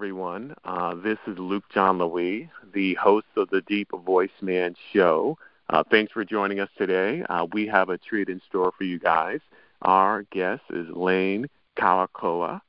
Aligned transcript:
everyone. 0.00 0.54
Uh, 0.64 0.94
this 0.94 1.18
is 1.26 1.36
Luke 1.36 1.64
John 1.74 1.98
Louis, 1.98 2.48
the 2.72 2.94
host 2.94 3.26
of 3.36 3.50
the 3.50 3.60
Deep 3.60 3.90
Voice 3.90 4.30
Man 4.40 4.74
Show. 4.94 5.36
Uh, 5.68 5.82
thanks 5.90 6.10
for 6.10 6.24
joining 6.24 6.58
us 6.58 6.70
today. 6.78 7.22
Uh, 7.28 7.46
we 7.52 7.66
have 7.66 7.90
a 7.90 7.98
treat 7.98 8.30
in 8.30 8.40
store 8.48 8.72
for 8.78 8.84
you 8.84 8.98
guys. 8.98 9.40
Our 9.82 10.22
guest 10.22 10.62
is 10.70 10.88
Lane 10.88 11.48
Kawaoka. 11.78 12.62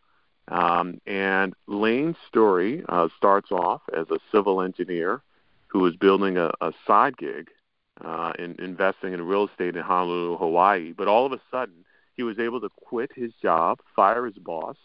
Um, 0.49 0.99
and 1.07 1.53
Lane's 1.67 2.17
story 2.27 2.83
uh, 2.89 3.07
starts 3.15 3.49
off 3.49 3.81
as 3.95 4.07
a 4.11 4.19
civil 4.29 4.61
engineer 4.61 5.21
who 5.67 5.79
was 5.79 5.95
building 5.95 6.35
a, 6.35 6.51
a 6.59 6.73
side 6.85 7.15
gig 7.15 7.47
uh, 8.03 8.33
in 8.39 8.57
investing 8.59 9.13
in 9.13 9.21
real 9.21 9.47
estate 9.47 9.77
in 9.77 9.83
Honolulu, 9.83 10.35
Hawaii. 10.35 10.91
But 10.91 11.07
all 11.07 11.25
of 11.25 11.31
a 11.31 11.39
sudden, 11.49 11.85
he 12.13 12.23
was 12.23 12.39
able 12.39 12.59
to 12.59 12.69
quit 12.75 13.11
his 13.15 13.31
job, 13.41 13.79
fire 13.95 14.25
his 14.25 14.37
boss, 14.37 14.75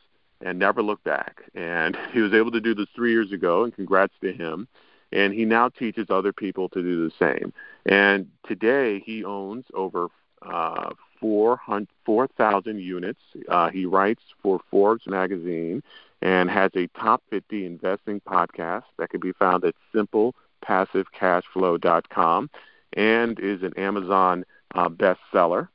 and 0.41 0.59
never 0.59 0.83
look 0.83 1.05
back. 1.05 1.43
And 1.55 1.97
he 2.13 2.21
was 2.21 2.33
able 2.33 2.51
to 2.53 2.61
do 2.61 2.75
this 2.75 2.89
three 2.95 3.13
years 3.13 3.33
ago, 3.33 3.65
and 3.65 3.75
congrats 3.75 4.15
to 4.23 4.33
him. 4.33 4.69
And 5.13 5.33
he 5.33 5.45
now 5.45 5.69
teaches 5.69 6.07
other 6.11 6.33
people 6.33 6.69
to 6.71 6.83
do 6.83 7.09
the 7.09 7.15
same. 7.19 7.53
And 7.87 8.29
today 8.47 9.01
he 9.05 9.25
owns 9.25 9.65
over 9.73 10.09
uh, 10.43 10.91
4,000 11.21 12.79
units. 12.79 13.21
Uh, 13.49 13.71
he 13.71 13.87
writes 13.87 14.23
for 14.43 14.61
Forbes 14.71 15.07
magazine 15.07 15.83
and 16.23 16.51
has 16.51 16.71
a 16.75 16.87
top 16.99 17.23
50 17.31 17.67
investing 17.67 18.21
podcast 18.21 18.85
that 18.99 19.11
can 19.11 19.21
be 19.21 19.31
found 19.33 19.65
at 19.65 19.75
simplepassivecashflow.com 19.95 22.51
and 22.95 23.39
is 23.39 23.63
an 23.63 23.75
Amazon 23.77 24.45
uh, 24.75 24.89
bestseller. 24.89 25.69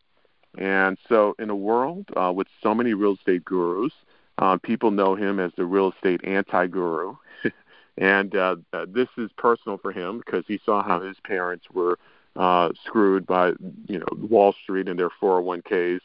And 0.58 0.98
so, 1.08 1.34
in 1.40 1.50
a 1.50 1.56
world 1.56 2.08
uh, 2.16 2.34
with 2.36 2.48
so 2.62 2.76
many 2.76 2.94
real 2.94 3.14
estate 3.14 3.46
gurus, 3.46 3.94
uh, 4.38 4.58
people 4.58 4.92
know 4.92 5.16
him 5.16 5.40
as 5.40 5.52
the 5.58 5.66
real 5.66 5.92
estate 5.92 6.22
anti-guru, 6.24 7.16
and 7.98 8.36
uh, 8.36 8.56
uh, 8.74 8.86
this 8.88 9.10
is 9.18 9.30
personal 9.38 9.78
for 9.78 9.92
him 9.92 10.20
because 10.20 10.44
he 10.48 10.60
saw 10.66 10.84
how 10.84 11.02
his 11.02 11.18
parents 11.24 11.66
were 11.72 11.98
uh, 12.36 12.70
screwed 12.86 13.26
by 13.26 13.50
you 13.88 14.00
know 14.00 14.08
Wall 14.18 14.54
Street 14.64 14.88
and 14.88 15.00
their 15.00 15.10
401ks, 15.22 16.00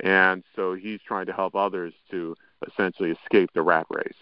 and 0.00 0.42
so 0.54 0.74
he's 0.74 1.00
trying 1.06 1.26
to 1.26 1.32
help 1.32 1.54
others 1.54 1.92
to 2.10 2.36
essentially 2.68 3.10
escape 3.10 3.50
the 3.54 3.62
rat 3.62 3.86
race 3.90 4.12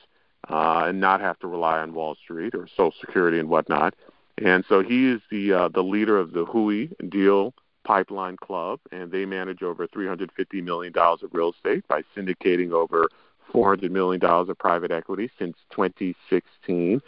uh, 0.48 0.84
and 0.86 1.00
not 1.00 1.20
have 1.20 1.38
to 1.40 1.46
rely 1.46 1.78
on 1.78 1.94
Wall 1.94 2.14
Street 2.14 2.54
or 2.54 2.66
Social 2.68 2.94
Security 3.00 3.38
and 3.38 3.48
whatnot. 3.48 3.94
And 4.38 4.64
so 4.68 4.82
he 4.82 5.08
is 5.08 5.20
the 5.30 5.52
uh, 5.52 5.68
the 5.68 5.82
leader 5.82 6.18
of 6.18 6.32
the 6.32 6.44
Hui 6.44 6.88
Deal 7.08 7.54
Pipeline 7.84 8.36
Club, 8.36 8.80
and 8.92 9.10
they 9.10 9.24
manage 9.24 9.62
over 9.62 9.86
350 9.86 10.60
million 10.60 10.92
dollars 10.92 11.22
of 11.22 11.34
real 11.34 11.52
estate 11.52 11.86
by 11.88 12.02
syndicating 12.16 12.72
over 12.72 13.08
$400 13.52 13.90
million 13.90 14.22
of 14.24 14.58
private 14.58 14.90
equity 14.90 15.30
since 15.38 15.56
2016. 15.70 17.00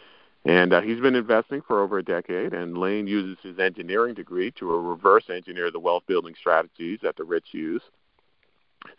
And 0.45 0.73
uh, 0.73 0.81
he's 0.81 1.01
been 1.01 1.17
investing 1.17 1.61
for 1.61 1.83
over 1.83 1.99
a 1.99 2.03
decade, 2.03 2.55
and 2.55 2.79
Lane 2.79 3.07
uses 3.07 3.37
his 3.43 3.59
engineering 3.59 4.15
degree 4.15 4.51
to 4.53 4.67
reverse 4.67 5.25
engineer 5.29 5.71
the 5.71 5.79
wealth 5.79 6.05
building 6.07 6.35
strategies 6.39 7.01
that 7.03 7.17
the 7.17 7.25
rich 7.25 7.49
use. 7.53 7.83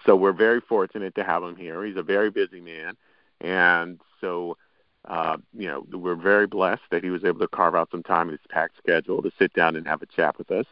So 0.05 0.15
we're 0.15 0.33
very 0.33 0.61
fortunate 0.61 1.15
to 1.15 1.23
have 1.23 1.41
him 1.41 1.55
here. 1.55 1.83
He's 1.83 1.97
a 1.97 2.03
very 2.03 2.29
busy 2.29 2.61
man, 2.61 2.95
and 3.39 3.99
so 4.19 4.55
uh, 5.05 5.37
you 5.57 5.67
know 5.67 5.83
we're 5.91 6.13
very 6.13 6.45
blessed 6.45 6.83
that 6.91 7.03
he 7.03 7.09
was 7.09 7.23
able 7.23 7.39
to 7.39 7.47
carve 7.47 7.73
out 7.73 7.89
some 7.89 8.03
time 8.03 8.27
in 8.27 8.33
his 8.33 8.47
packed 8.49 8.77
schedule 8.77 9.23
to 9.23 9.31
sit 9.39 9.51
down 9.53 9.75
and 9.75 9.87
have 9.87 10.03
a 10.03 10.05
chat 10.05 10.37
with 10.37 10.51
us. 10.51 10.67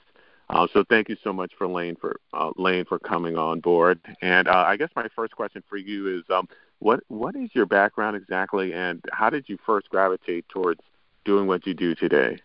Uh, 0.50 0.68
so 0.74 0.84
thank 0.90 1.10
you 1.10 1.16
so 1.24 1.32
much 1.32 1.52
for 1.58 1.68
Lane 1.68 1.96
for 1.96 2.20
uh, 2.34 2.52
Lane 2.58 2.86
for 2.86 2.98
coming 2.98 3.38
on 3.38 3.60
board. 3.60 4.00
And 4.22 4.48
uh, 4.48 4.64
I 4.68 4.78
guess 4.78 4.90
my 4.96 5.08
first 5.16 5.36
question 5.36 5.64
for 5.70 5.78
you 5.78 6.18
is, 6.18 6.24
um, 6.30 6.48
what 6.80 7.02
what 7.08 7.36
is 7.36 7.50
your 7.54 7.66
background 7.66 8.16
exactly, 8.16 8.74
and 8.74 9.04
how 9.12 9.30
did 9.30 9.48
you 9.48 9.58
first 9.66 9.90
gravitate 9.90 10.48
towards 10.50 10.82
doing 11.24 11.46
what 11.46 11.68
you 11.68 11.74
do 11.74 11.94
today? 11.94 12.40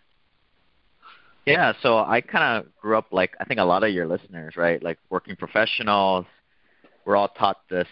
Yeah, 1.47 1.75
so 1.82 1.98
I 1.98 2.20
kind 2.20 2.59
of 2.59 2.76
grew 2.76 2.97
up 2.98 3.06
like 3.10 3.34
I 3.41 3.44
think 3.44 3.60
a 3.60 3.65
lot 3.65 3.84
of 3.84 3.91
your 3.91 4.06
listeners, 4.06 4.56
right? 4.56 4.82
Like 4.82 4.98
working 5.09 5.36
professionals. 5.36 6.26
We're 7.04 7.16
all 7.16 7.28
taught 7.28 7.60
this 7.69 7.88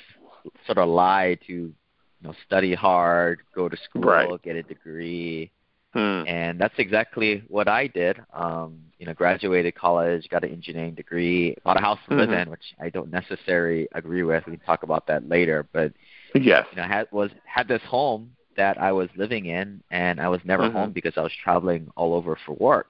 sort 0.66 0.78
of 0.78 0.88
lie 0.88 1.38
to, 1.46 1.52
you 1.52 1.74
know, 2.22 2.34
study 2.46 2.74
hard, 2.74 3.40
go 3.54 3.68
to 3.68 3.76
school, 3.76 4.02
right. 4.02 4.42
get 4.42 4.56
a 4.56 4.62
degree, 4.62 5.50
Hmm. 5.92 6.22
And 6.26 6.58
that's 6.58 6.74
exactly 6.78 7.44
what 7.48 7.68
I 7.68 7.86
did. 7.86 8.18
Um, 8.32 8.78
you 8.98 9.06
know, 9.06 9.12
graduated 9.12 9.74
college, 9.74 10.26
got 10.30 10.42
an 10.44 10.50
engineering 10.50 10.94
degree, 10.94 11.56
bought 11.64 11.76
a 11.76 11.80
house 11.80 11.98
to 12.08 12.14
live 12.14 12.30
mm-hmm. 12.30 12.38
in, 12.38 12.50
which 12.50 12.74
I 12.80 12.88
don't 12.88 13.10
necessarily 13.10 13.88
agree 13.92 14.22
with. 14.22 14.46
We 14.46 14.56
can 14.56 14.64
talk 14.64 14.84
about 14.84 15.06
that 15.08 15.28
later. 15.28 15.66
But 15.72 15.92
yes, 16.34 16.66
you 16.70 16.78
know, 16.78 16.84
had 16.84 17.08
was 17.10 17.30
had 17.44 17.68
this 17.68 17.82
home 17.82 18.32
that 18.56 18.80
I 18.80 18.92
was 18.92 19.10
living 19.16 19.46
in, 19.46 19.82
and 19.90 20.20
I 20.20 20.28
was 20.28 20.40
never 20.44 20.64
mm-hmm. 20.64 20.76
home 20.76 20.92
because 20.92 21.14
I 21.16 21.22
was 21.22 21.32
traveling 21.42 21.90
all 21.94 22.14
over 22.14 22.38
for 22.46 22.54
work. 22.54 22.88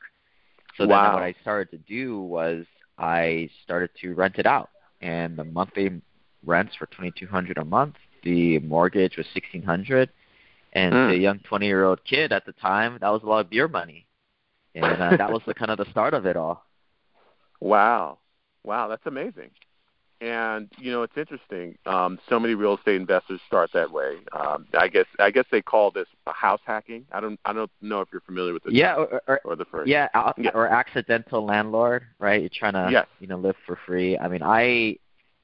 So 0.77 0.87
wow. 0.87 1.03
then 1.03 1.15
what 1.15 1.23
I 1.23 1.35
started 1.41 1.71
to 1.73 1.79
do 1.79 2.21
was 2.21 2.67
I 2.99 3.51
started 3.65 3.91
to 4.03 4.15
rent 4.15 4.37
it 4.39 4.47
out, 4.47 4.71
and 5.01 5.37
the 5.37 5.45
monthly 5.45 6.01
rents 6.45 6.75
were 6.81 6.87
twenty 6.87 7.13
two 7.19 7.27
hundred 7.27 7.59
a 7.59 7.65
month. 7.65 7.97
The 8.23 8.61
mortgage 8.61 9.17
was 9.17 9.27
sixteen 9.35 9.63
hundred 9.65 10.11
and 10.73 10.95
mm. 10.95 11.09
to 11.09 11.15
a 11.15 11.19
young 11.19 11.39
20 11.41 11.67
year 11.67 11.85
old 11.85 12.05
kid 12.05 12.33
at 12.33 12.47
the 12.47 12.53
time, 12.53 12.99
that 13.01 13.09
was 13.11 13.23
a 13.23 13.27
lot 13.27 13.41
of 13.41 13.51
beer 13.51 13.69
money. 13.69 14.07
And 14.75 14.85
uh, 14.85 15.17
that 15.17 15.31
was 15.31 15.43
the 15.47 15.55
kind 15.55 15.71
of 15.71 15.79
the 15.79 15.91
start 15.91 16.15
of 16.15 16.27
it 16.27 16.37
all. 16.37 16.65
Wow. 17.61 18.19
Wow, 18.65 18.89
that's 18.89 19.07
amazing. 19.07 19.51
And 20.23 20.71
you 20.79 20.93
know, 20.93 21.03
it's 21.03 21.17
interesting. 21.17 21.77
Um, 21.85 22.17
so 22.29 22.39
many 22.39 22.55
real 22.55 22.77
estate 22.77 22.95
investors 22.95 23.41
start 23.49 23.71
that 23.75 23.91
way. 23.91 24.19
Um, 24.33 24.67
I 24.73 24.87
guess 24.87 25.07
I 25.19 25.33
guess 25.33 25.47
they 25.51 25.61
call 25.61 25.91
this 25.91 26.07
house 26.29 26.61
hacking. 26.65 27.07
I 27.11 27.19
don't 27.19 27.41
I 27.45 27.53
don't 27.53 27.71
know 27.81 28.03
if 28.03 28.09
you're 28.13 28.21
familiar 28.21 28.53
with 28.53 28.63
this. 28.63 28.73
Yeah, 28.73 28.95
or, 28.95 29.21
or, 29.27 29.41
or 29.45 29.57
the 29.57 29.65
first. 29.65 29.89
Yeah, 29.89 30.07
yeah, 30.39 30.51
or 30.55 30.69
accidental 30.69 31.45
landlord, 31.45 32.05
right? 32.21 32.41
You're 32.41 32.51
trying 32.55 32.75
to 32.75 32.89
yes. 32.93 33.09
you 33.19 33.27
know 33.27 33.37
live 33.37 33.57
for 33.67 33.77
free. 33.85 34.17
I 34.17 34.29
mean, 34.29 34.45
I 34.45 34.97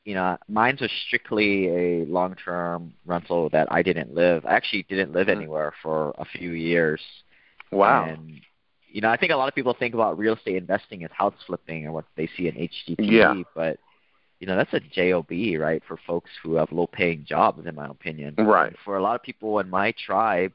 you 0.08 0.14
know, 0.14 0.38
mine's 0.48 0.80
was 0.80 0.90
strictly 1.06 1.68
a 1.68 2.06
long-term 2.06 2.94
rental 3.04 3.50
that 3.50 3.70
I 3.70 3.82
didn't 3.82 4.14
live. 4.14 4.46
I 4.46 4.54
actually 4.54 4.84
didn't 4.88 5.12
live 5.12 5.26
mm-hmm. 5.26 5.38
anywhere 5.38 5.74
for 5.82 6.14
a 6.16 6.24
few 6.24 6.52
years. 6.52 7.02
Wow. 7.70 8.06
And 8.06 8.40
you 8.90 9.02
know, 9.02 9.10
I 9.10 9.18
think 9.18 9.32
a 9.32 9.36
lot 9.36 9.48
of 9.48 9.54
people 9.54 9.76
think 9.78 9.92
about 9.92 10.16
real 10.16 10.34
estate 10.34 10.56
investing 10.56 11.04
as 11.04 11.10
house 11.12 11.34
flipping 11.46 11.86
or 11.86 11.92
what 11.92 12.06
they 12.16 12.26
see 12.38 12.48
in 12.48 12.54
HGTV, 12.54 12.96
yeah. 13.00 13.42
but 13.54 13.78
you 14.40 14.46
know, 14.46 14.56
that's 14.56 14.72
a 14.72 14.80
job, 14.80 15.26
right, 15.30 15.82
for 15.86 15.98
folks 16.06 16.30
who 16.42 16.54
have 16.54 16.72
low-paying 16.72 17.26
jobs, 17.28 17.66
in 17.66 17.74
my 17.74 17.88
opinion. 17.88 18.34
Right. 18.38 18.68
And 18.68 18.76
for 18.86 18.96
a 18.96 19.02
lot 19.02 19.14
of 19.14 19.22
people 19.22 19.58
in 19.58 19.68
my 19.68 19.92
tribe, 20.06 20.54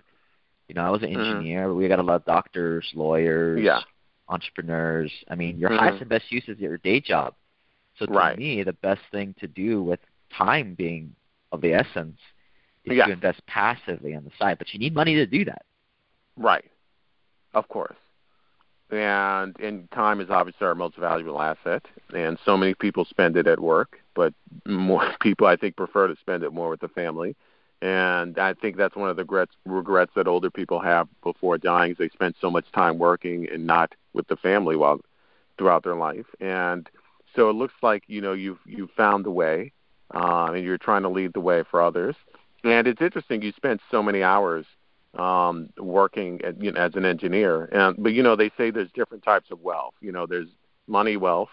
you 0.68 0.74
know, 0.74 0.82
I 0.82 0.90
was 0.90 1.04
an 1.04 1.10
mm-hmm. 1.10 1.22
engineer. 1.22 1.68
Mm-hmm. 1.68 1.78
We 1.78 1.88
got 1.88 2.00
a 2.00 2.02
lot 2.02 2.16
of 2.16 2.26
doctors, 2.26 2.90
lawyers, 2.96 3.62
yeah. 3.62 3.82
entrepreneurs. 4.30 5.12
I 5.30 5.36
mean, 5.36 5.60
your 5.60 5.70
mm-hmm. 5.70 5.78
highest 5.80 6.02
and 6.02 6.10
best 6.10 6.32
use 6.32 6.46
is 6.48 6.58
your 6.58 6.80
day 6.80 7.00
job. 7.00 7.36
So 7.98 8.06
to 8.06 8.14
right. 8.14 8.38
me, 8.38 8.64
the 8.64 8.74
best 8.74 9.02
thing 9.12 9.36
to 9.40 9.48
do 9.48 9.84
with 9.84 10.00
time 10.36 10.74
being 10.76 11.16
of 11.52 11.62
the 11.62 11.74
essence 11.74 12.18
is 12.86 12.98
yeah. 12.98 13.06
to 13.06 13.12
invest 13.12 13.46
passively 13.46 14.16
on 14.16 14.24
the 14.24 14.32
side. 14.38 14.58
But 14.58 14.74
you 14.74 14.80
need 14.80 14.94
money 14.94 15.16
to 15.16 15.26
do 15.26 15.46
that. 15.46 15.64
Right. 16.36 16.66
Of 17.54 17.68
course. 17.70 17.96
And 18.90 19.58
and 19.60 19.90
time 19.92 20.22
is 20.22 20.30
obviously 20.30 20.68
our 20.68 20.76
most 20.76 20.98
valuable 20.98 21.42
asset, 21.42 21.84
and 22.14 22.38
so 22.46 22.58
many 22.58 22.76
people 22.76 23.06
spend 23.06 23.38
it 23.38 23.48
at 23.48 23.60
work, 23.60 24.00
but 24.14 24.34
more 24.68 25.14
people 25.22 25.48
I 25.48 25.56
think 25.56 25.76
prefer 25.76 26.08
to 26.08 26.16
spend 26.18 26.44
it 26.44 26.54
more 26.54 26.70
with 26.70 26.82
the 26.82 26.90
family. 26.90 27.36
And 27.82 28.38
I 28.38 28.54
think 28.54 28.78
that's 28.78 28.96
one 28.96 29.10
of 29.10 29.18
the 29.18 29.24
regrets, 29.24 29.52
regrets 29.66 30.12
that 30.16 30.28
older 30.28 30.50
people 30.50 30.80
have 30.80 31.10
before 31.22 31.58
dying 31.58 31.92
is 31.92 31.98
they 31.98 32.08
spend 32.10 32.36
so 32.40 32.50
much 32.50 32.72
time 32.72 32.98
working 32.98 33.50
and 33.52 33.68
not 33.68 33.94
with 34.14 34.28
the 34.28 34.38
family 34.38 34.78
while 34.78 35.02
throughout 35.58 35.84
their 35.84 35.96
life. 35.96 36.26
And 36.40 36.90
so 37.36 37.50
it 37.50 37.54
looks 37.54 37.74
like 37.82 38.04
you 38.08 38.22
know 38.22 38.34
you've 38.34 38.60
you've 38.66 38.92
found 38.92 39.26
the 39.26 39.32
way, 39.32 39.72
uh, 40.14 40.52
and 40.54 40.64
you're 40.64 40.78
trying 40.78 41.04
to 41.04 41.10
lead 41.10 41.34
the 41.34 41.40
way 41.40 41.64
for 41.70 41.82
others. 41.82 42.16
And 42.64 42.88
it's 42.88 43.02
interesting 43.02 43.42
you 43.42 43.52
spent 43.56 43.82
so 43.92 44.02
many 44.02 44.24
hours 44.24 44.66
um, 45.18 45.70
working 45.78 46.42
at, 46.44 46.62
you 46.62 46.72
know, 46.72 46.80
as 46.80 46.96
an 46.96 47.06
engineer. 47.06 47.66
And 47.66 48.02
but 48.02 48.14
you 48.14 48.24
know 48.24 48.36
they 48.36 48.52
say 48.58 48.72
there's 48.72 48.92
different 48.94 49.24
types 49.24 49.52
of 49.52 49.62
wealth. 49.62 49.94
You 50.02 50.12
know 50.12 50.26
there's 50.26 50.50
money 50.88 51.18
wealth, 51.18 51.50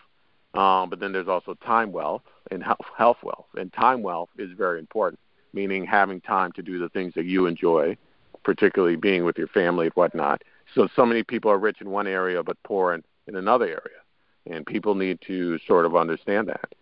um, 0.54 0.90
but 0.90 1.00
then 1.00 1.12
there's 1.12 1.28
also 1.28 1.54
time 1.54 1.92
wealth 1.92 2.22
and 2.50 2.62
health, 2.62 2.86
health 2.96 3.18
wealth. 3.22 3.46
And 3.56 3.72
time 3.72 4.02
wealth 4.02 4.30
is 4.38 4.50
very 4.56 4.78
important, 4.78 5.20
meaning 5.52 5.84
having 5.84 6.20
time 6.20 6.52
to 6.52 6.62
do 6.62 6.78
the 6.78 6.88
things 6.88 7.14
that 7.14 7.24
you 7.24 7.46
enjoy, 7.46 7.96
particularly 8.44 8.96
being 8.96 9.24
with 9.24 9.38
your 9.38 9.48
family 9.48 9.86
and 9.86 9.94
whatnot. 9.94 10.42
So 10.74 10.88
so 10.94 11.04
many 11.04 11.22
people 11.22 11.50
are 11.50 11.58
rich 11.58 11.80
in 11.80 11.90
one 11.90 12.06
area 12.06 12.42
but 12.42 12.56
poor 12.62 12.94
in, 12.94 13.02
in 13.26 13.36
another 13.36 13.66
area 13.66 13.99
and 14.46 14.66
people 14.66 14.94
need 14.94 15.20
to 15.26 15.58
sort 15.66 15.86
of 15.86 15.96
understand 15.96 16.48
that. 16.48 16.74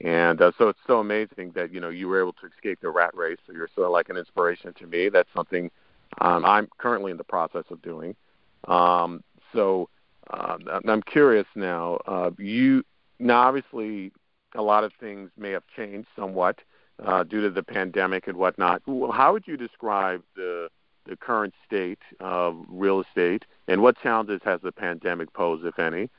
And 0.00 0.42
uh, 0.42 0.52
so 0.58 0.68
it's 0.68 0.78
so 0.86 0.98
amazing 0.98 1.52
that 1.54 1.72
you 1.72 1.80
know 1.80 1.88
you 1.88 2.08
were 2.08 2.20
able 2.20 2.34
to 2.34 2.46
escape 2.46 2.80
the 2.80 2.90
rat 2.90 3.14
race. 3.14 3.38
So 3.46 3.52
you're 3.52 3.68
sort 3.74 3.86
of 3.86 3.92
like 3.92 4.08
an 4.08 4.16
inspiration 4.16 4.74
to 4.74 4.86
me. 4.86 5.08
That's 5.08 5.28
something 5.34 5.70
um, 6.20 6.44
I'm 6.44 6.68
currently 6.78 7.10
in 7.10 7.16
the 7.16 7.24
process 7.24 7.64
of 7.70 7.80
doing. 7.80 8.14
Um, 8.68 9.22
so 9.52 9.88
uh, 10.30 10.58
I'm 10.86 11.02
curious 11.02 11.46
now. 11.54 11.98
Uh, 12.06 12.30
you 12.38 12.84
now 13.18 13.40
obviously 13.40 14.12
a 14.54 14.62
lot 14.62 14.84
of 14.84 14.92
things 15.00 15.30
may 15.38 15.50
have 15.50 15.64
changed 15.74 16.08
somewhat 16.14 16.58
uh, 17.04 17.24
due 17.24 17.42
to 17.42 17.50
the 17.50 17.62
pandemic 17.62 18.26
and 18.26 18.36
whatnot. 18.36 18.82
How 18.86 19.32
would 19.32 19.46
you 19.46 19.56
describe 19.56 20.22
the 20.34 20.68
the 21.06 21.16
current 21.16 21.54
state 21.64 22.00
of 22.18 22.56
real 22.68 23.00
estate, 23.00 23.44
and 23.68 23.80
what 23.80 23.96
challenges 24.02 24.40
has 24.44 24.60
the 24.60 24.72
pandemic 24.72 25.32
posed, 25.32 25.64
if 25.64 25.78
any? 25.78 26.10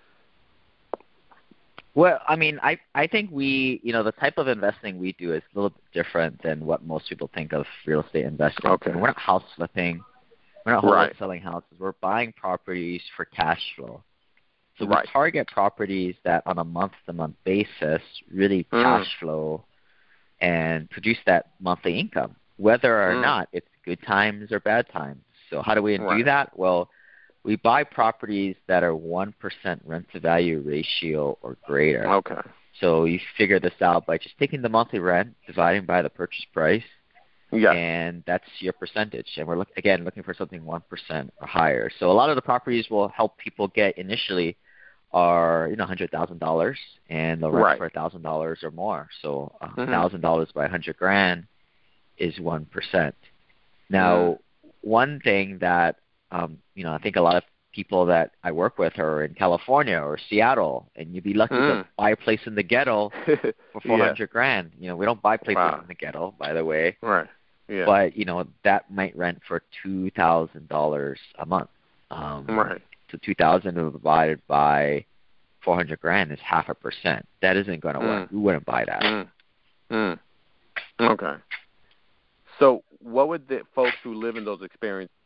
Well, 1.98 2.20
I 2.28 2.36
mean, 2.36 2.60
I 2.62 2.78
I 2.94 3.08
think 3.08 3.32
we, 3.32 3.82
you 3.84 3.92
know, 3.92 4.04
the 4.04 4.12
type 4.12 4.38
of 4.38 4.48
investing 4.48 5.00
we 5.00 5.14
do 5.14 5.34
is 5.34 5.42
a 5.52 5.58
little 5.58 5.72
bit 5.72 5.82
different 5.94 6.40
than 6.44 6.64
what 6.64 6.86
most 6.86 7.10
people 7.10 7.28
think 7.34 7.54
of 7.54 7.66
real 7.88 8.04
estate 8.04 8.26
investing. 8.26 8.70
Okay. 8.70 8.92
We're 8.92 9.08
not 9.08 9.18
house 9.18 9.42
flipping. 9.56 10.04
We're 10.64 10.74
not 10.74 10.84
right. 10.84 11.16
selling 11.18 11.42
houses. 11.42 11.72
We're 11.80 11.94
buying 11.94 12.34
properties 12.34 13.02
for 13.16 13.26
cash 13.26 13.64
flow. 13.76 14.04
So 14.78 14.86
right. 14.86 15.08
we 15.08 15.12
target 15.12 15.48
properties 15.48 16.14
that 16.24 16.44
on 16.46 16.60
a 16.60 16.64
month-to-month 16.64 17.36
basis 17.44 18.04
really 18.32 18.68
mm. 18.72 18.84
cash 18.84 19.08
flow 19.20 19.66
and 20.40 20.88
produce 20.92 21.18
that 21.26 21.54
monthly 21.60 22.00
income, 22.00 22.36
whether 22.58 23.10
or 23.10 23.16
mm. 23.16 23.24
not 23.24 23.50
it's 23.54 23.70
good 23.84 24.04
times 24.04 24.52
or 24.52 24.60
bad 24.60 24.88
times. 24.90 25.24
So 25.50 25.64
how 25.64 25.74
do 25.74 25.82
we 25.82 25.98
right. 25.98 26.20
do 26.20 26.24
that? 26.26 26.52
Well, 26.56 26.92
we 27.48 27.56
buy 27.56 27.86
properties 27.86 28.58
that 28.68 28.84
are 28.84 28.92
1% 28.92 29.34
rent 29.86 30.06
to 30.12 30.20
value 30.20 30.62
ratio 30.66 31.38
or 31.42 31.56
greater. 31.66 32.06
Okay. 32.16 32.42
So 32.82 33.06
you 33.06 33.20
figure 33.38 33.60
this 33.60 33.82
out 33.82 34.06
by 34.06 34.18
just 34.18 34.38
taking 34.38 34.62
the 34.62 34.70
monthly 34.70 35.00
rent, 35.00 35.34
dividing 35.48 35.86
by 35.86 36.02
the 36.02 36.10
purchase 36.10 36.46
price, 36.54 36.84
yeah. 37.54 37.72
and 37.72 38.22
that's 38.28 38.44
your 38.60 38.74
percentage. 38.74 39.28
And 39.38 39.48
we're 39.48 39.58
look, 39.58 39.70
again 39.78 40.04
looking 40.04 40.24
for 40.24 40.34
something 40.34 40.62
1% 40.62 40.82
or 41.42 41.48
higher. 41.48 41.90
So 42.00 42.12
a 42.12 42.14
lot 42.14 42.30
of 42.30 42.36
the 42.36 42.42
properties 42.42 42.90
will 42.92 43.08
help 43.08 43.38
people 43.38 43.70
get 43.70 43.98
initially 43.98 44.58
are 45.14 45.68
you 45.70 45.78
know 45.78 45.86
hundred 45.86 46.12
thousand 46.12 46.38
dollars 46.38 46.78
and 47.10 47.42
the 47.42 47.50
rent 47.50 47.64
right. 47.64 47.78
for 47.78 47.86
a 47.86 47.90
thousand 47.90 48.24
dollars 48.24 48.60
or 48.62 48.72
more. 48.72 49.08
So 49.22 49.54
a 49.62 49.68
mm-hmm. 49.68 49.90
thousand 49.90 50.20
dollars 50.20 50.50
by 50.54 50.66
a 50.66 50.70
hundred 50.70 50.98
grand 50.98 51.46
is 52.18 52.38
one 52.42 52.66
percent. 52.66 53.16
Now, 53.90 54.18
mm. 54.18 54.40
one 54.82 55.22
thing 55.24 55.60
that 55.62 55.96
um, 56.32 56.58
you 56.76 56.84
know 56.84 56.94
I 56.94 56.98
think 57.00 57.16
a 57.16 57.22
lot 57.22 57.36
of 57.36 57.44
people 57.74 58.06
that 58.08 58.32
I 58.44 58.52
work 58.52 58.80
with 58.80 58.98
are 58.98 59.24
in 59.24 59.34
California 59.36 59.98
or 59.98 60.18
Seattle, 60.30 60.90
and 60.96 61.14
you'd 61.14 61.24
be 61.24 61.34
lucky 61.34 61.56
mm. 61.56 61.84
to 61.84 61.88
buy 61.98 62.12
a 62.12 62.16
place 62.16 62.40
in 62.46 62.56
the 62.56 62.64
ghetto 62.64 63.12
for 63.26 63.82
four 63.86 63.98
hundred 63.98 64.20
yeah. 64.20 64.26
grand. 64.26 64.72
You 64.80 64.90
know, 64.90 64.96
we 64.96 65.06
don't 65.06 65.22
buy 65.22 65.38
places 65.38 65.58
wow. 65.58 65.80
in 65.82 65.88
the 65.88 65.96
ghetto, 65.96 66.34
by 66.40 66.54
the 66.54 66.66
way. 66.66 66.98
Right. 67.02 67.28
Yeah. 67.68 67.86
But 67.86 68.16
you 68.16 68.26
know 68.26 68.48
that 68.64 68.90
might 68.92 69.16
rent 69.16 69.42
for 69.48 69.62
two 69.84 70.10
thousand 70.12 70.70
dollars 70.70 71.20
a 71.40 71.46
month. 71.46 71.70
Um, 72.12 72.46
right. 72.48 72.82
So 73.12 73.18
two 73.24 73.36
thousand 73.36 73.76
divided 73.76 74.42
by 74.48 75.06
four 75.64 75.76
hundred 75.76 76.00
grand 76.00 76.32
is 76.32 76.40
half 76.44 76.70
a 76.70 76.74
percent. 76.74 77.28
That 77.42 77.58
isn't 77.58 77.82
going 77.82 77.96
to 77.96 78.02
mm. 78.02 78.08
work. 78.08 78.32
We 78.32 78.40
wouldn't 78.40 78.66
buy 78.66 78.86
that. 78.86 79.02
Mm. 79.02 79.28
Mm. 79.92 80.20
Okay. 81.00 81.34
So, 82.60 82.84
what 83.02 83.28
would 83.30 83.48
the 83.48 83.62
folks 83.74 83.96
who 84.04 84.14
live 84.14 84.36
in 84.36 84.46
those 84.46 84.62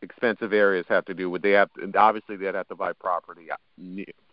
expensive 0.02 0.54
areas 0.54 0.86
have 0.90 1.06
to 1.06 1.14
do? 1.14 1.30
Would 1.30 1.42
they 1.42 1.52
have 1.52 1.70
to, 1.74 1.92
obviously 1.98 2.36
they'd 2.36 2.56
have 2.56 2.68
to 2.68 2.76
buy 2.76 2.94
property 2.94 3.50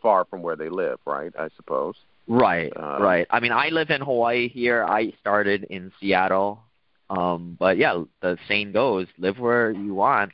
far 0.02 0.25
from 0.25 0.43
where 0.43 0.56
they 0.56 0.69
live, 0.69 0.99
right? 1.06 1.32
I 1.38 1.49
suppose. 1.56 1.94
Right, 2.26 2.73
uh, 2.76 2.99
right. 3.00 3.26
I 3.31 3.40
mean, 3.40 3.52
I 3.52 3.69
live 3.69 3.90
in 3.90 4.02
Hawaii 4.02 4.49
here. 4.49 4.85
I 4.85 5.12
started 5.20 5.64
in 5.70 5.90
Seattle, 5.99 6.61
um, 7.08 7.56
but 7.58 7.79
yeah, 7.79 8.02
the 8.20 8.37
saying 8.46 8.73
goes: 8.73 9.06
live 9.17 9.38
where 9.38 9.70
you 9.70 9.94
want, 9.94 10.32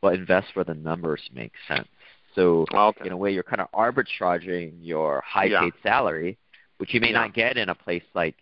but 0.00 0.14
invest 0.14 0.54
where 0.54 0.64
the 0.64 0.74
numbers 0.74 1.20
make 1.34 1.52
sense. 1.66 1.88
So 2.36 2.66
okay. 2.72 3.06
in 3.06 3.12
a 3.12 3.16
way, 3.16 3.32
you're 3.32 3.42
kind 3.42 3.60
of 3.60 3.70
arbitraging 3.72 4.74
your 4.80 5.22
high-paid 5.26 5.50
yeah. 5.50 5.82
salary, 5.82 6.38
which 6.78 6.94
you 6.94 7.00
may 7.00 7.10
yeah. 7.10 7.20
not 7.20 7.34
get 7.34 7.56
in 7.56 7.68
a 7.68 7.74
place 7.74 8.04
like 8.14 8.36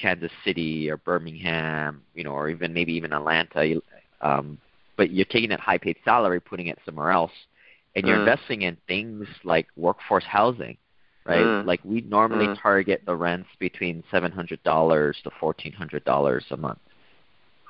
Kansas 0.00 0.32
City 0.44 0.90
or 0.90 0.96
Birmingham, 0.96 2.02
you 2.14 2.24
know, 2.24 2.32
or 2.32 2.48
even 2.48 2.72
maybe 2.72 2.92
even 2.94 3.12
Atlanta. 3.12 3.80
Um, 4.20 4.58
but 4.96 5.10
you're 5.10 5.24
taking 5.26 5.50
that 5.50 5.60
high-paid 5.60 5.96
salary, 6.04 6.40
putting 6.40 6.68
it 6.68 6.78
somewhere 6.84 7.10
else, 7.10 7.32
and 7.94 8.06
you're 8.06 8.16
mm. 8.16 8.20
investing 8.20 8.62
in 8.62 8.76
things 8.86 9.26
like 9.44 9.66
workforce 9.76 10.24
housing, 10.24 10.76
right? 11.26 11.44
Mm. 11.44 11.66
Like 11.66 11.80
we 11.84 12.00
normally 12.02 12.46
mm. 12.46 12.60
target 12.60 13.02
the 13.06 13.14
rents 13.14 13.48
between 13.58 14.02
seven 14.10 14.32
hundred 14.32 14.62
dollars 14.62 15.16
to 15.24 15.30
fourteen 15.40 15.72
hundred 15.72 16.04
dollars 16.04 16.44
a 16.50 16.56
month. 16.56 16.78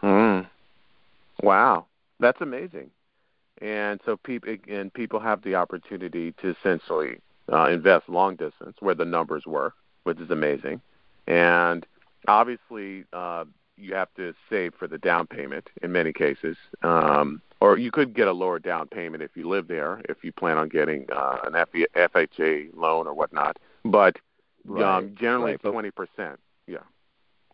Mm. 0.03 0.47
Wow, 1.43 1.87
that's 2.21 2.41
amazing. 2.41 2.91
And 3.61 4.01
so 4.05 4.17
people 4.17 4.55
and 4.69 4.93
people 4.93 5.21
have 5.21 5.43
the 5.43 5.55
opportunity 5.55 6.33
to 6.41 6.55
essentially 6.59 7.21
uh, 7.53 7.67
invest 7.67 8.09
long 8.09 8.37
distance 8.37 8.77
where 8.81 8.95
the 8.95 9.05
numbers 9.05 9.47
work, 9.47 9.75
which 10.05 10.21
is 10.21 10.31
amazing. 10.31 10.81
And 11.27 11.87
obviously, 12.27 13.05
uh, 13.13 13.45
you 13.77 13.95
have 13.95 14.13
to 14.17 14.35
save 14.49 14.75
for 14.75 14.87
the 14.87 14.99
down 14.99 15.27
payment 15.27 15.69
in 15.83 15.93
many 15.93 16.13
cases, 16.13 16.57
um, 16.83 17.43
or 17.61 17.79
you 17.79 17.91
could 17.91 18.15
get 18.15 18.29
a 18.29 18.33
lower 18.33 18.59
down 18.59 18.87
payment 18.89 19.23
if 19.23 19.37
you 19.37 19.49
live 19.49 19.69
there, 19.69 20.01
if 20.09 20.23
you 20.23 20.33
plan 20.33 20.59
on 20.59 20.69
getting 20.69 21.07
uh, 21.15 21.39
an 21.45 21.53
FHA 21.53 22.71
loan 22.75 23.07
or 23.07 23.15
whatnot. 23.15 23.59
But 23.85 24.17
right. 24.65 24.99
um, 24.99 25.15
generally, 25.19 25.53
right. 25.53 25.73
twenty 25.73 25.91
percent. 25.91 26.39
Yeah. 26.67 26.79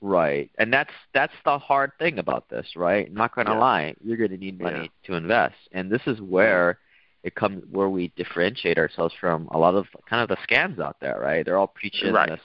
Right, 0.02 0.50
and 0.58 0.72
that's 0.72 0.92
that's 1.12 1.32
the 1.44 1.58
hard 1.58 1.92
thing 1.98 2.18
about 2.18 2.48
this, 2.48 2.68
right? 2.74 3.06
I'm 3.06 3.14
not 3.14 3.34
going 3.34 3.46
to 3.46 3.52
yeah. 3.52 3.58
lie, 3.58 3.94
you're 4.02 4.16
going 4.16 4.30
to 4.30 4.38
need 4.38 4.60
money 4.60 4.82
yeah. 4.82 5.06
to 5.08 5.14
invest, 5.14 5.56
and 5.72 5.90
this 5.90 6.02
is 6.06 6.20
where 6.20 6.78
it 7.22 7.34
comes 7.34 7.62
where 7.70 7.90
we 7.90 8.08
differentiate 8.16 8.78
ourselves 8.78 9.14
from 9.20 9.46
a 9.48 9.58
lot 9.58 9.74
of 9.74 9.86
kind 10.08 10.22
of 10.22 10.28
the 10.28 10.36
scams 10.48 10.80
out 10.80 10.96
there, 11.00 11.18
right? 11.20 11.44
They're 11.44 11.58
all 11.58 11.66
preaching 11.66 12.14
right. 12.14 12.30
this 12.30 12.40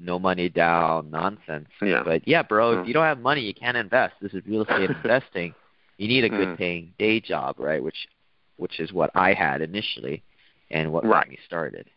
no 0.00 0.18
money 0.18 0.48
down 0.48 1.10
nonsense. 1.10 1.68
Yeah. 1.82 2.02
But 2.04 2.26
yeah, 2.26 2.42
bro, 2.42 2.76
mm. 2.76 2.82
if 2.82 2.88
you 2.88 2.94
don't 2.94 3.04
have 3.04 3.20
money, 3.20 3.42
you 3.42 3.54
can't 3.54 3.76
invest. 3.76 4.14
This 4.20 4.32
is 4.32 4.42
real 4.46 4.62
estate 4.62 4.90
investing. 5.04 5.54
You 5.98 6.08
need 6.08 6.24
a 6.24 6.28
good 6.28 6.48
mm. 6.48 6.58
paying 6.58 6.92
day 6.98 7.20
job, 7.20 7.56
right? 7.58 7.82
Which 7.82 8.08
which 8.56 8.80
is 8.80 8.92
what 8.92 9.10
I 9.14 9.32
had 9.32 9.62
initially 9.62 10.22
and 10.70 10.92
what 10.92 11.04
right. 11.04 11.24
got 11.24 11.28
me 11.28 11.38
started. 11.46 11.88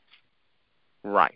Right. 1.03 1.35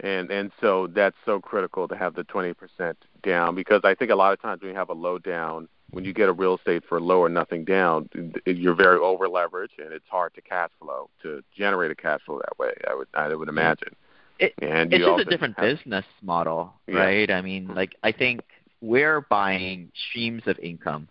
And 0.00 0.30
and 0.30 0.50
so 0.60 0.88
that's 0.88 1.16
so 1.24 1.40
critical 1.40 1.86
to 1.88 1.96
have 1.96 2.14
the 2.14 2.24
20% 2.24 2.94
down 3.22 3.54
because 3.54 3.82
I 3.84 3.94
think 3.94 4.10
a 4.10 4.16
lot 4.16 4.32
of 4.32 4.40
times 4.40 4.62
when 4.62 4.70
you 4.70 4.76
have 4.76 4.88
a 4.88 4.94
low 4.94 5.18
down, 5.18 5.68
when 5.90 6.04
you 6.04 6.12
get 6.12 6.28
a 6.28 6.32
real 6.32 6.56
estate 6.56 6.82
for 6.88 7.00
low 7.00 7.20
or 7.20 7.28
nothing 7.28 7.64
down, 7.64 8.08
you're 8.46 8.74
very 8.74 8.98
over 8.98 9.28
leveraged 9.28 9.78
and 9.78 9.92
it's 9.92 10.08
hard 10.10 10.34
to 10.34 10.40
cash 10.40 10.70
flow 10.80 11.08
to 11.22 11.42
generate 11.56 11.90
a 11.90 11.94
cash 11.94 12.20
flow 12.24 12.38
that 12.38 12.58
way. 12.58 12.72
I 12.88 12.94
would 12.94 13.08
I 13.14 13.34
would 13.34 13.48
imagine. 13.48 13.94
It, 14.38 14.54
and 14.60 14.92
it's 14.92 15.04
just 15.04 15.26
a 15.26 15.30
different 15.30 15.58
have, 15.58 15.78
business 15.78 16.04
model, 16.22 16.74
yeah. 16.86 16.96
right? 16.96 17.30
I 17.30 17.42
mean, 17.42 17.68
like 17.68 17.96
I 18.02 18.12
think 18.12 18.40
we're 18.80 19.20
buying 19.20 19.92
streams 20.10 20.42
of 20.46 20.58
income, 20.58 21.08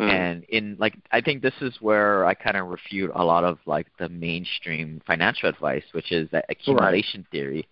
mm. 0.00 0.08
and 0.08 0.44
in 0.44 0.76
like 0.78 0.94
I 1.12 1.20
think 1.20 1.42
this 1.42 1.54
is 1.60 1.74
where 1.80 2.24
I 2.24 2.34
kind 2.34 2.56
of 2.56 2.68
refute 2.68 3.10
a 3.14 3.24
lot 3.24 3.44
of 3.44 3.58
like 3.66 3.86
the 3.98 4.08
mainstream 4.08 5.02
financial 5.06 5.48
advice, 5.48 5.84
which 5.92 6.12
is 6.12 6.28
that 6.30 6.46
accumulation 6.48 7.20
right. 7.20 7.30
theory. 7.30 7.68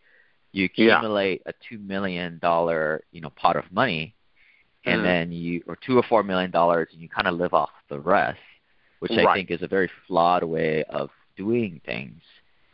You 0.52 0.66
accumulate 0.66 1.42
yeah. 1.46 1.52
a 1.52 1.54
two 1.68 1.78
million 1.78 2.38
dollar 2.40 3.02
you 3.12 3.20
know 3.20 3.30
pot 3.30 3.56
of 3.56 3.64
money, 3.72 4.14
and 4.84 5.00
mm. 5.00 5.04
then 5.04 5.32
you 5.32 5.62
or 5.66 5.76
two 5.76 5.96
or 5.96 6.02
four 6.02 6.22
million 6.22 6.50
dollars, 6.50 6.88
and 6.92 7.00
you 7.00 7.08
kind 7.08 7.26
of 7.26 7.34
live 7.34 7.54
off 7.54 7.70
the 7.88 7.98
rest, 7.98 8.38
which 8.98 9.12
right. 9.12 9.26
I 9.26 9.34
think 9.34 9.50
is 9.50 9.62
a 9.62 9.68
very 9.68 9.90
flawed 10.06 10.44
way 10.44 10.84
of 10.84 11.08
doing 11.36 11.80
things. 11.86 12.20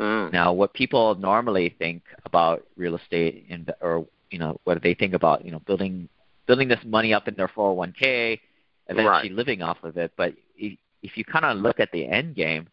Mm. 0.01 0.33
Now, 0.33 0.53
what 0.53 0.75
people 0.75 1.15
normally 1.17 1.75
think 1.79 2.03
about 2.25 2.65
real 2.77 2.97
estate, 2.97 3.47
in, 3.49 3.67
or 3.81 4.07
you 4.31 4.39
know, 4.39 4.61
what 4.65 4.83
they 4.83 4.95
think 4.95 5.15
about, 5.15 5.45
you 5.45 5.51
know, 5.51 5.61
building 5.61 6.09
building 6.47 6.69
this 6.69 6.81
money 6.85 7.13
up 7.13 7.29
in 7.29 7.35
their 7.35 7.49
401k, 7.49 8.41
eventually 8.89 9.07
right. 9.07 9.33
living 9.33 9.63
off 9.63 9.77
of 9.83 9.97
it. 9.97 10.13
But 10.17 10.35
if, 10.57 10.79
if 11.03 11.17
you 11.17 11.25
kind 11.25 11.45
of 11.45 11.59
look 11.59 11.79
at 11.79 11.93
the 11.93 12.07
end 12.07 12.35
game, 12.35 12.69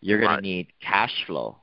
you're 0.00 0.18
going 0.18 0.30
right. 0.30 0.36
to 0.36 0.42
need 0.42 0.68
cash 0.80 1.24
flow. 1.26 1.56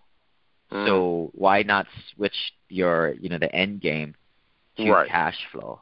Mm. 0.71 0.87
So 0.87 1.31
why 1.33 1.63
not 1.63 1.85
switch 2.15 2.53
your, 2.69 3.13
you 3.21 3.29
know, 3.29 3.37
the 3.37 3.53
end 3.53 3.81
game 3.81 4.15
to 4.77 4.91
right. 4.91 5.09
cash 5.09 5.37
flow? 5.51 5.81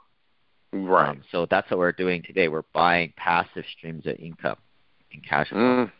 Right. 0.73 1.09
Um, 1.09 1.21
so 1.31 1.47
that's 1.49 1.69
what 1.71 1.79
we're 1.79 1.93
doing 1.93 2.23
today. 2.23 2.47
We're 2.47 2.63
buying 2.73 3.13
passive 3.15 3.63
streams 3.77 4.05
of 4.05 4.15
income 4.17 4.57
in 5.11 5.21
cash 5.21 5.49
flow. 5.49 5.59
Mm. 5.59 5.91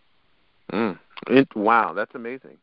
Mm. 0.73 0.99
It, 1.27 1.55
wow, 1.55 1.93
that's 1.93 2.13
amazing. 2.15 2.57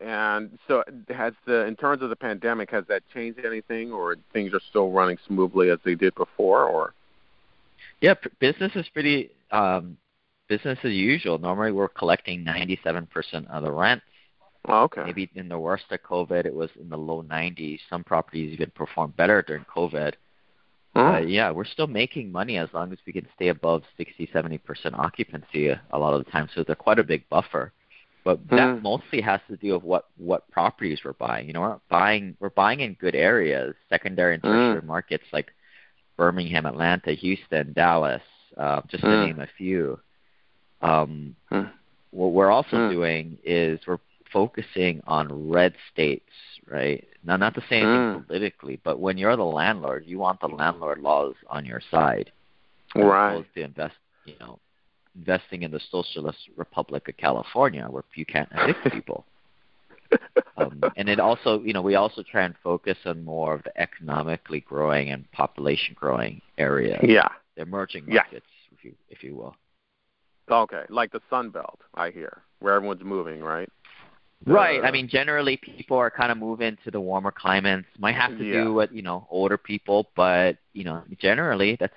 And 0.00 0.58
so, 0.68 0.84
has 1.08 1.32
the 1.44 1.66
in 1.66 1.74
terms 1.74 2.02
of 2.02 2.10
the 2.10 2.16
pandemic, 2.16 2.70
has 2.70 2.84
that 2.88 3.02
changed 3.12 3.40
anything, 3.44 3.92
or 3.92 4.16
things 4.32 4.54
are 4.54 4.60
still 4.70 4.92
running 4.92 5.18
smoothly 5.26 5.70
as 5.70 5.78
they 5.84 5.96
did 5.96 6.14
before, 6.14 6.64
or? 6.64 6.94
Yeah, 8.00 8.14
business 8.38 8.72
is 8.76 8.88
pretty 8.90 9.30
um, 9.50 9.96
business 10.48 10.78
as 10.84 10.92
usual. 10.92 11.38
Normally, 11.38 11.72
we're 11.72 11.88
collecting 11.88 12.44
97% 12.44 13.08
of 13.50 13.62
the 13.64 13.72
rent. 13.72 14.02
Oh, 14.68 14.82
okay. 14.84 15.02
Maybe 15.04 15.30
in 15.34 15.48
the 15.48 15.58
worst 15.58 15.84
of 15.90 16.02
COVID, 16.02 16.44
it 16.44 16.54
was 16.54 16.70
in 16.80 16.88
the 16.88 16.98
low 16.98 17.22
90s. 17.22 17.80
Some 17.88 18.04
properties 18.04 18.52
even 18.52 18.70
performed 18.70 19.16
better 19.16 19.42
during 19.42 19.64
COVID. 19.64 20.14
Mm. 20.94 21.12
But 21.12 21.28
yeah, 21.28 21.50
we're 21.50 21.64
still 21.64 21.86
making 21.86 22.32
money 22.32 22.58
as 22.58 22.68
long 22.72 22.92
as 22.92 22.98
we 23.06 23.12
can 23.12 23.26
stay 23.34 23.48
above 23.48 23.82
60, 23.96 24.28
70% 24.34 24.60
occupancy 24.98 25.68
a 25.68 25.98
lot 25.98 26.14
of 26.14 26.24
the 26.24 26.30
time. 26.30 26.48
So 26.54 26.64
they're 26.64 26.74
quite 26.74 26.98
a 26.98 27.04
big 27.04 27.28
buffer. 27.28 27.72
But 28.28 28.46
that 28.50 28.76
Mm. 28.76 28.82
mostly 28.82 29.22
has 29.22 29.40
to 29.48 29.56
do 29.56 29.72
with 29.72 29.82
what 29.84 30.04
what 30.18 30.50
properties 30.50 31.02
we're 31.02 31.14
buying. 31.14 31.46
You 31.46 31.54
know, 31.54 31.62
we're 31.62 31.80
buying 31.88 32.36
we're 32.40 32.50
buying 32.50 32.80
in 32.80 32.92
good 32.92 33.14
areas, 33.14 33.74
secondary 33.88 34.34
and 34.34 34.42
tertiary 34.42 34.82
Mm. 34.82 34.84
markets 34.84 35.24
like 35.32 35.50
Birmingham, 36.18 36.66
Atlanta, 36.66 37.12
Houston, 37.12 37.72
Dallas, 37.72 38.20
uh, 38.58 38.82
just 38.86 39.02
to 39.02 39.08
Mm. 39.08 39.26
name 39.26 39.40
a 39.40 39.46
few. 39.46 39.98
Um, 40.82 41.36
hmm. 41.48 41.68
What 42.10 42.32
we're 42.32 42.50
also 42.50 42.76
hmm. 42.76 42.90
doing 42.90 43.38
is 43.44 43.80
we're 43.86 44.04
focusing 44.30 45.00
on 45.06 45.48
red 45.48 45.74
states, 45.90 46.34
right? 46.66 47.08
Now, 47.24 47.36
not 47.36 47.54
the 47.54 47.62
same 47.70 47.86
mm. 47.86 48.26
politically, 48.26 48.76
but 48.84 49.00
when 49.00 49.16
you're 49.16 49.36
the 49.36 49.44
landlord, 49.62 50.04
you 50.04 50.18
want 50.18 50.40
the 50.40 50.48
landlord 50.48 50.98
laws 50.98 51.34
on 51.46 51.64
your 51.64 51.80
side, 51.80 52.30
right? 52.94 53.30
As 53.30 53.36
opposed 53.40 53.54
to 53.54 53.62
invest, 53.62 53.96
you 54.26 54.34
know, 54.38 54.58
investing 55.16 55.62
in 55.62 55.70
the 55.70 55.80
Socialist 55.90 56.38
Republic 56.56 57.08
of 57.08 57.16
California, 57.16 57.86
where 57.88 58.04
you 58.14 58.26
can't 58.26 58.48
evict 58.52 58.84
people. 58.92 59.24
um, 60.56 60.80
and 60.96 61.08
it 61.08 61.20
also, 61.20 61.60
you 61.60 61.72
know, 61.72 61.82
we 61.82 61.94
also 61.94 62.22
try 62.22 62.42
and 62.42 62.54
focus 62.62 62.96
on 63.04 63.24
more 63.24 63.54
of 63.54 63.62
the 63.64 63.80
economically 63.80 64.60
growing 64.60 65.10
and 65.10 65.30
population 65.32 65.94
growing 65.98 66.40
areas. 66.56 67.00
Yeah, 67.02 67.28
the 67.56 67.62
emerging 67.62 68.06
markets, 68.06 68.46
yeah. 68.70 68.78
if 68.78 68.84
you 68.84 68.94
if 69.10 69.22
you 69.22 69.36
will. 69.36 69.54
Okay, 70.50 70.84
like 70.88 71.12
the 71.12 71.20
Sun 71.28 71.50
Belt, 71.50 71.80
I 71.94 72.10
hear, 72.10 72.42
where 72.60 72.74
everyone's 72.74 73.04
moving, 73.04 73.42
right? 73.42 73.68
Right. 74.46 74.82
I 74.84 74.90
mean, 74.90 75.08
generally 75.08 75.56
people 75.56 75.96
are 75.96 76.10
kind 76.10 76.30
of 76.30 76.38
moving 76.38 76.78
to 76.84 76.90
the 76.90 77.00
warmer 77.00 77.32
climates. 77.32 77.88
Might 77.98 78.14
have 78.14 78.38
to 78.38 78.44
yeah. 78.44 78.64
do 78.64 78.74
with 78.74 78.90
you 78.92 79.02
know 79.02 79.26
older 79.30 79.58
people, 79.58 80.08
but 80.16 80.56
you 80.72 80.84
know 80.84 81.02
generally 81.20 81.76
that's. 81.78 81.94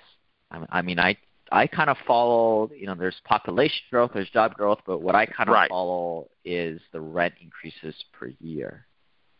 I 0.68 0.82
mean, 0.82 0.98
I 0.98 1.16
I 1.52 1.66
kind 1.66 1.90
of 1.90 1.96
follow. 2.06 2.70
You 2.74 2.86
know, 2.86 2.94
there's 2.94 3.20
population 3.24 3.80
growth, 3.90 4.12
there's 4.14 4.30
job 4.30 4.54
growth, 4.54 4.78
but 4.86 5.02
what 5.02 5.14
I 5.14 5.26
kind 5.26 5.48
of 5.48 5.54
right. 5.54 5.68
follow 5.68 6.28
is 6.44 6.80
the 6.92 7.00
rent 7.00 7.34
increases 7.40 7.94
per 8.12 8.32
year. 8.40 8.86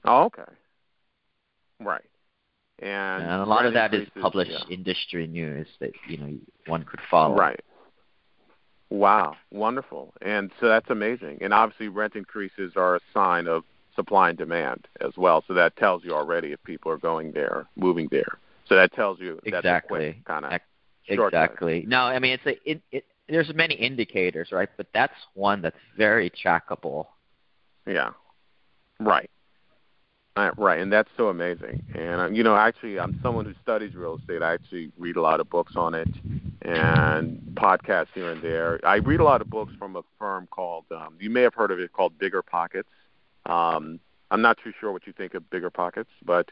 Oh, 0.05 0.25
okay. 0.25 0.43
Right. 1.81 2.05
And, 2.79 3.23
and 3.23 3.43
a 3.43 3.45
lot 3.45 3.65
of 3.65 3.75
that 3.75 3.95
is 3.95 4.09
published 4.21 4.51
yeah. 4.51 4.75
industry 4.75 5.27
news 5.27 5.69
that 5.81 5.93
you 6.09 6.19
know 6.19 6.35
one 6.67 6.85
could 6.85 7.01
follow. 7.11 7.37
Right. 7.37 7.61
Wow, 8.91 9.37
wonderful. 9.51 10.13
And 10.21 10.51
so 10.61 10.69
that's 10.69 10.91
amazing. 10.91 11.39
And 11.41 11.55
obviously, 11.55 11.89
rent 11.89 12.15
increases 12.15 12.73
are 12.77 12.97
a 12.97 13.01
sign 13.15 13.47
of 13.47 13.65
supply 13.97 14.31
and 14.31 14.39
demand 14.39 14.87
as 15.01 15.13
well. 15.17 15.43
So 15.47 15.55
that 15.55 15.77
tells 15.77 16.05
you 16.05 16.13
already 16.13 16.53
if 16.53 16.63
people 16.65 16.93
are 16.93 16.99
going 16.99 17.33
there, 17.33 17.67
moving 17.77 18.09
there. 18.11 18.39
So 18.69 18.75
that 18.77 18.93
tells 18.93 19.19
you 19.19 19.41
exactly 19.45 20.21
kind 20.27 20.45
of 20.45 20.53
exactly. 21.09 21.85
No, 21.87 22.01
I 22.01 22.19
mean 22.19 22.33
it's 22.33 22.47
a 22.47 22.71
it, 22.71 22.83
it 22.91 23.05
there's 23.29 23.53
many 23.55 23.75
indicators, 23.75 24.51
right? 24.53 24.69
But 24.77 24.89
that's 24.93 25.15
one 25.35 25.63
that's 25.63 25.77
very 25.97 26.31
trackable. 26.31 27.07
Yeah. 27.87 28.11
Right. 29.01 29.31
Right, 30.35 30.81
and 30.81 30.91
that's 30.91 31.11
so 31.19 31.29
amazing. 31.29 31.83
And 31.95 32.21
uh, 32.21 32.29
you 32.31 32.43
know, 32.43 32.57
actually, 32.57 32.99
I'm 32.99 33.21
someone 33.23 33.45
who 33.45 33.53
studies 33.63 33.95
real 33.95 34.17
estate. 34.17 34.43
I 34.43 34.55
actually 34.55 34.91
read 34.97 35.17
a 35.17 35.21
lot 35.21 35.41
of 35.41 35.51
books 35.51 35.75
on 35.77 35.95
it 35.95 36.09
and 36.63 37.39
podcasts 37.55 38.09
here 38.15 38.31
and 38.31 38.41
there. 38.41 38.81
I 38.83 38.97
read 38.97 39.21
a 39.21 39.25
lot 39.25 39.43
of 39.43 39.51
books 39.51 39.75
from 39.79 39.95
a 39.95 40.03
firm 40.19 40.49
called 40.51 40.87
um, 40.91 41.17
you 41.21 41.29
may 41.29 41.43
have 41.43 41.53
heard 41.53 41.71
of 41.71 41.79
it 41.81 41.93
called 41.93 42.19
Bigger 42.19 42.41
Pockets. 42.41 42.89
Um, 43.45 44.01
I'm 44.31 44.41
not 44.41 44.57
too 44.65 44.73
sure 44.81 44.91
what 44.91 45.07
you 45.07 45.13
think 45.13 45.35
of 45.35 45.51
Bigger 45.51 45.69
Pockets, 45.69 46.09
but 46.25 46.51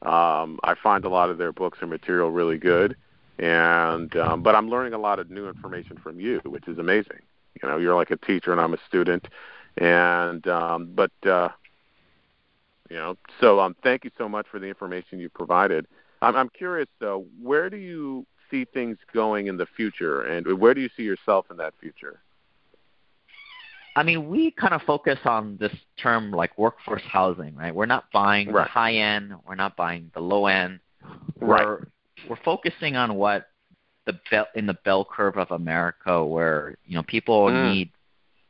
um, 0.00 0.58
I 0.64 0.74
find 0.82 1.04
a 1.04 1.10
lot 1.10 1.28
of 1.28 1.36
their 1.36 1.52
books 1.52 1.78
and 1.82 1.90
material 1.90 2.30
really 2.30 2.56
good. 2.56 2.96
And 3.38 4.14
um, 4.16 4.42
but 4.42 4.54
I'm 4.54 4.68
learning 4.68 4.94
a 4.94 4.98
lot 4.98 5.18
of 5.18 5.30
new 5.30 5.48
information 5.48 5.98
from 6.02 6.18
you, 6.18 6.40
which 6.44 6.66
is 6.66 6.78
amazing. 6.78 7.20
You 7.62 7.68
know, 7.68 7.78
you're 7.78 7.94
like 7.94 8.10
a 8.10 8.16
teacher 8.16 8.52
and 8.52 8.60
I'm 8.60 8.74
a 8.74 8.78
student. 8.86 9.28
And 9.76 10.46
um, 10.48 10.90
but 10.94 11.12
uh, 11.24 11.50
you 12.90 12.96
know, 12.96 13.16
so 13.40 13.60
um, 13.60 13.76
thank 13.82 14.04
you 14.04 14.10
so 14.18 14.28
much 14.28 14.46
for 14.50 14.58
the 14.58 14.66
information 14.66 15.20
you 15.20 15.28
provided. 15.28 15.86
I'm, 16.20 16.34
I'm 16.34 16.48
curious 16.48 16.88
though, 17.00 17.26
where 17.40 17.70
do 17.70 17.76
you 17.76 18.26
see 18.50 18.64
things 18.64 18.96
going 19.12 19.46
in 19.46 19.56
the 19.56 19.66
future, 19.66 20.22
and 20.22 20.58
where 20.58 20.74
do 20.74 20.80
you 20.80 20.88
see 20.96 21.02
yourself 21.02 21.46
in 21.50 21.58
that 21.58 21.74
future? 21.80 22.20
I 23.94 24.04
mean, 24.04 24.28
we 24.28 24.52
kind 24.52 24.74
of 24.74 24.82
focus 24.82 25.18
on 25.24 25.56
this 25.58 25.74
term 26.00 26.30
like 26.30 26.56
workforce 26.56 27.02
housing, 27.02 27.54
right? 27.56 27.74
We're 27.74 27.86
not 27.86 28.04
buying 28.12 28.50
right. 28.50 28.64
the 28.64 28.70
high 28.70 28.94
end, 28.94 29.34
we're 29.46 29.56
not 29.56 29.76
buying 29.76 30.10
the 30.14 30.20
low 30.20 30.46
end. 30.46 30.80
Right. 31.40 31.78
We're 32.28 32.36
focusing 32.44 32.96
on 32.96 33.14
what 33.14 33.48
the 34.06 34.18
bell, 34.30 34.46
in 34.54 34.66
the 34.66 34.78
bell 34.84 35.04
curve 35.04 35.36
of 35.36 35.50
America, 35.50 36.24
where 36.24 36.76
you 36.86 36.94
know 36.94 37.02
people 37.02 37.46
mm. 37.46 37.72
need 37.72 37.92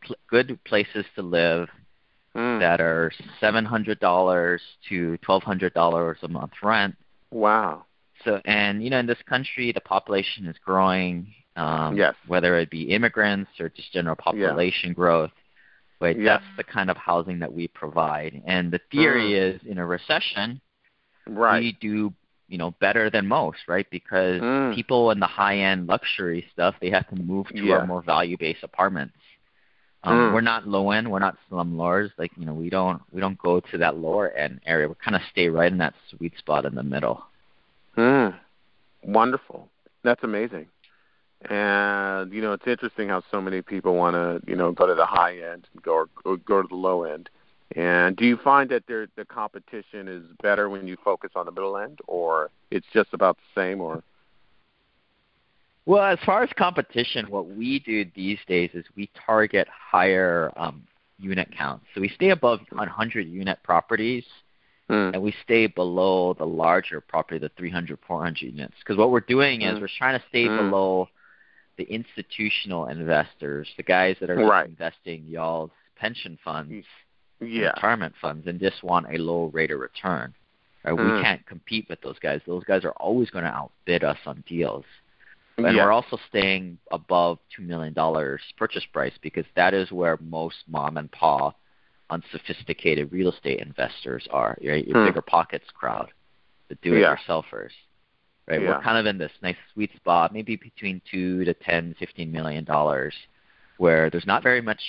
pl- 0.02 0.16
good 0.28 0.62
places 0.64 1.04
to 1.16 1.22
live 1.22 1.68
mm. 2.34 2.60
that 2.60 2.80
are 2.80 3.12
seven 3.40 3.64
hundred 3.64 4.00
dollars 4.00 4.62
to 4.88 5.16
twelve 5.18 5.42
hundred 5.42 5.74
dollars 5.74 6.18
a 6.22 6.28
month 6.28 6.52
rent. 6.62 6.96
Wow. 7.30 7.84
So 8.24 8.40
and 8.44 8.82
you 8.82 8.90
know 8.90 8.98
in 8.98 9.06
this 9.06 9.22
country 9.28 9.72
the 9.72 9.80
population 9.80 10.46
is 10.46 10.56
growing. 10.64 11.34
Um, 11.56 11.96
yes. 11.96 12.14
Whether 12.28 12.56
it 12.58 12.70
be 12.70 12.92
immigrants 12.92 13.50
or 13.58 13.68
just 13.68 13.92
general 13.92 14.14
population 14.14 14.90
yeah. 14.90 14.94
growth. 14.94 15.32
But 15.98 16.16
yes. 16.16 16.40
that's 16.40 16.56
the 16.56 16.62
kind 16.62 16.88
of 16.88 16.96
housing 16.96 17.40
that 17.40 17.52
we 17.52 17.66
provide. 17.66 18.40
And 18.46 18.70
the 18.70 18.80
theory 18.92 19.32
mm. 19.32 19.56
is 19.56 19.60
in 19.66 19.78
a 19.78 19.84
recession, 19.84 20.60
right. 21.26 21.58
we 21.58 21.76
do 21.80 22.12
you 22.48 22.58
know 22.58 22.72
better 22.80 23.10
than 23.10 23.26
most, 23.26 23.58
right? 23.68 23.86
Because 23.90 24.40
mm. 24.40 24.74
people 24.74 25.10
in 25.10 25.20
the 25.20 25.26
high 25.26 25.58
end 25.58 25.86
luxury 25.86 26.46
stuff 26.52 26.74
they 26.80 26.90
have 26.90 27.08
to 27.08 27.16
move 27.16 27.48
to 27.48 27.64
yeah. 27.64 27.76
our 27.76 27.86
more 27.86 28.02
value 28.02 28.36
based 28.38 28.62
apartments. 28.62 29.14
Um, 30.04 30.14
mm. 30.14 30.34
We're 30.34 30.40
not 30.40 30.66
low 30.66 30.90
end. 30.90 31.10
We're 31.10 31.18
not 31.18 31.36
slumlords. 31.50 32.10
Like 32.18 32.32
you 32.36 32.46
know, 32.46 32.54
we 32.54 32.70
don't 32.70 33.02
we 33.12 33.20
don't 33.20 33.38
go 33.38 33.60
to 33.60 33.78
that 33.78 33.96
lower 33.96 34.30
end 34.30 34.60
area. 34.66 34.88
We 34.88 34.94
kind 34.94 35.16
of 35.16 35.22
stay 35.30 35.48
right 35.48 35.70
in 35.70 35.78
that 35.78 35.94
sweet 36.10 36.32
spot 36.38 36.64
in 36.64 36.74
the 36.74 36.82
middle. 36.82 37.22
Mm. 37.96 38.34
Wonderful. 39.02 39.68
That's 40.04 40.22
amazing. 40.22 40.66
And 41.48 42.32
you 42.32 42.40
know, 42.40 42.52
it's 42.52 42.66
interesting 42.66 43.08
how 43.08 43.22
so 43.30 43.40
many 43.40 43.62
people 43.62 43.94
want 43.94 44.14
to 44.14 44.50
you 44.50 44.56
know 44.56 44.72
go 44.72 44.86
to 44.86 44.94
the 44.94 45.06
high 45.06 45.36
end 45.36 45.66
and 45.72 45.82
go 45.82 46.06
or 46.24 46.36
go 46.36 46.62
to 46.62 46.68
the 46.68 46.74
low 46.74 47.04
end. 47.04 47.28
And 47.76 48.16
do 48.16 48.24
you 48.24 48.38
find 48.38 48.70
that 48.70 48.84
there, 48.88 49.08
the 49.16 49.24
competition 49.24 50.08
is 50.08 50.24
better 50.42 50.68
when 50.68 50.86
you 50.86 50.96
focus 51.04 51.30
on 51.36 51.46
the 51.46 51.52
middle 51.52 51.76
end, 51.76 52.00
or 52.06 52.50
it's 52.70 52.86
just 52.92 53.10
about 53.12 53.36
the 53.36 53.60
same, 53.60 53.80
or 53.80 54.02
well, 55.88 56.04
as 56.04 56.18
far 56.26 56.42
as 56.42 56.50
competition, 56.52 57.30
what 57.30 57.48
we 57.48 57.78
do 57.78 58.04
these 58.14 58.38
days 58.46 58.68
is 58.74 58.84
we 58.94 59.08
target 59.24 59.66
higher 59.68 60.52
um, 60.54 60.82
unit 61.18 61.48
counts. 61.56 61.86
So 61.94 62.02
we 62.02 62.10
stay 62.10 62.28
above 62.28 62.60
100 62.72 63.26
unit 63.26 63.58
properties, 63.62 64.24
mm. 64.90 65.14
and 65.14 65.22
we 65.22 65.34
stay 65.44 65.66
below 65.66 66.34
the 66.34 66.44
larger 66.44 67.00
property, 67.00 67.38
the 67.38 67.50
300, 67.56 67.98
400 68.06 68.42
units. 68.42 68.74
Because 68.80 68.98
what 68.98 69.10
we're 69.10 69.20
doing 69.20 69.62
is 69.62 69.78
mm. 69.78 69.80
we're 69.80 69.88
trying 69.96 70.18
to 70.18 70.24
stay 70.28 70.44
mm. 70.44 70.58
below 70.58 71.08
the 71.78 71.84
institutional 71.84 72.88
investors, 72.88 73.66
the 73.78 73.82
guys 73.82 74.16
that 74.20 74.28
are 74.28 74.36
right. 74.36 74.68
investing 74.68 75.24
y'all's 75.26 75.70
pension 75.96 76.38
funds, 76.44 76.84
yeah. 77.40 77.70
retirement 77.74 78.14
funds, 78.20 78.46
and 78.46 78.60
just 78.60 78.82
want 78.82 79.06
a 79.12 79.18
low 79.18 79.50
rate 79.52 79.70
of 79.70 79.80
return. 79.80 80.34
Right? 80.84 80.92
We 80.92 81.02
Mm. 81.02 81.22
can't 81.22 81.46
compete 81.46 81.88
with 81.88 82.00
those 82.00 82.18
guys. 82.18 82.40
Those 82.46 82.64
guys 82.64 82.84
are 82.84 82.92
always 82.92 83.30
going 83.30 83.44
to 83.44 83.50
outbid 83.50 84.04
us 84.04 84.18
on 84.26 84.42
deals 84.46 84.84
and 85.58 85.76
yeah. 85.76 85.84
we're 85.84 85.92
also 85.92 86.18
staying 86.28 86.78
above 86.90 87.38
two 87.54 87.62
million 87.62 87.92
dollars 87.92 88.40
purchase 88.56 88.84
price 88.92 89.12
because 89.22 89.44
that 89.56 89.74
is 89.74 89.90
where 89.90 90.18
most 90.20 90.56
mom 90.68 90.96
and 90.96 91.10
pop 91.12 91.58
unsophisticated 92.10 93.12
real 93.12 93.30
estate 93.30 93.60
investors 93.60 94.26
are 94.30 94.56
right 94.64 94.86
your 94.86 94.98
hmm. 94.98 95.06
bigger 95.06 95.22
pockets 95.22 95.66
crowd 95.74 96.08
the 96.68 96.74
do 96.76 96.94
it 96.94 97.00
yourselfers 97.00 97.70
right 98.46 98.62
yeah. 98.62 98.76
we're 98.76 98.82
kind 98.82 98.98
of 98.98 99.06
in 99.06 99.18
this 99.18 99.32
nice 99.42 99.56
sweet 99.74 99.94
spot 99.96 100.32
maybe 100.32 100.56
between 100.56 101.02
two 101.10 101.44
to 101.44 101.52
ten 101.54 101.94
fifteen 101.98 102.32
million 102.32 102.64
dollars 102.64 103.14
where 103.76 104.10
there's 104.10 104.26
not 104.26 104.42
very 104.42 104.60
much 104.60 104.80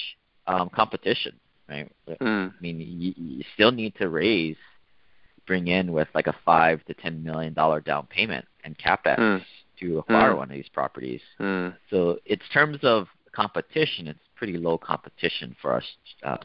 um, 0.47 0.69
competition 0.69 1.33
right 1.69 1.91
mm. 2.09 2.49
i 2.49 2.61
mean 2.61 2.79
you, 2.79 3.13
you 3.15 3.43
still 3.53 3.71
need 3.71 3.93
to 3.95 4.09
raise 4.09 4.57
bring 5.45 5.67
in 5.67 5.91
with 5.93 6.07
like 6.13 6.27
a 6.27 6.35
five 6.45 6.83
to 6.85 6.93
ten 6.93 7.23
million 7.23 7.53
dollar 7.53 7.79
down 7.79 8.07
payment 8.07 8.45
and 8.63 8.77
capex 8.77 9.17
mm 9.17 9.41
to 9.79 9.99
acquire 9.99 10.33
mm. 10.33 10.37
one 10.37 10.49
of 10.49 10.55
these 10.55 10.69
properties. 10.69 11.21
Mm. 11.39 11.75
So, 11.89 12.19
in 12.25 12.39
terms 12.51 12.79
of 12.83 13.07
competition, 13.31 14.07
it's 14.07 14.19
pretty 14.35 14.57
low 14.57 14.77
competition 14.77 15.55
for 15.61 15.75
us 15.75 15.83
uh, 16.23 16.37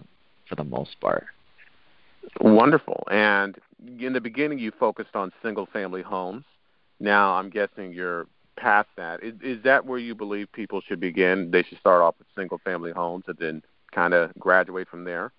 for 0.49 0.55
the 0.55 0.65
most 0.65 1.01
part. 1.01 1.27
Wonderful. 2.41 3.05
And 3.11 3.57
in 3.99 4.13
the 4.13 4.21
beginning, 4.21 4.59
you 4.59 4.73
focused 4.79 5.15
on 5.15 5.33
single 5.43 5.67
family 5.67 6.03
homes. 6.03 6.45
Now, 7.01 7.35
I'm 7.35 7.51
guessing 7.51 7.93
you're 7.93 8.27
past 8.57 8.89
that. 8.97 9.23
Is, 9.23 9.35
is 9.43 9.63
that 9.65 9.85
where 9.85 9.99
you 9.99 10.15
believe 10.15 10.51
people 10.53 10.81
should 10.81 11.01
begin? 11.01 11.51
They 11.51 11.63
should 11.65 11.79
start 11.79 12.03
off 12.03 12.15
with 12.19 12.29
single 12.37 12.59
family 12.59 12.93
homes 12.93 13.25
and 13.27 13.37
then 13.39 13.63
kind 13.95 14.15
of 14.15 14.33
graduate 14.39 14.89
from 14.89 15.05
there? 15.05 15.33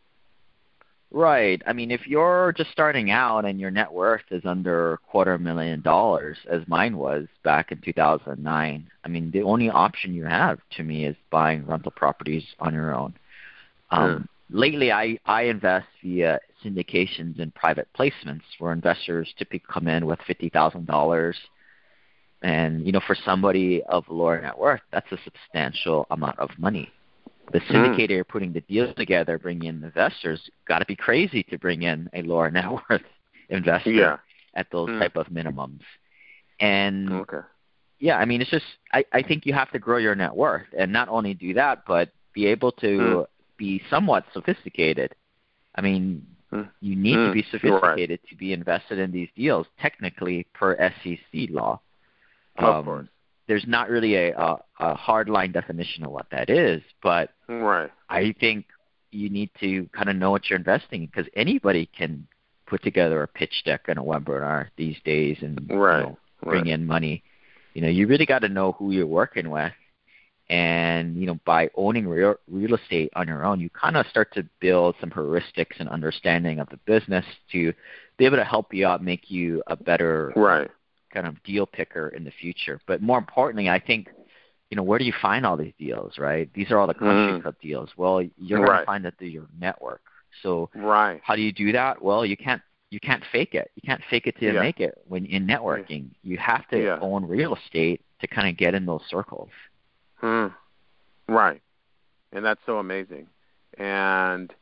Right. 1.11 1.61
I 1.65 1.73
mean, 1.73 1.91
if 1.91 2.07
you're 2.07 2.53
just 2.57 2.71
starting 2.71 3.09
out 3.11 3.45
and 3.45 3.59
your 3.59 3.71
net 3.71 3.91
worth 3.91 4.23
is 4.31 4.43
under 4.45 4.93
a 4.93 4.97
quarter 4.97 5.37
million 5.37 5.81
dollars, 5.81 6.37
as 6.49 6.67
mine 6.67 6.97
was 6.97 7.27
back 7.43 7.71
in 7.71 7.79
2009, 7.79 8.89
I 9.03 9.07
mean, 9.07 9.31
the 9.31 9.43
only 9.43 9.69
option 9.69 10.13
you 10.13 10.25
have 10.25 10.59
to 10.71 10.83
me 10.83 11.05
is 11.05 11.15
buying 11.29 11.65
rental 11.65 11.91
properties 11.91 12.43
on 12.59 12.73
your 12.73 12.93
own. 12.93 13.13
Um, 13.91 14.27
Lately, 14.51 14.91
I, 14.91 15.17
I 15.25 15.43
invest 15.43 15.87
via 16.03 16.39
syndications 16.63 17.39
and 17.39 17.53
private 17.55 17.87
placements 17.97 18.43
where 18.59 18.73
investors 18.73 19.33
typically 19.37 19.63
come 19.71 19.87
in 19.87 20.05
with 20.05 20.19
$50,000. 20.19 21.33
And, 22.43 22.85
you 22.85 22.91
know, 22.91 23.01
for 23.07 23.15
somebody 23.25 23.81
of 23.83 24.03
lower 24.07 24.39
net 24.39 24.57
worth, 24.57 24.81
that's 24.91 25.11
a 25.11 25.17
substantial 25.23 26.05
amount 26.11 26.37
of 26.37 26.49
money 26.59 26.91
the 27.51 27.59
syndicator 27.61 28.19
mm. 28.19 28.27
putting 28.27 28.53
the 28.53 28.61
deals 28.61 28.93
together, 28.95 29.37
bringing 29.37 29.69
in 29.69 29.83
investors, 29.83 30.49
got 30.67 30.79
to 30.79 30.85
be 30.85 30.95
crazy 30.95 31.43
to 31.43 31.57
bring 31.57 31.83
in 31.83 32.09
a 32.13 32.21
lower 32.21 32.49
net 32.49 32.65
worth 32.89 33.01
investor 33.49 33.91
yeah. 33.91 34.17
at 34.55 34.67
those 34.71 34.89
mm. 34.89 34.99
type 34.99 35.15
of 35.15 35.27
minimums. 35.27 35.81
And 36.59 37.11
okay. 37.11 37.39
yeah, 37.99 38.17
I 38.17 38.25
mean, 38.25 38.41
it's 38.41 38.51
just 38.51 38.65
I, 38.93 39.05
I 39.11 39.21
think 39.21 39.45
you 39.45 39.53
have 39.53 39.71
to 39.71 39.79
grow 39.79 39.97
your 39.97 40.15
net 40.15 40.35
worth, 40.35 40.67
and 40.77 40.91
not 40.91 41.09
only 41.09 41.33
do 41.33 41.53
that, 41.53 41.83
but 41.87 42.11
be 42.33 42.47
able 42.47 42.71
to 42.73 42.87
mm. 42.87 43.25
be 43.57 43.81
somewhat 43.89 44.25
sophisticated. 44.33 45.15
I 45.75 45.81
mean, 45.81 46.25
mm. 46.51 46.69
you 46.79 46.95
need 46.95 47.15
to 47.15 47.33
be 47.33 47.43
sophisticated 47.51 48.19
right. 48.21 48.29
to 48.29 48.35
be 48.35 48.53
invested 48.53 48.99
in 48.99 49.11
these 49.11 49.29
deals, 49.35 49.67
technically 49.79 50.47
per 50.53 50.77
SEC 51.03 51.49
law. 51.49 51.81
Um, 52.57 52.85
course 52.85 53.09
there's 53.47 53.65
not 53.67 53.89
really 53.89 54.15
a, 54.15 54.37
a, 54.37 54.57
a 54.79 54.95
hard 54.95 55.29
line 55.29 55.51
definition 55.51 56.03
of 56.03 56.11
what 56.11 56.27
that 56.31 56.49
is, 56.49 56.81
but 57.03 57.31
right. 57.47 57.91
I 58.09 58.33
think 58.39 58.65
you 59.11 59.29
need 59.29 59.49
to 59.59 59.87
kind 59.93 60.09
of 60.09 60.15
know 60.15 60.31
what 60.31 60.49
you're 60.49 60.59
investing 60.59 61.01
in 61.01 61.07
because 61.07 61.27
anybody 61.35 61.89
can 61.97 62.27
put 62.65 62.83
together 62.83 63.21
a 63.21 63.27
pitch 63.27 63.63
deck 63.65 63.85
and 63.87 63.99
a 63.99 64.01
webinar 64.01 64.67
these 64.77 64.97
days 65.05 65.37
and 65.41 65.59
right. 65.69 65.99
you 65.99 66.05
know, 66.05 66.17
bring 66.43 66.63
right. 66.63 66.73
in 66.73 66.85
money. 66.85 67.23
You 67.73 67.81
know, 67.81 67.89
you 67.89 68.07
really 68.07 68.25
got 68.25 68.39
to 68.39 68.49
know 68.49 68.71
who 68.73 68.91
you're 68.91 69.05
working 69.05 69.49
with, 69.49 69.73
and 70.49 71.17
you 71.17 71.27
know, 71.27 71.39
by 71.45 71.69
owning 71.75 72.07
real 72.07 72.35
real 72.49 72.75
estate 72.75 73.11
on 73.15 73.27
your 73.27 73.45
own, 73.45 73.59
you 73.59 73.69
kind 73.69 73.97
of 73.97 74.07
start 74.07 74.33
to 74.35 74.47
build 74.61 74.95
some 74.99 75.09
heuristics 75.09 75.79
and 75.79 75.89
understanding 75.89 76.59
of 76.59 76.69
the 76.69 76.77
business 76.85 77.25
to 77.51 77.73
be 78.17 78.25
able 78.25 78.37
to 78.37 78.45
help 78.45 78.73
you 78.73 78.87
out, 78.87 79.03
make 79.03 79.29
you 79.29 79.61
a 79.67 79.75
better 79.75 80.31
right 80.35 80.71
kind 81.15 81.27
of 81.27 81.41
deal 81.43 81.65
picker 81.65 82.09
in 82.09 82.23
the 82.23 82.31
future. 82.31 82.79
But 82.85 83.01
more 83.01 83.17
importantly, 83.17 83.69
I 83.69 83.79
think, 83.79 84.09
you 84.69 84.77
know, 84.77 84.83
where 84.83 84.99
do 84.99 85.05
you 85.05 85.13
find 85.21 85.45
all 85.45 85.57
these 85.57 85.73
deals, 85.79 86.17
right? 86.17 86.49
These 86.53 86.69
are 86.71 86.77
all 86.77 86.87
the 86.87 86.93
country 86.93 87.39
mm. 87.39 87.41
club 87.41 87.55
deals. 87.61 87.89
Well, 87.97 88.21
you're 88.37 88.59
right. 88.59 88.67
going 88.67 88.79
to 88.79 88.85
find 88.85 89.05
that 89.05 89.17
through 89.17 89.29
your 89.29 89.47
network. 89.59 90.01
So 90.43 90.69
right. 90.75 91.21
how 91.23 91.35
do 91.35 91.41
you 91.41 91.53
do 91.53 91.71
that? 91.71 92.01
Well, 92.01 92.25
you 92.25 92.35
can't 92.35 92.61
you 92.91 92.99
can't 92.99 93.23
fake 93.31 93.55
it. 93.55 93.71
You 93.75 93.81
can't 93.85 94.01
fake 94.09 94.27
it 94.27 94.37
to 94.39 94.53
yeah. 94.53 94.59
make 94.59 94.79
it 94.79 95.01
when 95.07 95.25
in 95.25 95.47
networking. 95.47 96.09
You 96.23 96.37
have 96.37 96.67
to 96.69 96.81
yeah. 96.81 96.99
own 97.01 97.25
real 97.25 97.55
estate 97.55 98.01
to 98.21 98.27
kind 98.27 98.47
of 98.47 98.57
get 98.57 98.75
in 98.75 98.85
those 98.85 99.01
circles. 99.09 99.49
Hmm. 100.17 100.47
Right. 101.27 101.61
And 102.31 102.45
that's 102.45 102.61
so 102.65 102.77
amazing. 102.77 103.27
And 103.77 104.53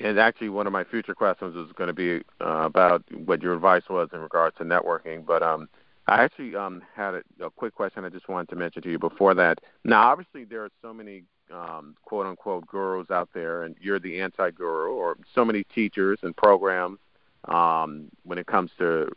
and 0.00 0.18
actually, 0.18 0.48
one 0.48 0.66
of 0.66 0.72
my 0.72 0.84
future 0.84 1.14
questions 1.14 1.54
is 1.54 1.72
going 1.72 1.88
to 1.88 1.94
be 1.94 2.24
uh, 2.40 2.64
about 2.64 3.04
what 3.12 3.42
your 3.42 3.54
advice 3.54 3.84
was 3.90 4.08
in 4.12 4.20
regards 4.20 4.56
to 4.56 4.64
networking. 4.64 5.24
But 5.24 5.42
um, 5.42 5.68
I 6.08 6.24
actually 6.24 6.56
um, 6.56 6.82
had 6.94 7.14
a, 7.14 7.22
a 7.44 7.50
quick 7.50 7.74
question 7.74 8.04
I 8.04 8.08
just 8.08 8.28
wanted 8.28 8.48
to 8.50 8.56
mention 8.56 8.82
to 8.82 8.90
you 8.90 8.98
before 8.98 9.34
that. 9.34 9.58
Now, 9.84 10.10
obviously, 10.10 10.44
there 10.44 10.64
are 10.64 10.70
so 10.80 10.92
many 10.92 11.24
um, 11.52 11.94
quote 12.04 12.26
unquote 12.26 12.66
gurus 12.66 13.10
out 13.10 13.28
there, 13.34 13.62
and 13.62 13.76
you're 13.80 14.00
the 14.00 14.20
anti 14.20 14.50
guru, 14.50 14.92
or 14.92 15.16
so 15.34 15.44
many 15.44 15.64
teachers 15.64 16.18
and 16.22 16.36
programs 16.36 16.98
um, 17.46 18.08
when 18.24 18.38
it 18.38 18.46
comes 18.46 18.70
to 18.78 19.08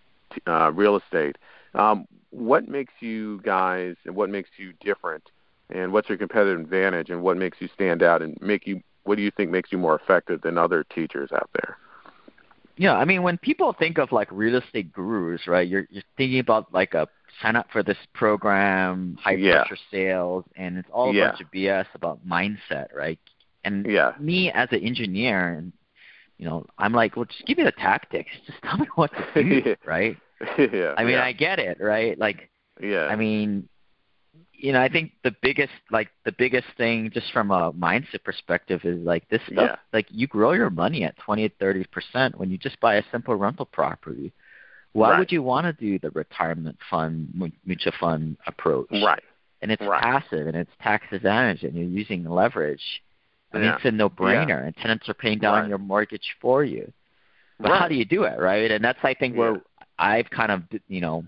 uh, 0.48 0.72
real 0.72 0.98
estate. 0.98 1.38
Um, 1.74 2.06
what 2.30 2.68
makes 2.68 2.94
you 3.00 3.42
guys, 3.42 3.96
and 4.06 4.16
what 4.16 4.30
makes 4.30 4.50
you 4.58 4.74
different, 4.82 5.24
and 5.70 5.92
what's 5.92 6.10
your 6.10 6.18
competitive 6.18 6.60
advantage, 6.60 7.10
and 7.10 7.22
what 7.22 7.38
makes 7.38 7.60
you 7.62 7.70
stand 7.74 8.04
out 8.04 8.22
and 8.22 8.38
make 8.42 8.68
you, 8.68 8.82
what 9.04 9.16
do 9.16 9.22
you 9.24 9.32
think 9.32 9.50
makes 9.50 9.72
you 9.72 9.78
more 9.78 9.96
effective 9.96 10.42
than 10.42 10.58
other 10.58 10.84
teachers 10.84 11.32
out 11.32 11.50
there? 11.54 11.78
Yeah, 12.78 12.96
I 12.96 13.06
mean, 13.06 13.24
when 13.24 13.38
people 13.38 13.74
think 13.78 13.98
of 13.98 14.12
like 14.12 14.28
real 14.32 14.56
estate 14.56 14.92
gurus, 14.92 15.48
right? 15.48 15.68
You're 15.68 15.88
you're 15.90 16.04
thinking 16.18 16.40
about 16.40 16.74
like 16.74 16.94
a 16.94 17.08
sign 17.42 17.56
up 17.56 17.68
for 17.72 17.84
this 17.84 17.98
program, 18.14 19.18
high 19.22 19.32
yeah. 19.32 19.64
pressure 19.64 19.82
sales, 19.92 20.44
and 20.56 20.78
it's 20.78 20.90
all 20.92 21.12
a 21.12 21.14
yeah. 21.14 21.30
bunch 21.30 21.42
of 21.42 21.52
BS 21.52 21.86
about 21.94 22.26
mindset, 22.28 22.94
right? 22.94 23.20
And 23.64 23.86
yeah. 23.86 24.14
me 24.20 24.52
as 24.52 24.70
an 24.72 24.82
engineer, 24.82 25.54
and 25.54 25.74
you 26.38 26.46
know, 26.46 26.66
I'm 26.78 26.94
like, 26.94 27.16
well, 27.16 27.26
just 27.26 27.46
give 27.46 27.58
me 27.58 27.64
the 27.64 27.72
tactics. 27.72 28.32
Just 28.46 28.62
tell 28.62 28.78
me 28.78 28.88
what 28.96 29.12
to 29.34 29.44
do, 29.44 29.76
right? 29.86 30.18
yeah. 30.58 30.94
I 30.98 31.04
mean, 31.04 31.14
yeah. 31.14 31.24
I 31.24 31.32
get 31.32 31.60
it, 31.60 31.78
right? 31.80 32.18
Like, 32.20 32.50
yeah. 32.82 33.06
I 33.06 33.16
mean, 33.16 33.70
you 34.58 34.72
know, 34.72 34.82
I 34.82 34.90
think 34.90 35.12
the 35.24 35.36
biggest 35.42 35.74
like 35.92 36.10
the 36.24 36.32
biggest 36.32 36.68
thing 36.78 37.12
just 37.14 37.32
from 37.32 37.52
a 37.52 37.72
mindset 37.74 38.24
perspective 38.24 38.82
is 38.84 39.00
like 39.06 39.28
this 39.30 39.42
stuff 39.44 39.72
yeah. 39.72 39.76
like 39.94 40.08
you 40.10 40.28
grow 40.28 40.54
your 40.54 40.70
money 40.70 41.04
at 41.04 41.18
twenty 41.18 41.48
to 41.48 41.56
thirty 41.60 41.84
percent 41.86 42.40
when 42.40 42.50
you 42.50 42.58
just 42.58 42.80
buy 42.80 42.96
a 42.96 43.04
simple 43.12 43.36
rental 43.36 43.66
property. 43.66 44.32
Why 44.94 45.12
right. 45.12 45.20
would 45.20 45.32
you 45.32 45.44
want 45.44 45.66
to 45.66 45.74
do 45.74 46.00
the 46.00 46.10
retirement 46.12 46.78
fund 46.90 47.52
mutual 47.66 47.94
fund 48.00 48.38
approach? 48.48 48.88
Right. 48.92 49.24
And 49.62 49.72
it's 49.72 49.82
right. 49.82 50.02
passive 50.02 50.48
and 50.48 50.56
it's 50.56 50.72
tax 50.82 51.06
advantage 51.12 51.64
and 51.64 51.76
you're 51.76 51.84
using 51.84 52.24
leverage. 52.24 53.02
I 53.52 53.58
mean 53.58 53.66
yeah. 53.66 53.76
it's 53.76 53.86
a 53.86 53.92
no 53.92 54.10
brainer 54.10 54.48
yeah. 54.50 54.66
and 54.66 54.76
tenants 54.78 55.10
are 55.10 55.14
paying 55.14 55.40
down 55.40 55.62
right. 55.62 55.70
your 55.70 55.78
mortgage 55.78 56.36
for 56.42 56.64
you. 56.64 56.92
But 57.60 57.72
how 57.72 57.88
do 57.88 57.96
you 57.96 58.04
do 58.04 58.24
it, 58.24 58.38
right? 58.40 58.70
And 58.72 58.84
that's 58.84 59.00
I 59.04 59.14
think 59.14 59.38
where 59.38 59.62
I've 59.98 60.30
kind 60.30 60.52
of 60.52 60.64
you 60.88 61.02
know 61.02 61.24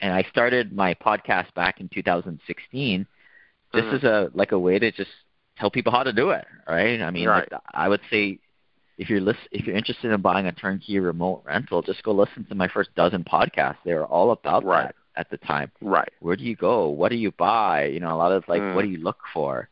and 0.00 0.12
I 0.12 0.24
started 0.30 0.72
my 0.72 0.94
podcast 0.94 1.52
back 1.54 1.80
in 1.80 1.88
2016 1.88 3.06
This 3.72 3.82
mm-hmm. 3.82 3.96
as 3.96 4.04
a 4.04 4.30
like 4.34 4.52
a 4.52 4.58
way 4.58 4.78
to 4.78 4.90
just 4.92 5.10
tell 5.58 5.70
people 5.70 5.92
how 5.92 6.02
to 6.02 6.12
do 6.12 6.30
it, 6.30 6.46
right? 6.66 7.00
I 7.00 7.10
mean, 7.10 7.28
right. 7.28 7.50
like, 7.50 7.60
I 7.72 7.88
would 7.88 8.00
say 8.10 8.38
if 8.96 9.08
you're 9.08 9.20
list, 9.20 9.40
if 9.52 9.66
you're 9.66 9.76
interested 9.76 10.12
in 10.12 10.20
buying 10.20 10.46
a 10.46 10.52
turnkey 10.52 10.98
remote 10.98 11.42
rental, 11.44 11.82
just 11.82 12.02
go 12.02 12.12
listen 12.12 12.44
to 12.48 12.54
my 12.54 12.68
first 12.68 12.94
dozen 12.94 13.24
podcasts. 13.24 13.78
They 13.84 13.94
were 13.94 14.06
all 14.06 14.32
about 14.32 14.64
right. 14.64 14.86
that 14.86 14.94
at 15.16 15.30
the 15.30 15.36
time. 15.38 15.70
Right. 15.80 16.12
Where 16.20 16.36
do 16.36 16.44
you 16.44 16.56
go? 16.56 16.88
What 16.88 17.10
do 17.10 17.16
you 17.16 17.32
buy? 17.32 17.86
You 17.86 18.00
know, 18.00 18.14
a 18.14 18.18
lot 18.18 18.32
of 18.32 18.44
like, 18.48 18.60
mm. 18.60 18.74
what 18.74 18.82
do 18.82 18.88
you 18.88 18.98
look 18.98 19.18
for? 19.32 19.68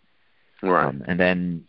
Right. 0.63 0.87
Um, 0.87 1.05
and 1.07 1.19
then, 1.19 1.65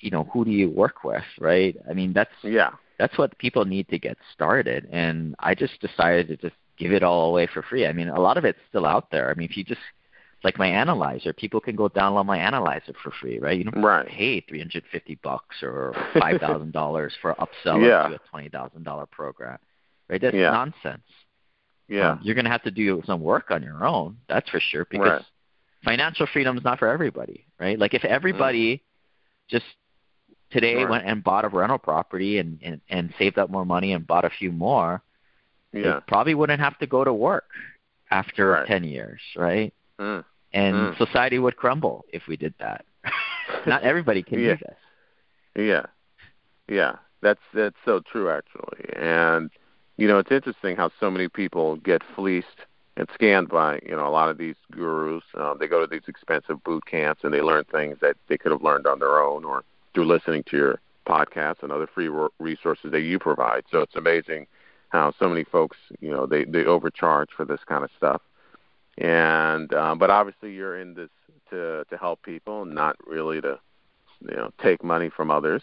you 0.00 0.10
know, 0.10 0.24
who 0.32 0.44
do 0.44 0.50
you 0.50 0.70
work 0.70 1.04
with? 1.04 1.22
Right. 1.38 1.76
I 1.88 1.92
mean, 1.92 2.12
that's 2.12 2.32
yeah. 2.42 2.70
That's 2.98 3.16
what 3.18 3.36
people 3.38 3.64
need 3.64 3.88
to 3.88 3.98
get 3.98 4.16
started. 4.32 4.88
And 4.92 5.34
I 5.38 5.54
just 5.54 5.80
decided 5.80 6.28
to 6.28 6.36
just 6.36 6.54
give 6.82 6.92
it 6.92 7.02
all 7.02 7.28
away 7.28 7.46
for 7.46 7.62
free. 7.62 7.86
I 7.86 7.92
mean, 7.92 8.08
a 8.08 8.20
lot 8.20 8.36
of 8.36 8.44
it's 8.44 8.58
still 8.68 8.86
out 8.86 9.10
there. 9.10 9.30
I 9.30 9.34
mean, 9.34 9.48
if 9.48 9.56
you 9.56 9.64
just 9.64 9.80
like 10.44 10.58
my 10.58 10.66
analyzer, 10.66 11.32
people 11.32 11.60
can 11.60 11.76
go 11.76 11.88
download 11.88 12.26
my 12.26 12.38
analyzer 12.38 12.92
for 13.02 13.12
free, 13.20 13.38
right? 13.38 13.56
You 13.56 13.64
don't 13.64 13.82
right. 13.82 14.06
pay 14.06 14.40
three 14.40 14.58
hundred 14.58 14.84
fifty 14.90 15.16
bucks 15.22 15.62
or 15.62 15.94
five 16.18 16.40
thousand 16.40 16.72
dollars 16.72 17.12
for 17.20 17.34
upsell 17.34 17.80
yeah. 17.86 18.08
to 18.08 18.14
a 18.16 18.20
twenty 18.30 18.48
thousand 18.48 18.82
dollar 18.82 19.06
program, 19.06 19.58
right? 20.08 20.20
That's 20.20 20.34
yeah. 20.34 20.50
nonsense. 20.50 21.04
Yeah, 21.88 22.12
um, 22.12 22.20
you're 22.22 22.34
going 22.34 22.44
to 22.44 22.50
have 22.50 22.62
to 22.62 22.70
do 22.70 23.02
some 23.06 23.20
work 23.20 23.50
on 23.50 23.62
your 23.62 23.84
own. 23.84 24.18
That's 24.28 24.48
for 24.48 24.60
sure 24.60 24.86
because 24.90 25.08
right. 25.08 25.24
financial 25.84 26.26
freedom 26.32 26.56
is 26.56 26.64
not 26.64 26.78
for 26.78 26.88
everybody, 26.88 27.46
right? 27.58 27.78
Like 27.78 27.94
if 27.94 28.04
everybody 28.04 28.76
mm. 28.76 28.80
just 29.48 29.66
today 30.50 30.76
right. 30.76 30.88
went 30.88 31.06
and 31.06 31.22
bought 31.22 31.44
a 31.44 31.48
rental 31.48 31.78
property 31.78 32.38
and, 32.38 32.58
and 32.62 32.80
and 32.88 33.14
saved 33.18 33.38
up 33.38 33.50
more 33.50 33.64
money 33.64 33.92
and 33.92 34.06
bought 34.06 34.24
a 34.24 34.30
few 34.30 34.50
more, 34.50 35.02
yeah. 35.72 35.82
they 35.82 36.00
probably 36.06 36.34
wouldn't 36.34 36.60
have 36.60 36.78
to 36.78 36.86
go 36.86 37.04
to 37.04 37.12
work 37.12 37.44
after 38.10 38.50
right. 38.50 38.66
10 38.66 38.84
years, 38.84 39.20
right? 39.36 39.72
Mm. 39.98 40.24
And 40.52 40.76
mm. 40.76 40.98
society 40.98 41.38
would 41.38 41.56
crumble 41.56 42.04
if 42.12 42.26
we 42.28 42.36
did 42.36 42.54
that. 42.60 42.84
Not 43.66 43.82
everybody 43.82 44.22
can 44.22 44.40
yeah. 44.40 44.54
do 44.54 44.64
this. 44.66 45.66
Yeah. 45.66 45.86
Yeah. 46.68 46.96
That's 47.22 47.40
that's 47.54 47.76
so 47.84 48.00
true 48.00 48.30
actually. 48.30 48.84
And 48.96 49.50
you 49.96 50.08
know, 50.08 50.18
it's 50.18 50.32
interesting 50.32 50.76
how 50.76 50.90
so 50.98 51.10
many 51.10 51.28
people 51.28 51.76
get 51.76 52.02
fleeced 52.16 52.66
and 52.96 53.08
scanned 53.14 53.48
by, 53.48 53.78
you 53.86 53.94
know, 53.94 54.06
a 54.06 54.10
lot 54.10 54.28
of 54.28 54.38
these 54.38 54.56
gurus. 54.72 55.22
Um, 55.34 55.56
they 55.58 55.68
go 55.68 55.80
to 55.80 55.86
these 55.86 56.08
expensive 56.08 56.62
boot 56.64 56.84
camps 56.86 57.22
and 57.24 57.32
they 57.32 57.40
learn 57.40 57.64
things 57.64 57.98
that 58.00 58.16
they 58.28 58.36
could 58.36 58.52
have 58.52 58.62
learned 58.62 58.86
on 58.86 58.98
their 58.98 59.20
own 59.20 59.44
or 59.44 59.62
through 59.94 60.06
listening 60.06 60.42
to 60.50 60.56
your 60.56 60.80
podcasts 61.06 61.62
and 61.62 61.72
other 61.72 61.86
free 61.86 62.10
resources 62.38 62.90
that 62.90 63.02
you 63.02 63.18
provide. 63.18 63.64
So 63.70 63.80
it's 63.80 63.96
amazing 63.96 64.46
how 64.92 65.12
so 65.18 65.28
many 65.28 65.42
folks, 65.44 65.78
you 66.00 66.10
know, 66.10 66.26
they 66.26 66.44
they 66.44 66.64
overcharge 66.64 67.30
for 67.34 67.44
this 67.44 67.60
kind 67.66 67.82
of 67.82 67.90
stuff. 67.96 68.20
And 68.98 69.72
um, 69.74 69.98
but 69.98 70.10
obviously 70.10 70.52
you're 70.52 70.78
in 70.78 70.94
this 70.94 71.08
to 71.50 71.84
to 71.88 71.96
help 71.96 72.22
people, 72.22 72.64
not 72.66 72.96
really 73.06 73.40
to 73.40 73.58
you 74.20 74.36
know 74.36 74.52
take 74.62 74.84
money 74.84 75.08
from 75.08 75.30
others. 75.30 75.62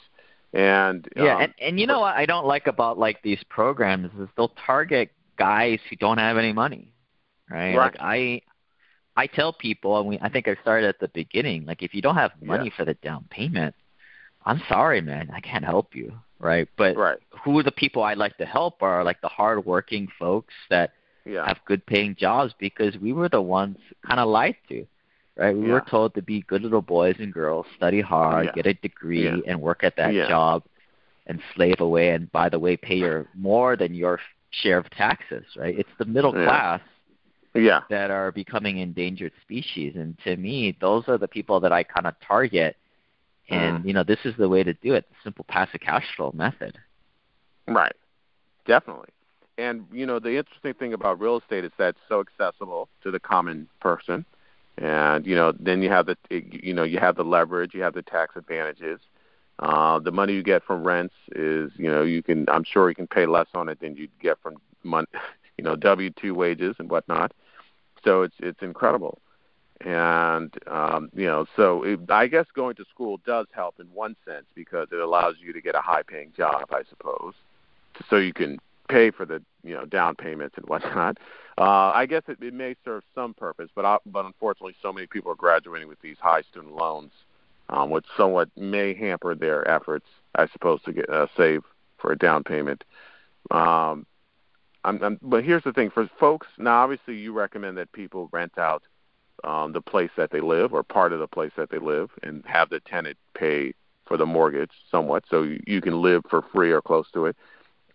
And 0.52 1.08
yeah, 1.16 1.36
um, 1.36 1.42
and 1.42 1.54
and 1.62 1.80
you 1.80 1.86
know 1.86 2.00
what 2.00 2.16
I 2.16 2.26
don't 2.26 2.48
like 2.48 2.66
about 2.66 2.98
like 2.98 3.22
these 3.22 3.42
programs 3.50 4.12
is 4.20 4.28
they'll 4.36 4.56
target 4.66 5.12
guys 5.38 5.80
who 5.90 5.96
don't 5.96 6.18
have 6.18 6.38
any 6.38 6.52
money, 6.52 6.92
right? 7.50 7.76
Right. 7.76 7.94
Like 7.94 7.98
I 8.00 8.42
I 9.16 9.28
tell 9.28 9.54
people, 9.54 10.00
and 10.00 10.10
we 10.10 10.20
I 10.20 10.30
think 10.30 10.48
I 10.48 10.56
started 10.62 10.88
at 10.88 11.00
the 11.00 11.10
beginning, 11.10 11.66
like 11.66 11.84
if 11.84 11.94
you 11.94 12.02
don't 12.02 12.16
have 12.16 12.32
money 12.42 12.66
yeah. 12.66 12.78
for 12.78 12.84
the 12.84 12.96
down 12.96 13.26
payment, 13.30 13.76
I'm 14.44 14.62
sorry, 14.68 15.02
man, 15.02 15.30
I 15.32 15.40
can't 15.40 15.64
help 15.64 15.94
you, 15.94 16.14
right? 16.40 16.68
But 16.78 16.96
right. 16.96 17.18
who 17.44 17.58
are 17.60 17.64
the 17.64 17.72
people 17.72 18.04
I'd 18.04 18.18
like 18.18 18.38
to 18.38 18.46
help 18.46 18.82
are 18.82 19.04
like 19.04 19.22
the 19.22 19.28
hardworking 19.28 20.08
folks 20.18 20.54
that 20.70 20.92
yeah. 21.26 21.46
have 21.46 21.60
good 21.66 21.86
paying 21.86 22.16
jobs 22.16 22.54
because 22.60 22.98
we 22.98 23.14
were 23.14 23.30
the 23.30 23.42
ones 23.42 23.78
kind 24.08 24.20
of 24.20 24.30
lied 24.30 24.56
to, 24.70 24.86
right? 25.36 25.56
We 25.56 25.68
Yeah. 25.68 25.74
were 25.74 25.86
told 25.90 26.16
to 26.16 26.22
be 26.22 26.42
good 26.42 26.62
little 26.62 26.82
boys 26.82 27.16
and 27.20 27.34
girls, 27.34 27.66
study 27.76 28.02
hard, 28.02 28.48
Yeah. 28.48 28.52
get 28.54 28.66
a 28.66 28.74
degree, 28.74 29.28
and 29.28 29.62
work 29.62 29.84
at 29.84 29.96
that 29.98 30.14
job, 30.28 30.64
and 31.28 31.42
slave 31.54 31.80
away. 31.80 32.10
And 32.10 32.32
by 32.32 32.50
the 32.50 32.60
way, 32.60 32.78
pay 32.78 32.96
your 32.96 33.28
more 33.36 33.76
than 33.76 33.94
your 33.94 34.20
share 34.52 34.78
of 34.78 34.90
taxes, 34.90 35.46
right? 35.56 35.78
It's 35.78 35.90
the 36.00 36.06
middle 36.06 36.32
class 36.34 36.82
Yeah. 37.54 37.82
that 37.90 38.12
are 38.12 38.32
becoming 38.32 38.78
endangered 38.78 39.34
species, 39.42 39.96
and 39.96 40.18
to 40.20 40.38
me, 40.38 40.72
those 40.80 41.08
are 41.08 41.18
the 41.18 41.28
people 41.28 41.60
that 41.60 41.72
I 41.72 41.84
kind 41.84 42.08
of 42.08 42.20
target. 42.22 42.78
And 43.50 43.84
Mm. 43.84 43.88
you 43.88 43.94
know, 43.94 44.04
this 44.04 44.20
is 44.26 44.36
the 44.38 44.50
way 44.50 44.64
to 44.64 44.74
do 44.74 44.94
it, 44.94 45.10
the 45.10 45.16
simple 45.24 45.46
passive 45.48 45.82
cash 45.82 46.06
flow 46.16 46.32
method. 46.34 46.78
Right. 47.68 47.96
Definitely. 48.66 49.10
And 49.58 49.86
you 49.92 50.06
know, 50.06 50.20
the 50.20 50.38
interesting 50.38 50.74
thing 50.74 50.94
about 50.94 51.20
real 51.20 51.38
estate 51.38 51.66
is 51.66 51.72
that 51.78 51.90
it's 51.90 52.00
so 52.08 52.22
accessible 52.22 52.88
to 53.04 53.12
the 53.12 53.20
common 53.20 53.68
person. 53.82 54.26
And 54.78 55.26
you 55.26 55.36
know, 55.36 55.52
then 55.60 55.82
you 55.82 55.90
have 55.90 56.06
the 56.06 56.18
you 56.30 56.74
know 56.74 56.84
you 56.84 57.00
have 57.00 57.16
the 57.16 57.24
leverage, 57.24 57.74
you 57.74 57.82
have 57.82 57.94
the 57.94 58.02
tax 58.02 58.36
advantages. 58.36 59.00
Uh, 59.60 60.00
the 60.00 60.12
money 60.12 60.34
you 60.34 60.44
get 60.44 60.64
from 60.64 60.86
rents 60.86 61.16
is 61.36 61.72
you 61.76 61.90
know 61.92 62.04
you 62.04 62.24
can 62.24 62.46
I'm 62.50 62.64
sure 62.64 62.88
you 62.90 62.96
can 62.96 63.08
pay 63.08 63.26
less 63.26 63.48
on 63.54 63.68
it 63.68 63.80
than 63.82 63.96
you'd 63.98 64.18
get 64.20 64.38
from 64.42 64.56
mon- 64.84 65.08
you 65.58 65.64
know 65.64 65.76
W 65.76 66.10
two 66.12 66.34
wages 66.34 66.76
and 66.80 66.90
whatnot. 66.90 67.34
So 68.04 68.22
it's 68.22 68.36
it's 68.40 68.62
incredible. 68.62 69.20
And 69.82 70.54
um, 70.68 71.10
you 71.14 71.26
know, 71.26 71.46
so 71.56 71.84
it, 71.84 72.00
I 72.10 72.28
guess 72.28 72.46
going 72.54 72.76
to 72.76 72.86
school 72.94 73.20
does 73.26 73.48
help 73.52 73.80
in 73.80 73.88
one 73.94 74.16
sense 74.26 74.46
because 74.54 74.90
it 74.92 75.00
allows 75.00 75.36
you 75.40 75.54
to 75.54 75.62
get 75.62 75.76
a 75.76 75.82
high 75.82 76.04
paying 76.04 76.34
job, 76.36 76.66
I 76.72 76.82
suppose 76.90 77.34
so 78.10 78.18
you 78.18 78.34
can 78.34 78.60
pay 78.88 79.12
for 79.12 79.26
the 79.26 79.42
you 79.64 79.74
know 79.74 79.86
down 79.86 80.16
payments 80.16 80.56
and 80.58 80.66
whatnot. 80.68 81.18
Uh, 81.58 81.92
I 81.94 82.06
guess 82.06 82.22
it, 82.30 82.42
it 82.42 82.54
may 82.54 82.74
serve 82.86 83.04
some 83.14 83.34
purpose, 83.34 83.70
but 83.76 83.84
I, 83.84 83.98
but 84.06 84.24
unfortunately, 84.24 84.76
so 84.82 84.94
many 84.94 85.08
people 85.08 85.30
are 85.34 85.36
graduating 85.36 85.90
with 85.90 86.00
these 86.00 86.16
high 86.18 86.42
student 86.44 86.74
loans, 86.74 87.12
um, 87.68 87.90
which 87.90 88.06
somewhat 88.16 88.48
may 88.56 88.94
hamper 88.94 89.36
their 89.36 89.70
efforts, 89.70 90.06
I 90.36 90.48
suppose, 90.54 90.82
to 90.84 90.94
get 90.94 91.10
uh, 91.10 91.28
save 91.36 91.64
for 91.98 92.14
a 92.14 92.18
down 92.18 92.46
payment. 92.46 92.86
Um, 93.52 94.06
I'm, 94.86 95.04
I'm, 95.04 95.20
but 95.22 95.44
here's 95.44 95.66
the 95.66 95.74
thing: 95.74 95.90
for 95.90 96.10
folks, 96.18 96.48
now 96.58 96.82
obviously 96.82 97.18
you 97.18 97.34
recommend 97.34 97.78
that 97.78 97.92
people 97.92 98.30
rent 98.32 98.58
out 98.58 98.84
um, 99.44 99.74
the 99.74 99.82
place 99.82 100.12
that 100.18 100.32
they 100.32 100.42
live 100.42 100.74
or 100.74 100.84
part 100.84 101.14
of 101.14 101.20
the 101.20 101.28
place 101.28 101.52
that 101.58 101.70
they 101.70 101.80
live, 101.80 102.10
and 102.24 102.44
have 102.46 102.70
the 102.70 102.80
tenant 102.82 103.18
pay 103.34 103.74
for 104.06 104.18
the 104.18 104.26
mortgage 104.26 104.72
somewhat, 104.90 105.24
so 105.30 105.44
you, 105.68 105.82
can 105.82 106.02
live 106.02 106.24
for 106.30 106.42
free 106.54 106.72
or 106.72 106.82
close 106.82 107.10
to 107.12 107.28
it. 107.28 107.36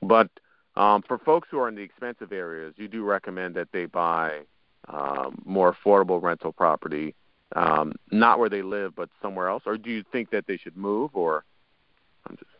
But 0.00 0.28
um, 0.76 1.02
for 1.06 1.18
folks 1.18 1.48
who 1.50 1.58
are 1.58 1.68
in 1.68 1.74
the 1.74 1.82
expensive 1.82 2.32
areas, 2.32 2.74
you 2.76 2.88
do 2.88 3.02
recommend 3.04 3.56
that 3.56 3.68
they 3.72 3.86
buy 3.86 4.40
um, 4.88 5.42
more 5.44 5.74
affordable 5.74 6.22
rental 6.22 6.52
property, 6.52 7.14
um, 7.56 7.94
not 8.10 8.38
where 8.38 8.48
they 8.48 8.62
live, 8.62 8.94
but 8.94 9.08
somewhere 9.20 9.48
else. 9.48 9.64
Or 9.66 9.76
do 9.76 9.90
you 9.90 10.04
think 10.12 10.30
that 10.30 10.46
they 10.46 10.56
should 10.56 10.76
move? 10.76 11.10
Or 11.14 11.44
I'm 12.28 12.36
just 12.36 12.50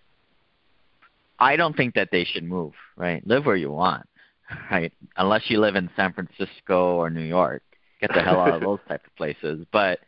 I 1.39 1.57
don't 1.57 1.77
think 1.77 1.95
that 1.95 2.11
they 2.11 2.25
should 2.25 2.45
move, 2.45 2.73
right? 2.97 3.27
Live 3.27 3.47
where 3.47 3.57
you 3.57 3.71
want, 3.71 4.07
right? 4.71 4.93
Unless 5.17 5.43
you 5.49 5.61
live 5.61 5.77
in 5.77 5.91
San 5.97 6.13
Francisco 6.13 6.97
or 6.97 7.11
New 7.11 7.23
York. 7.23 7.63
Get 8.07 8.15
the 8.15 8.23
hell 8.23 8.41
out 8.41 8.55
of 8.55 8.61
those 8.61 8.81
type 8.87 9.07
of 9.07 9.17
places. 9.17 9.65
But 9.73 10.01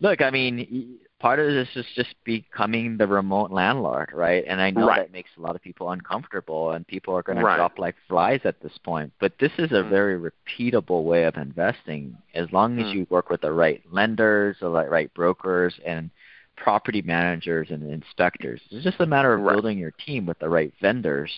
look, 0.00 0.20
I 0.20 0.30
mean, 0.30 0.98
part 1.20 1.38
of 1.38 1.46
this 1.46 1.68
is 1.74 1.86
just 1.94 2.14
becoming 2.24 2.98
the 2.98 3.06
remote 3.06 3.50
landlord, 3.50 4.10
right? 4.12 4.44
And 4.46 4.60
I 4.60 4.70
know 4.70 4.88
Right. 4.88 4.98
that 4.98 5.12
makes 5.12 5.30
a 5.38 5.40
lot 5.40 5.56
of 5.56 5.62
people 5.62 5.90
uncomfortable 5.90 6.72
and 6.72 6.86
people 6.86 7.14
are 7.16 7.22
going 7.22 7.36
to 7.38 7.42
drop 7.42 7.78
like 7.78 7.94
flies 8.08 8.40
at 8.44 8.60
this 8.60 8.76
point. 8.84 9.10
But 9.20 9.38
this 9.38 9.52
is 9.56 9.72
a 9.72 9.82
Mm. 9.82 9.88
very 9.88 10.18
repeatable 10.18 11.04
way 11.04 11.24
of 11.24 11.36
investing 11.36 12.14
as 12.34 12.52
long 12.52 12.78
as 12.78 12.88
Mm. 12.88 12.94
you 12.94 13.06
work 13.08 13.30
with 13.30 13.40
the 13.40 13.52
right 13.52 13.82
lenders, 13.90 14.58
the 14.58 14.68
right- 14.68 14.90
right 14.90 15.14
brokers 15.14 15.78
and 15.86 16.10
property 16.56 17.00
managers 17.00 17.70
and 17.70 17.90
inspectors. 17.90 18.60
It's 18.70 18.84
just 18.84 19.00
a 19.00 19.06
matter 19.06 19.32
of 19.32 19.40
Right. 19.40 19.54
building 19.54 19.78
your 19.78 19.92
team 19.92 20.26
with 20.26 20.38
the 20.40 20.50
right 20.50 20.74
vendors 20.80 21.32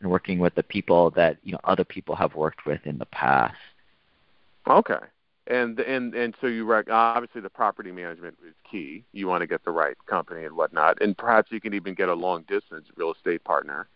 and 0.00 0.10
working 0.10 0.38
with 0.38 0.54
the 0.54 0.62
people 0.62 1.10
that, 1.10 1.36
you 1.42 1.52
know, 1.52 1.60
other 1.64 1.84
people 1.84 2.14
have 2.14 2.34
worked 2.34 2.64
with 2.64 2.86
in 2.86 2.98
the 2.98 3.06
past. 3.06 3.56
Okay. 4.68 4.98
And 5.46 5.80
and 5.80 6.14
and 6.14 6.34
so 6.40 6.46
you 6.46 6.66
rec- 6.66 6.90
obviously 6.90 7.40
the 7.40 7.48
property 7.48 7.90
management 7.90 8.36
is 8.46 8.54
key. 8.70 9.04
You 9.12 9.26
want 9.28 9.40
to 9.40 9.46
get 9.46 9.64
the 9.64 9.70
right 9.70 9.96
company 10.06 10.44
and 10.44 10.54
whatnot, 10.54 11.00
and 11.00 11.16
perhaps 11.16 11.50
you 11.50 11.60
can 11.60 11.72
even 11.72 11.94
get 11.94 12.10
a 12.10 12.14
long 12.14 12.44
distance 12.48 12.86
real 12.96 13.12
estate 13.12 13.44
partner 13.44 13.88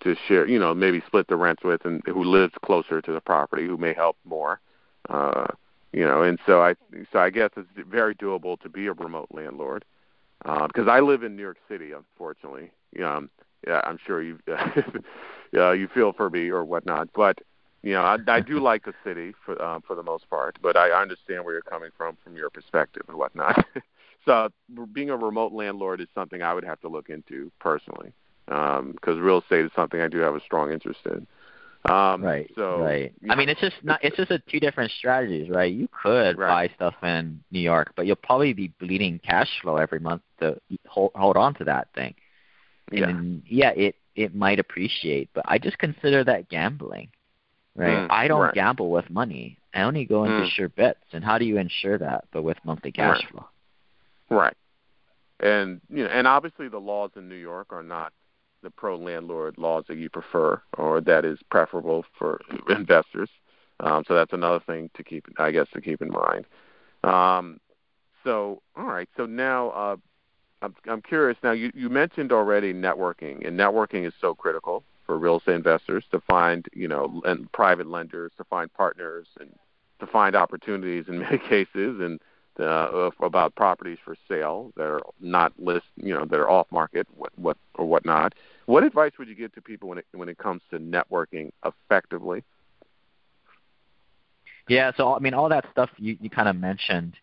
to 0.00 0.14
share. 0.28 0.46
You 0.46 0.60
know, 0.60 0.72
maybe 0.72 1.02
split 1.06 1.26
the 1.26 1.36
rents 1.36 1.64
with, 1.64 1.84
and 1.84 2.00
who 2.06 2.22
lives 2.22 2.54
closer 2.64 3.02
to 3.02 3.12
the 3.12 3.20
property, 3.20 3.66
who 3.66 3.76
may 3.76 3.92
help 3.92 4.16
more. 4.24 4.60
Uh, 5.08 5.46
you 5.92 6.04
know, 6.04 6.22
and 6.22 6.38
so 6.46 6.62
I 6.62 6.74
so 7.12 7.18
I 7.18 7.30
guess 7.30 7.50
it's 7.56 7.68
very 7.88 8.14
doable 8.14 8.60
to 8.60 8.68
be 8.68 8.86
a 8.86 8.92
remote 8.92 9.28
landlord 9.32 9.84
uh, 10.44 10.66
because 10.66 10.88
I 10.88 11.00
live 11.00 11.22
in 11.22 11.36
New 11.36 11.42
York 11.42 11.58
City, 11.68 11.92
unfortunately. 11.92 12.70
Um, 13.02 13.30
yeah, 13.66 13.80
I'm 13.84 13.98
sure 14.04 14.22
you 14.22 14.38
uh, 15.56 15.72
you 15.72 15.88
feel 15.88 16.12
for 16.12 16.30
me 16.30 16.48
or 16.50 16.64
whatnot, 16.64 17.08
but 17.14 17.38
you 17.84 17.92
know, 17.92 18.00
I, 18.00 18.16
I 18.28 18.40
do 18.40 18.60
like 18.60 18.86
the 18.86 18.94
city 19.04 19.34
for 19.44 19.60
um, 19.62 19.82
for 19.82 19.94
the 19.94 20.02
most 20.02 20.28
part, 20.30 20.58
but 20.62 20.74
I 20.74 20.90
understand 20.90 21.44
where 21.44 21.52
you're 21.52 21.62
coming 21.62 21.90
from 21.96 22.16
from 22.24 22.34
your 22.34 22.48
perspective 22.48 23.02
and 23.08 23.18
whatnot. 23.18 23.64
so, 24.24 24.48
being 24.94 25.10
a 25.10 25.16
remote 25.16 25.52
landlord 25.52 26.00
is 26.00 26.08
something 26.14 26.40
I 26.40 26.54
would 26.54 26.64
have 26.64 26.80
to 26.80 26.88
look 26.88 27.10
into 27.10 27.52
personally, 27.60 28.12
because 28.46 29.18
real 29.18 29.40
estate 29.40 29.66
is 29.66 29.70
something 29.76 30.00
I 30.00 30.08
do 30.08 30.18
have 30.18 30.34
a 30.34 30.40
strong 30.40 30.72
interest 30.72 31.00
in. 31.04 31.26
Um, 31.90 32.22
right. 32.22 32.50
So, 32.54 32.80
right. 32.80 33.12
you 33.20 33.30
I 33.30 33.34
mean, 33.34 33.50
it's 33.50 33.60
just 33.60 33.76
not. 33.82 34.02
It's 34.02 34.16
just 34.16 34.30
a 34.30 34.38
two 34.38 34.60
different 34.60 34.90
strategies, 34.92 35.50
right? 35.50 35.70
You 35.70 35.86
could 35.88 36.38
Right. 36.38 36.70
buy 36.70 36.74
stuff 36.76 36.94
in 37.02 37.44
New 37.50 37.60
York, 37.60 37.92
but 37.96 38.06
you'll 38.06 38.16
probably 38.16 38.54
be 38.54 38.68
bleeding 38.80 39.18
cash 39.18 39.50
flow 39.60 39.76
every 39.76 40.00
month 40.00 40.22
to 40.40 40.58
hold, 40.86 41.12
hold 41.14 41.36
on 41.36 41.52
to 41.56 41.64
that 41.64 41.88
thing. 41.94 42.14
yeah, 42.90 43.10
And 43.10 43.42
yeah, 43.46 43.72
it 43.76 43.96
it 44.16 44.34
might 44.34 44.58
appreciate, 44.58 45.28
but 45.34 45.44
I 45.46 45.58
just 45.58 45.76
consider 45.76 46.24
that 46.24 46.48
gambling, 46.48 47.08
right? 47.76 47.98
Mm, 47.98 48.06
I 48.10 48.28
don't 48.28 48.40
right. 48.40 48.54
gamble 48.54 48.90
with 48.90 49.08
money. 49.10 49.58
I 49.74 49.82
only 49.82 50.04
go 50.04 50.24
into 50.24 50.42
Mm. 50.42 50.50
sure 50.50 50.68
bets. 50.68 51.04
And 51.12 51.24
how 51.24 51.38
do 51.38 51.44
you 51.44 51.58
ensure 51.58 51.98
that? 51.98 52.24
But 52.30 52.42
with 52.42 52.64
monthly 52.64 52.92
cash 52.92 53.18
Right. 53.18 53.28
flow. 53.28 53.48
right. 54.30 54.56
And 55.40 55.80
you 55.90 56.04
know, 56.04 56.10
and 56.10 56.26
obviously 56.26 56.68
the 56.68 56.80
laws 56.80 57.10
in 57.16 57.28
New 57.28 57.34
York 57.34 57.72
are 57.72 57.82
not 57.82 58.12
the 58.62 58.70
pro 58.70 58.96
landlord 58.96 59.58
laws 59.58 59.84
that 59.88 59.98
you 59.98 60.08
prefer 60.08 60.60
or 60.78 61.00
that 61.02 61.24
is 61.24 61.38
preferable 61.50 62.04
for 62.16 62.40
investors. 62.68 63.28
Um, 63.80 64.04
so 64.06 64.14
that's 64.14 64.32
another 64.32 64.60
thing 64.60 64.90
to 64.94 65.02
keep, 65.02 65.26
I 65.38 65.50
guess, 65.50 65.68
to 65.74 65.80
keep 65.80 66.00
in 66.00 66.10
mind. 66.10 66.46
Um, 67.02 67.60
so, 68.22 68.62
all 68.76 68.86
right. 68.86 69.08
So 69.16 69.26
now, 69.26 69.70
uh, 69.70 69.96
I'm, 70.62 70.74
I'm 70.88 71.02
curious. 71.02 71.36
Now, 71.42 71.52
you, 71.52 71.70
you 71.74 71.90
mentioned 71.90 72.32
already 72.32 72.72
networking, 72.72 73.46
and 73.46 73.58
networking 73.58 74.06
is 74.06 74.14
so 74.20 74.34
critical 74.34 74.84
for 75.04 75.18
real 75.18 75.38
estate 75.38 75.54
investors 75.54 76.04
to 76.10 76.20
find, 76.20 76.66
you 76.72 76.88
know, 76.88 77.22
and 77.24 77.50
private 77.52 77.86
lenders 77.86 78.32
to 78.36 78.44
find 78.44 78.72
partners 78.72 79.26
and 79.38 79.50
to 80.00 80.06
find 80.06 80.34
opportunities 80.34 81.04
in 81.08 81.18
many 81.20 81.38
cases, 81.38 82.00
and 82.00 82.20
uh, 82.60 83.10
about 83.20 83.54
properties 83.56 83.98
for 84.04 84.16
sale 84.28 84.72
that 84.76 84.84
are 84.84 85.00
not 85.20 85.52
list, 85.58 85.86
you 85.96 86.14
know, 86.14 86.24
that 86.24 86.38
are 86.38 86.48
off 86.48 86.66
market, 86.70 87.06
what, 87.16 87.32
what 87.36 87.56
or 87.74 87.84
whatnot. 87.86 88.34
What 88.66 88.84
advice 88.84 89.12
would 89.18 89.28
you 89.28 89.34
give 89.34 89.52
to 89.54 89.60
people 89.60 89.88
when 89.88 89.98
it 89.98 90.06
when 90.12 90.28
it 90.28 90.38
comes 90.38 90.62
to 90.70 90.78
networking 90.78 91.50
effectively? 91.64 92.44
Yeah, 94.68 94.92
so 94.96 95.14
I 95.14 95.18
mean, 95.18 95.34
all 95.34 95.48
that 95.50 95.66
stuff 95.72 95.90
you, 95.98 96.16
you 96.20 96.30
kind 96.30 96.48
of 96.48 96.56
mentioned, 96.56 97.14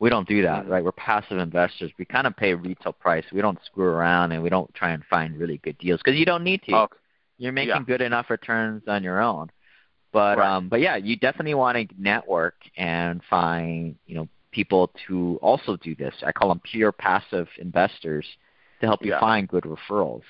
we 0.00 0.10
don't 0.10 0.26
do 0.26 0.42
that, 0.42 0.64
Mhm. 0.64 0.70
right? 0.70 0.84
We're 0.84 0.92
passive 0.92 1.38
investors. 1.38 1.92
We 1.98 2.04
kind 2.04 2.26
of 2.26 2.36
pay 2.36 2.54
retail 2.54 2.92
price. 2.92 3.24
We 3.32 3.40
don't 3.40 3.62
screw 3.64 3.86
around, 3.86 4.32
and 4.32 4.42
we 4.42 4.48
don't 4.48 4.72
try 4.74 4.90
and 4.90 5.04
find 5.04 5.36
really 5.38 5.58
good 5.58 5.78
deals 5.78 6.00
because 6.02 6.18
you 6.18 6.24
don't 6.24 6.42
need 6.42 6.62
to. 6.62 6.74
Oh, 6.74 6.88
You're 7.38 7.52
making 7.52 7.68
yeah. 7.70 7.82
good 7.82 8.00
enough 8.02 8.30
returns 8.30 8.82
on 8.88 9.02
your 9.02 9.20
own. 9.20 9.50
But 10.12 10.38
Right. 10.38 10.48
um, 10.56 10.68
but 10.68 10.80
yeah, 10.80 10.96
you 10.96 11.16
definitely 11.16 11.54
want 11.54 11.76
to 11.76 11.94
network 11.98 12.56
and 12.76 13.22
find 13.24 13.96
you 14.06 14.14
know 14.16 14.28
people 14.50 14.90
to 15.06 15.38
also 15.42 15.76
do 15.76 15.94
this. 15.94 16.14
I 16.24 16.32
call 16.32 16.48
them 16.48 16.60
pure 16.64 16.92
passive 16.92 17.48
investors 17.58 18.26
to 18.80 18.86
help 18.86 19.04
you 19.04 19.12
Yeah. 19.12 19.20
find 19.20 19.48
good 19.48 19.64
referrals. 19.64 20.22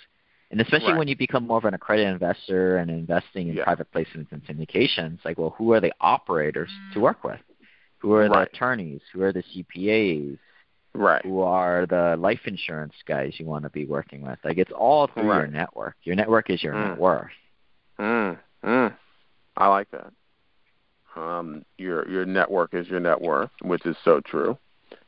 And 0.51 0.61
especially 0.61 0.89
Right. 0.93 0.99
when 0.99 1.09
you 1.09 1.17
become 1.17 1.47
more 1.47 1.59
of 1.59 1.65
an 1.67 1.75
accredited 1.75 2.13
investor 2.13 2.79
and 2.79 2.91
investing 2.91 3.49
in 3.49 3.57
Yeah. 3.57 3.65
private 3.65 3.91
placements 3.93 4.33
and 4.33 4.43
syndications, 4.45 5.23
like, 5.25 5.39
well, 5.39 5.51
who 5.51 5.73
are 5.73 5.81
the 5.81 5.93
operators 6.01 6.71
to 6.95 7.01
work 7.01 7.23
with? 7.23 7.41
Who 7.99 8.15
are 8.15 8.29
the 8.29 8.41
attorneys? 8.41 9.03
Who 9.13 9.23
are 9.23 9.33
the 9.33 9.43
CPAs? 9.43 10.39
Right. 10.99 11.25
Who 11.25 11.41
are 11.43 11.87
the 11.87 12.17
life 12.19 12.41
insurance 12.47 12.95
guys 13.07 13.35
you 13.39 13.47
want 13.47 13.65
to 13.65 13.71
be 13.71 13.87
working 13.87 14.23
with? 14.23 14.39
Like, 14.45 14.59
it's 14.59 14.73
all 14.73 15.07
through 15.07 15.27
your 15.27 15.47
network. 15.47 15.97
Your 16.03 16.17
network 16.17 16.51
is 16.51 16.63
your 16.63 16.75
Mm. 16.75 16.89
net 16.91 16.99
worth. 16.99 17.31
Mm, 17.99 18.39
mm. 18.65 18.97
I 19.57 19.69
like 19.69 19.91
that. 19.91 20.13
Um, 21.17 21.65
your 21.79 22.09
your 22.09 22.25
network 22.25 22.75
is 22.75 22.87
your 22.89 23.01
net 23.01 23.21
worth, 23.21 23.51
which 23.63 23.85
is 23.87 23.97
so 24.05 24.21
true. 24.21 24.57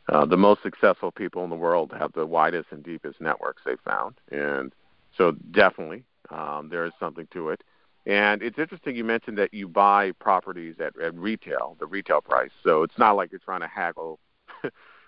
Uh, 0.09 0.27
the 0.27 0.37
most 0.37 0.63
successful 0.63 1.13
people 1.13 1.45
in 1.45 1.51
the 1.51 1.57
world 1.57 1.93
have 1.97 2.13
the 2.15 2.27
widest 2.27 2.67
and 2.73 2.83
deepest 2.83 3.21
networks 3.21 3.63
they've 3.65 3.81
found, 3.81 4.17
and 4.33 4.73
so 5.17 5.33
definitely 5.53 6.03
um, 6.31 6.69
there 6.69 6.85
is 6.85 6.93
something 6.99 7.29
to 7.33 7.51
it. 7.51 7.63
And 8.07 8.43
it's 8.43 8.59
interesting 8.59 8.97
you 8.97 9.05
mentioned 9.05 9.39
that 9.39 9.53
you 9.55 9.69
buy 9.69 10.13
properties 10.13 10.77
at, 10.81 10.99
at 11.01 11.15
retail, 11.15 11.77
the 11.79 11.87
retail 11.87 12.21
price. 12.21 12.51
So 12.65 12.83
it's 12.83 12.99
not 12.99 13.13
like 13.13 13.31
you're 13.31 13.41
trying 13.41 13.61
to 13.61 13.69
haggle 13.69 14.19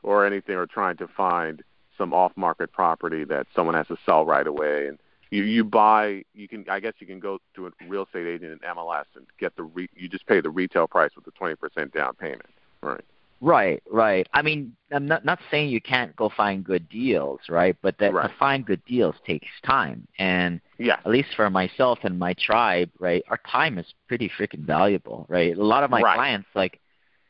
or 0.03 0.27
anything, 0.27 0.57
or 0.57 0.67
trying 0.67 0.97
to 0.99 1.09
find 1.09 1.63
some 1.97 2.13
off-market 2.13 2.73
property 2.73 3.25
that 3.25 3.47
someone 3.55 3.75
has 3.75 3.87
to 3.89 3.97
sell 4.05 4.25
right 4.25 4.47
away. 4.47 4.89
And 4.89 4.99
you 5.31 5.45
you 5.45 5.65
buy 5.65 6.25
you 6.35 6.49
can 6.49 6.65
I 6.69 6.81
guess 6.81 6.95
you 6.99 7.07
can 7.07 7.21
go 7.21 7.39
to 7.55 7.67
a 7.67 7.71
real 7.89 8.05
estate 8.05 8.27
agent 8.27 8.53
in 8.53 8.59
MLS 8.77 9.05
and 9.17 9.27
get 9.39 9.57
the 9.57 9.63
re, 9.65 9.89
you 9.95 10.09
just 10.09 10.27
pay 10.27 10.41
the 10.41 10.51
retail 10.51 10.87
price 10.87 11.11
with 11.17 11.25
the 11.25 11.31
twenty 11.33 11.55
percent 11.55 11.93
down 11.93 12.15
payment, 12.15 12.51
right? 12.83 13.05
Right, 13.41 13.83
right. 13.91 14.29
I 14.33 14.43
mean, 14.43 14.77
I'm 14.93 15.07
not 15.07 15.25
not 15.25 15.41
saying 15.51 15.71
you 15.71 15.81
can't 15.81 16.15
go 16.15 16.29
find 16.29 16.63
good 16.63 16.89
deals, 16.89 17.41
right? 17.49 17.77
But 17.83 17.99
that 17.99 18.13
Right. 18.15 18.31
to 18.31 18.37
find 18.37 18.65
good 18.65 18.85
deals 18.85 19.17
takes 19.27 19.49
time, 19.65 20.07
and 20.19 20.61
yeah. 20.79 20.99
at 21.05 21.09
least 21.11 21.31
for 21.35 21.51
myself 21.51 21.99
and 22.05 22.21
my 22.21 22.35
tribe, 22.35 22.89
right, 23.01 23.25
our 23.29 23.41
time 23.51 23.79
is 23.79 23.95
pretty 24.07 24.29
freaking 24.29 24.61
valuable, 24.65 25.27
right? 25.29 25.57
A 25.59 25.65
lot 25.65 25.83
of 25.83 25.91
my 25.91 26.03
Right. 26.03 26.15
clients, 26.15 26.49
like 26.55 26.79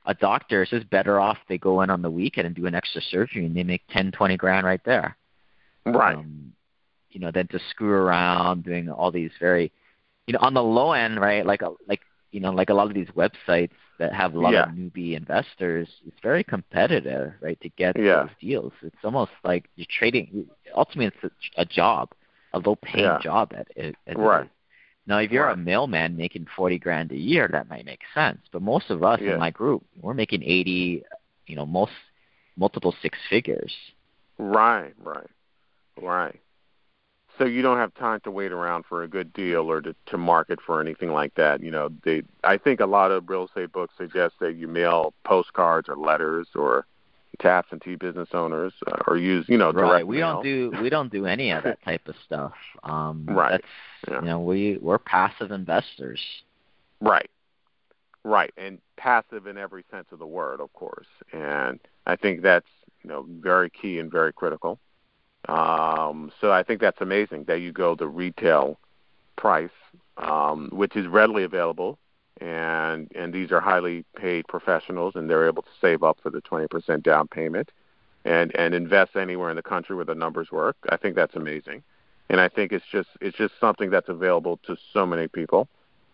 a 0.07 0.15
doctor, 0.15 0.63
is 0.63 0.71
just 0.71 0.91
better 0.91 1.21
off 1.21 1.39
they 1.49 1.59
go 1.59 1.83
in 1.83 1.91
on 1.91 2.03
the 2.03 2.11
weekend 2.11 2.47
and 2.47 2.57
do 2.57 2.67
an 2.67 2.75
extra 2.75 3.01
surgery, 3.01 3.47
and 3.47 3.57
they 3.57 3.63
make 3.63 3.83
ten, 3.91 4.11
twenty 4.13 4.37
grand 4.37 4.67
right 4.67 4.83
there. 4.85 5.17
Right. 5.87 6.17
Um, 6.17 6.53
you 7.11 7.21
know, 7.21 7.31
than 7.31 7.47
to 7.49 7.59
screw 7.71 7.93
around 7.93 8.65
doing 8.65 8.89
all 8.89 9.11
these 9.11 9.33
very, 9.39 9.71
you 10.27 10.33
know, 10.33 10.39
on 10.41 10.55
the 10.55 10.63
low 10.63 10.93
end, 10.93 11.21
right? 11.21 11.45
Like 11.45 11.63
a 11.63 11.71
like 11.87 12.01
you 12.31 12.41
know, 12.41 12.51
like 12.51 12.71
a 12.71 12.75
lot 12.75 12.87
of 12.87 12.95
these 12.95 13.09
websites 13.09 13.73
that 13.99 14.13
have 14.15 14.35
a 14.35 14.41
lot 14.41 14.55
Yeah. 14.55 14.63
of 14.63 14.71
newbie 14.71 15.15
investors, 15.17 15.87
it's 16.07 16.19
very 16.23 16.43
competitive, 16.43 17.35
right? 17.41 17.61
To 17.61 17.69
get 17.69 17.97
Yeah. 17.97 18.23
those 18.23 18.31
deals, 18.41 18.73
it's 18.83 19.05
almost 19.05 19.33
like 19.45 19.69
you're 19.77 19.87
trading. 19.91 20.49
Ultimately, 20.75 21.13
it's 21.23 21.35
a, 21.57 21.61
a 21.61 21.65
job, 21.67 22.11
a 22.55 22.59
low-paying 22.59 23.05
Yeah. 23.05 23.19
job 23.23 23.53
at 23.55 23.69
it. 23.77 23.97
at 24.07 24.17
Right. 24.17 24.47
it. 24.47 24.51
Now, 25.07 25.19
if 25.19 25.33
you're 25.33 25.49
a 25.49 25.57
mailman 25.57 26.17
making 26.17 26.47
forty 26.57 26.79
grand 26.79 27.11
a 27.13 27.17
year, 27.17 27.49
that 27.51 27.69
might 27.69 27.85
make 27.85 28.03
sense. 28.15 28.39
But 28.53 28.63
most 28.63 28.91
of 28.91 29.03
us 29.03 29.21
Yeah. 29.21 29.35
in 29.35 29.41
my 29.41 29.51
group, 29.51 29.85
we're 30.01 30.15
making 30.15 30.43
eighty, 30.45 31.03
you 31.47 31.57
know, 31.57 31.67
most 31.67 31.93
multiple 32.57 32.95
six 33.03 33.19
figures. 33.29 33.75
Right, 34.39 34.95
right, 35.03 35.31
right. 36.01 36.41
So 37.39 37.45
you 37.47 37.63
don't 37.63 37.79
have 37.79 37.95
time 37.95 38.21
to 38.21 38.31
wait 38.31 38.53
around 38.53 38.85
for 38.85 39.03
a 39.03 39.09
good 39.09 39.33
deal 39.33 39.71
or 39.71 39.81
to, 39.81 39.95
to 40.07 40.19
market 40.19 40.61
for 40.65 40.81
anything 40.81 41.13
like 41.13 41.35
that. 41.35 41.61
You 41.63 41.71
know, 41.71 41.91
they. 42.05 42.23
I 42.45 42.57
think 42.59 42.81
a 42.81 42.87
lot 42.87 43.11
of 43.11 43.29
real 43.29 43.47
estate 43.47 43.73
books 43.73 43.95
suggest 43.97 44.35
that 44.41 44.55
you 44.55 44.69
mail 44.69 45.15
postcards 45.25 45.89
or 45.89 45.97
letters 45.97 46.49
or 46.55 46.87
to 47.41 47.49
absentee 47.49 47.97
business 47.97 48.29
owners 48.33 48.73
uh, 48.87 48.97
or 49.07 49.17
use, 49.17 49.47
you 49.49 49.57
know, 49.59 49.73
direct 49.73 49.93
Right. 49.93 50.07
We 50.07 50.19
mail. 50.19 50.35
don't 50.35 50.43
do 50.45 50.73
we 50.83 50.91
don't 50.91 51.11
do 51.11 51.27
any 51.27 51.51
of 51.51 51.65
that 51.65 51.83
type 51.83 52.07
of 52.07 52.15
stuff. 52.25 52.53
Um 52.85 53.27
Right. 53.29 53.53
that's 53.53 53.65
Yeah. 54.09 54.21
you 54.21 54.27
know, 54.27 54.41
we 54.41 54.79
we're 54.81 54.99
passive 54.99 55.51
investors. 55.51 56.21
Right. 57.01 57.31
Right. 58.25 58.53
And 58.57 58.79
passive 58.97 59.47
in 59.47 59.59
every 59.59 59.85
sense 59.91 60.07
of 60.13 60.19
the 60.19 60.27
word, 60.27 60.61
of 60.61 60.73
course. 60.75 61.09
And 61.33 61.81
I 62.07 62.17
think 62.17 62.43
that's, 62.43 62.69
you 63.03 63.09
know, 63.09 63.27
very 63.41 63.71
key 63.71 63.99
and 63.99 64.11
very 64.11 64.33
critical. 64.33 64.79
Um, 65.49 66.31
so 66.41 66.53
I 66.53 66.63
think 66.63 66.81
that's 66.81 67.01
amazing 67.01 67.45
that 67.49 67.61
you 67.61 67.73
go 67.73 67.97
the 67.97 68.07
retail 68.07 68.79
price, 69.37 69.71
um, 70.19 70.69
which 70.73 70.95
is 70.95 71.09
readily 71.09 71.43
available 71.43 71.99
and 72.43 73.11
and 73.15 73.33
these 73.33 73.53
are 73.53 73.61
highly 73.61 74.05
paid 74.17 74.47
professionals 74.49 75.15
and 75.15 75.31
they're 75.31 75.47
able 75.47 75.63
to 75.63 75.69
save 75.81 76.03
up 76.03 76.19
for 76.23 76.31
the 76.31 76.41
twenty 76.41 76.67
percent 76.67 77.03
down 77.05 77.29
payment 77.29 77.71
and, 78.25 78.55
and 78.55 78.75
invest 78.75 79.17
anywhere 79.17 79.51
in 79.51 79.57
the 79.57 79.63
country 79.63 79.97
where 79.97 80.05
the 80.05 80.15
numbers 80.15 80.51
work. 80.51 80.77
I 80.89 80.97
think 80.97 81.17
that's 81.17 81.35
amazing. 81.35 81.83
And 82.29 82.41
I 82.41 82.49
think 82.49 82.73
it's 82.73 82.85
just 82.91 83.09
it's 83.21 83.37
just 83.37 83.55
something 83.61 83.91
that's 83.91 84.09
available 84.09 84.59
to 84.67 84.77
so 84.93 85.07
many 85.07 85.29
people. 85.29 85.69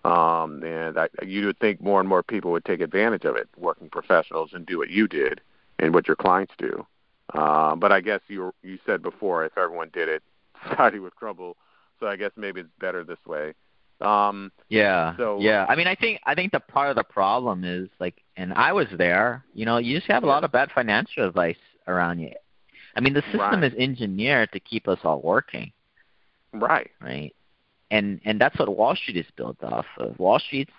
Um, 0.04 0.62
and 0.62 0.98
I, 0.98 1.08
you 1.22 1.46
would 1.46 1.58
think 1.58 1.80
more 1.80 2.00
and 2.00 2.08
more 2.08 2.22
people 2.22 2.50
would 2.52 2.64
take 2.64 2.80
advantage 2.80 3.24
of 3.24 3.36
it, 3.36 3.48
working 3.56 3.88
professionals, 3.90 4.50
and 4.52 4.64
do 4.64 4.78
what 4.78 4.90
you 4.90 5.08
did 5.08 5.40
and 5.78 5.92
what 5.92 6.06
your 6.06 6.16
clients 6.16 6.52
do. 6.58 6.86
Uh, 7.34 7.74
but 7.76 7.92
I 7.92 8.00
guess 8.00 8.20
you 8.28 8.52
you 8.62 8.78
said 8.84 9.02
before, 9.02 9.44
if 9.44 9.56
everyone 9.56 9.90
did 9.92 10.08
it, 10.08 10.22
society 10.68 10.98
would 10.98 11.16
crumble. 11.16 11.56
So 12.00 12.06
I 12.06 12.16
guess 12.16 12.32
maybe 12.36 12.60
it's 12.60 12.70
better 12.78 13.02
this 13.02 13.18
way. 13.26 13.54
Um, 14.00 14.52
Yeah. 14.68 15.16
So- 15.16 15.38
yeah. 15.40 15.66
I 15.68 15.74
mean 15.74 15.86
I 15.86 15.94
think 15.94 16.20
I 16.24 16.34
think 16.34 16.52
the 16.52 16.60
part 16.60 16.90
of 16.90 16.96
the 16.96 17.04
problem 17.04 17.64
is 17.64 17.88
like 17.98 18.22
and 18.36 18.52
I 18.54 18.72
was 18.72 18.86
there, 18.96 19.44
you 19.54 19.64
know, 19.66 19.78
you 19.78 19.96
just 19.98 20.10
have 20.10 20.22
a 20.22 20.26
lot 20.26 20.44
of 20.44 20.52
bad 20.52 20.70
financial 20.72 21.26
advice 21.26 21.56
around 21.86 22.20
you. 22.20 22.32
I 22.96 23.00
mean 23.00 23.12
the 23.14 23.22
system 23.22 23.40
Right. 23.60 23.64
is 23.64 23.74
engineered 23.78 24.52
to 24.52 24.60
keep 24.60 24.86
us 24.88 24.98
all 25.04 25.20
working, 25.20 25.72
right. 26.52 26.90
right? 27.00 27.34
And 27.90 28.20
and 28.24 28.40
that's 28.40 28.58
what 28.58 28.68
Wall 28.76 28.94
Street 28.94 29.16
is 29.16 29.26
built 29.36 29.62
off 29.64 29.86
of. 29.98 30.18
Wall 30.18 30.38
Street's 30.38 30.72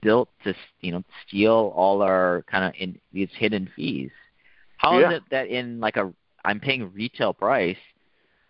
built 0.00 0.28
to 0.44 0.54
you 0.80 0.92
know 0.92 1.02
steal 1.26 1.72
all 1.76 2.00
our 2.02 2.44
kind 2.50 2.64
of 2.64 2.72
in 2.78 2.98
these 3.12 3.30
hidden 3.36 3.68
fees. 3.76 4.10
How 4.78 4.98
is 4.98 5.02
Yeah. 5.02 5.16
it 5.16 5.22
that 5.30 5.48
in 5.48 5.80
like 5.80 5.96
a 5.96 6.12
I'm 6.44 6.60
paying 6.60 6.92
retail 6.92 7.32
price, 7.34 7.78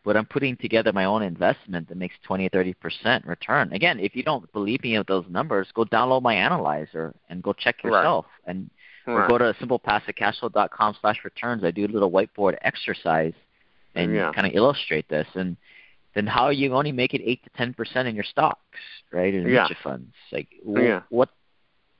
but 0.04 0.16
I'm 0.16 0.26
putting 0.26 0.56
together 0.56 0.92
my 0.92 1.06
own 1.06 1.22
investment 1.22 1.88
that 1.88 1.96
makes 1.96 2.14
20 2.24 2.46
or 2.46 2.50
30 2.50 2.74
percent 2.74 3.26
return? 3.26 3.72
Again, 3.72 3.98
if 3.98 4.14
you 4.14 4.22
don't 4.22 4.50
believe 4.52 4.82
me 4.82 4.96
of 4.96 5.06
those 5.06 5.24
numbers, 5.28 5.68
go 5.74 5.84
download 5.84 6.22
my 6.22 6.34
analyzer 6.34 7.14
and 7.28 7.42
go 7.42 7.52
check 7.52 7.82
Right. 7.82 7.90
yourself. 7.90 8.26
And 8.46 8.70
or 9.06 9.20
Right. 9.20 9.28
go 9.28 9.38
to 9.38 9.54
simplepassivecashflow.com 9.54 10.96
slash 11.00 11.24
returns. 11.24 11.62
I 11.64 11.70
do 11.70 11.84
a 11.84 11.88
little 11.88 12.10
whiteboard 12.10 12.56
exercise 12.62 13.34
and 13.94 14.14
Yeah. 14.14 14.32
kind 14.32 14.46
of 14.46 14.54
illustrate 14.54 15.08
this. 15.08 15.28
And 15.34 15.56
then 16.14 16.26
how 16.26 16.44
are 16.44 16.52
you 16.52 16.74
only 16.74 16.92
make 16.92 17.14
it 17.14 17.22
eight 17.24 17.42
to 17.44 17.50
ten 17.50 17.74
percent 17.74 18.08
in 18.08 18.14
your 18.14 18.24
stocks, 18.24 18.78
right? 19.12 19.32
In 19.34 19.48
Yeah. 19.48 19.62
mutual 19.68 19.76
funds, 19.82 20.14
like 20.32 20.48
w- 20.64 20.88
Yeah. 20.88 21.02
what, 21.10 21.30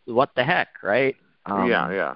what 0.06 0.34
the 0.34 0.44
heck, 0.44 0.82
right? 0.82 1.16
Um, 1.46 1.68
yeah, 1.68 1.90
yeah. 1.90 2.14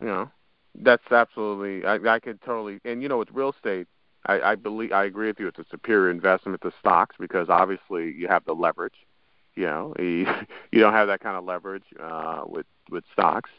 You 0.00 0.06
know, 0.08 0.30
that's 0.74 1.10
absolutely. 1.10 1.86
I, 1.86 1.94
I 2.16 2.20
could 2.20 2.40
totally. 2.42 2.80
And 2.84 3.02
you 3.02 3.08
know, 3.08 3.18
with 3.18 3.30
real 3.30 3.50
estate, 3.50 3.88
I, 4.26 4.40
I 4.52 4.54
believe 4.54 4.92
I 4.92 5.04
agree 5.04 5.28
with 5.28 5.40
you. 5.40 5.48
It's 5.48 5.58
a 5.58 5.64
superior 5.70 6.10
investment 6.10 6.60
to 6.62 6.72
stocks 6.78 7.16
because 7.18 7.48
obviously 7.48 8.12
you 8.12 8.28
have 8.28 8.44
the 8.44 8.54
leverage. 8.54 9.06
You 9.54 9.64
know, 9.64 9.94
you, 9.98 10.26
you 10.72 10.80
don't 10.80 10.92
have 10.92 11.08
that 11.08 11.20
kind 11.20 11.36
of 11.36 11.44
leverage 11.44 11.84
uh, 12.00 12.42
with 12.46 12.66
with 12.90 13.04
stocks, 13.12 13.50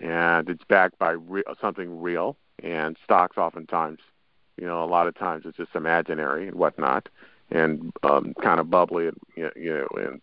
and 0.00 0.48
it's 0.48 0.64
backed 0.64 0.98
by 0.98 1.12
re- 1.12 1.44
something 1.60 2.00
real. 2.00 2.36
And 2.62 2.96
stocks, 3.04 3.36
oftentimes, 3.36 3.98
you 4.56 4.66
know, 4.66 4.82
a 4.82 4.86
lot 4.86 5.06
of 5.08 5.14
times 5.14 5.44
it's 5.44 5.58
just 5.58 5.74
imaginary 5.74 6.48
and 6.48 6.56
whatnot, 6.56 7.08
and 7.50 7.92
um, 8.02 8.32
kind 8.42 8.60
of 8.60 8.70
bubbly, 8.70 9.08
and 9.08 9.20
you 9.36 9.50
know, 9.74 9.88
and 9.96 10.22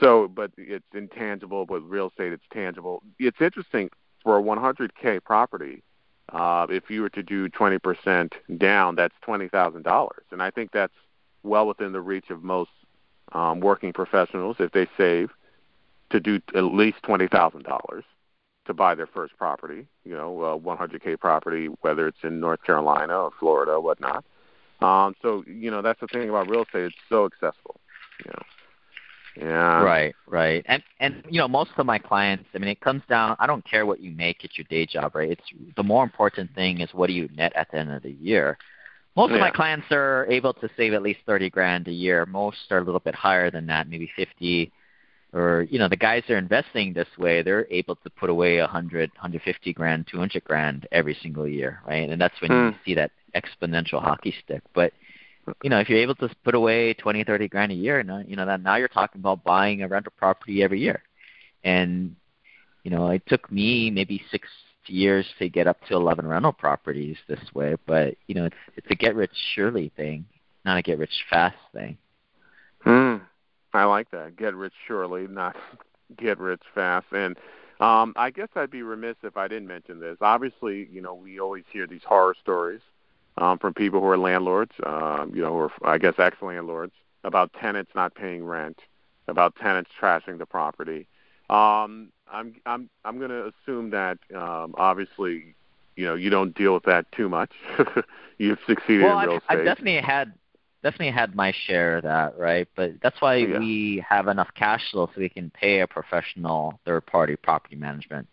so, 0.00 0.28
but 0.28 0.52
it's 0.56 0.84
intangible. 0.94 1.66
With 1.66 1.82
real 1.84 2.08
estate, 2.08 2.32
it's 2.32 2.44
tangible. 2.52 3.02
It's 3.18 3.40
interesting 3.40 3.90
for 4.22 4.38
a 4.38 4.42
100k 4.42 5.22
property. 5.24 5.82
Uh, 6.30 6.66
if 6.70 6.90
you 6.90 7.02
were 7.02 7.10
to 7.10 7.22
do 7.22 7.48
20% 7.48 8.32
down, 8.56 8.94
that's 8.96 9.14
twenty 9.22 9.48
thousand 9.48 9.82
dollars, 9.82 10.24
and 10.30 10.42
I 10.42 10.50
think 10.50 10.72
that's 10.72 10.94
well 11.42 11.66
within 11.66 11.92
the 11.92 12.00
reach 12.00 12.30
of 12.30 12.42
most 12.42 12.70
um, 13.32 13.60
working 13.60 13.92
professionals 13.92 14.56
if 14.58 14.72
they 14.72 14.88
save 14.96 15.30
to 16.10 16.20
do 16.20 16.40
at 16.54 16.64
least 16.64 17.02
twenty 17.02 17.28
thousand 17.28 17.64
dollars 17.64 18.04
to 18.64 18.74
buy 18.74 18.94
their 18.94 19.06
first 19.06 19.36
property. 19.36 19.86
You 20.04 20.14
know, 20.14 20.42
a 20.44 20.58
100k 20.58 21.20
property, 21.20 21.66
whether 21.82 22.08
it's 22.08 22.22
in 22.22 22.40
North 22.40 22.62
Carolina 22.62 23.14
or 23.18 23.30
Florida 23.38 23.72
or 23.72 23.80
whatnot. 23.80 24.24
Um, 24.80 25.14
so 25.22 25.44
you 25.46 25.70
know, 25.70 25.82
that's 25.82 26.00
the 26.00 26.06
thing 26.06 26.28
about 26.28 26.48
real 26.48 26.62
estate; 26.62 26.86
it's 26.86 26.96
so 27.08 27.26
accessible. 27.26 27.80
You 28.24 28.30
know. 28.30 28.42
Yeah. 29.36 29.82
Right, 29.82 30.14
right. 30.26 30.64
And 30.68 30.82
and 31.00 31.24
you 31.28 31.38
know, 31.40 31.48
most 31.48 31.70
of 31.76 31.86
my 31.86 31.98
clients, 31.98 32.44
I 32.54 32.58
mean, 32.58 32.68
it 32.68 32.80
comes 32.80 33.02
down. 33.08 33.36
I 33.38 33.46
don't 33.46 33.64
care 33.64 33.84
what 33.86 34.00
you 34.00 34.10
make 34.12 34.44
at 34.44 34.56
your 34.56 34.64
day 34.70 34.86
job, 34.86 35.14
right? 35.14 35.30
It's 35.30 35.74
the 35.76 35.82
more 35.82 36.04
important 36.04 36.54
thing 36.54 36.80
is 36.80 36.92
what 36.92 37.08
do 37.08 37.12
you 37.14 37.28
net 37.34 37.52
at 37.56 37.70
the 37.70 37.78
end 37.78 37.92
of 37.92 38.02
the 38.02 38.12
year. 38.12 38.56
Most 39.16 39.34
of 39.34 39.40
my 39.40 39.50
clients 39.50 39.86
are 39.90 40.26
able 40.30 40.52
to 40.54 40.68
save 40.76 40.92
at 40.94 41.02
least 41.02 41.20
thirty 41.26 41.50
grand 41.50 41.88
a 41.88 41.92
year. 41.92 42.26
Most 42.26 42.58
are 42.70 42.78
a 42.78 42.84
little 42.84 43.00
bit 43.00 43.14
higher 43.14 43.50
than 43.50 43.66
that, 43.66 43.88
maybe 43.88 44.10
fifty. 44.16 44.72
Or 45.32 45.66
you 45.68 45.78
know, 45.78 45.88
the 45.88 45.96
guys 45.96 46.22
that 46.28 46.34
are 46.34 46.38
investing 46.38 46.92
this 46.92 47.08
way, 47.18 47.42
they're 47.42 47.66
able 47.70 47.96
to 47.96 48.10
put 48.10 48.30
away 48.30 48.58
a 48.58 48.66
hundred, 48.66 49.10
hundred 49.16 49.42
fifty 49.42 49.72
grand, 49.72 50.06
two 50.10 50.18
hundred 50.18 50.44
grand 50.44 50.86
every 50.92 51.14
single 51.22 51.46
year, 51.48 51.80
right? 51.86 52.08
And 52.08 52.20
that's 52.20 52.40
when 52.40 52.52
you 52.52 52.70
Hmm. 52.70 52.76
see 52.84 52.94
that 52.94 53.10
exponential 53.34 54.00
hockey 54.02 54.32
stick. 54.44 54.62
But 54.74 54.92
you 55.62 55.70
know, 55.70 55.78
if 55.80 55.88
you're 55.88 55.98
able 55.98 56.14
to 56.16 56.30
put 56.44 56.54
away 56.54 56.94
twenty, 56.94 57.24
thirty 57.24 57.48
grand 57.48 57.72
a 57.72 57.74
year, 57.74 58.02
now, 58.02 58.22
you 58.26 58.36
know, 58.36 58.46
that 58.46 58.62
now 58.62 58.76
you're 58.76 58.88
talking 58.88 59.20
about 59.20 59.44
buying 59.44 59.82
a 59.82 59.88
rental 59.88 60.12
property 60.16 60.62
every 60.62 60.80
year. 60.80 61.02
And, 61.62 62.16
you 62.82 62.90
know, 62.90 63.08
it 63.10 63.22
took 63.26 63.50
me 63.50 63.90
maybe 63.90 64.22
six 64.30 64.48
years 64.86 65.26
to 65.38 65.48
get 65.48 65.66
up 65.66 65.78
to 65.88 65.94
11 65.94 66.26
rental 66.26 66.52
properties 66.52 67.16
this 67.26 67.40
way, 67.54 67.76
but, 67.86 68.16
you 68.26 68.34
know, 68.34 68.44
it's, 68.44 68.56
it's 68.76 68.86
a 68.90 68.94
get 68.94 69.16
rich 69.16 69.32
surely 69.54 69.90
thing, 69.96 70.26
not 70.64 70.76
a 70.76 70.82
get 70.82 70.98
rich 70.98 71.24
fast 71.30 71.56
thing. 71.72 71.96
Hmm. 72.80 73.16
I 73.72 73.84
like 73.84 74.10
that. 74.10 74.36
Get 74.36 74.54
rich 74.54 74.74
surely, 74.86 75.26
not 75.26 75.56
get 76.16 76.38
rich 76.38 76.62
fast. 76.74 77.06
And 77.12 77.36
um, 77.80 78.12
I 78.16 78.30
guess 78.30 78.48
I'd 78.54 78.70
be 78.70 78.82
remiss 78.82 79.16
if 79.22 79.36
I 79.36 79.48
didn't 79.48 79.66
mention 79.66 79.98
this. 79.98 80.18
Obviously, 80.20 80.88
you 80.92 81.00
know, 81.00 81.14
we 81.14 81.40
always 81.40 81.64
hear 81.72 81.86
these 81.86 82.04
horror 82.06 82.36
stories 82.40 82.82
um, 83.38 83.58
from 83.58 83.74
people 83.74 84.00
who 84.00 84.06
are 84.06 84.18
landlords, 84.18 84.72
um, 84.84 85.32
you 85.34 85.42
know, 85.42 85.52
who 85.52 85.58
are, 85.58 85.72
I 85.84 85.98
guess, 85.98 86.14
ex-landlords, 86.18 86.92
about 87.24 87.52
tenants 87.54 87.90
not 87.94 88.14
paying 88.14 88.44
rent, 88.44 88.80
about 89.28 89.56
tenants 89.56 89.90
trashing 90.00 90.38
the 90.38 90.46
property. 90.46 91.06
Um, 91.50 92.10
I'm 92.30 92.54
I'm 92.64 92.88
I'm 93.04 93.18
going 93.18 93.30
to 93.30 93.52
assume 93.52 93.90
that 93.90 94.18
um, 94.34 94.74
obviously, 94.78 95.54
you 95.96 96.06
know, 96.06 96.14
you 96.14 96.30
don't 96.30 96.54
deal 96.54 96.74
with 96.74 96.84
that 96.84 97.10
too 97.12 97.28
much. 97.28 97.52
You've 98.38 98.58
succeeded 98.66 99.04
well, 99.04 99.18
in 99.20 99.26
real 99.26 99.36
I've, 99.36 99.42
estate. 99.42 99.58
I've 99.58 99.64
definitely 99.64 100.00
had 100.00 100.32
definitely 100.82 101.12
had 101.12 101.34
my 101.34 101.52
share 101.66 101.96
of 101.98 102.02
that, 102.04 102.38
right? 102.38 102.68
But 102.76 102.92
that's 103.02 103.20
why 103.20 103.36
Yeah. 103.36 103.58
we 103.58 104.04
have 104.08 104.28
enough 104.28 104.48
cash 104.54 104.90
flow 104.90 105.06
so 105.14 105.20
we 105.20 105.28
can 105.28 105.50
pay 105.50 105.80
a 105.80 105.86
professional 105.86 106.78
third 106.84 107.06
party 107.06 107.36
property 107.36 107.76
management 107.76 108.28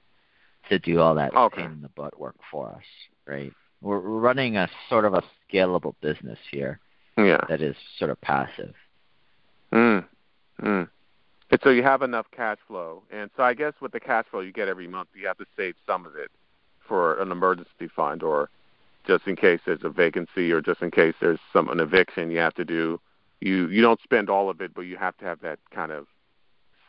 to 0.69 0.79
do 0.79 0.99
all 0.99 1.15
that 1.15 1.33
Okay. 1.33 1.61
pain 1.61 1.71
in 1.71 1.81
the 1.81 1.89
butt 1.89 2.19
work 2.19 2.35
for 2.49 2.69
us, 2.69 2.83
right? 3.25 3.53
We're, 3.81 3.99
running 3.99 4.57
a 4.57 4.69
sort 4.89 5.05
of 5.05 5.13
a 5.13 5.23
scalable 5.51 5.95
business 6.01 6.39
here 6.51 6.79
Yeah. 7.17 7.43
that 7.49 7.61
is 7.61 7.75
sort 7.97 8.11
of 8.11 8.21
passive. 8.21 8.75
Mm. 9.73 10.05
Mm. 10.61 10.87
And 11.49 11.59
so 11.63 11.69
you 11.69 11.83
have 11.83 12.01
enough 12.01 12.27
cash 12.31 12.59
flow, 12.67 13.03
and 13.11 13.29
so 13.35 13.43
I 13.43 13.53
guess 13.53 13.73
with 13.81 13.91
the 13.91 13.99
cash 13.99 14.25
flow 14.31 14.39
you 14.39 14.53
get 14.53 14.67
every 14.67 14.87
month, 14.87 15.09
you 15.13 15.27
have 15.27 15.37
to 15.39 15.45
save 15.57 15.75
some 15.85 16.05
of 16.05 16.15
it 16.15 16.31
for 16.87 17.19
an 17.19 17.31
emergency 17.31 17.89
fund, 17.93 18.23
or 18.23 18.49
just 19.05 19.27
in 19.27 19.35
case 19.35 19.59
there's 19.65 19.83
a 19.83 19.89
vacancy, 19.89 20.51
or 20.51 20.61
just 20.61 20.81
in 20.81 20.91
case 20.91 21.15
there's 21.19 21.39
some 21.51 21.67
an 21.69 21.79
eviction 21.79 22.31
you 22.31 22.39
have 22.39 22.53
to 22.55 22.65
do. 22.65 22.99
You 23.41 23.67
you 23.67 23.81
don't 23.81 23.99
spend 24.01 24.29
all 24.29 24.49
of 24.49 24.61
it, 24.61 24.73
but 24.73 24.81
you 24.81 24.97
have 24.97 25.17
to 25.17 25.25
have 25.25 25.41
that 25.41 25.59
kind 25.71 25.91
of 25.91 26.07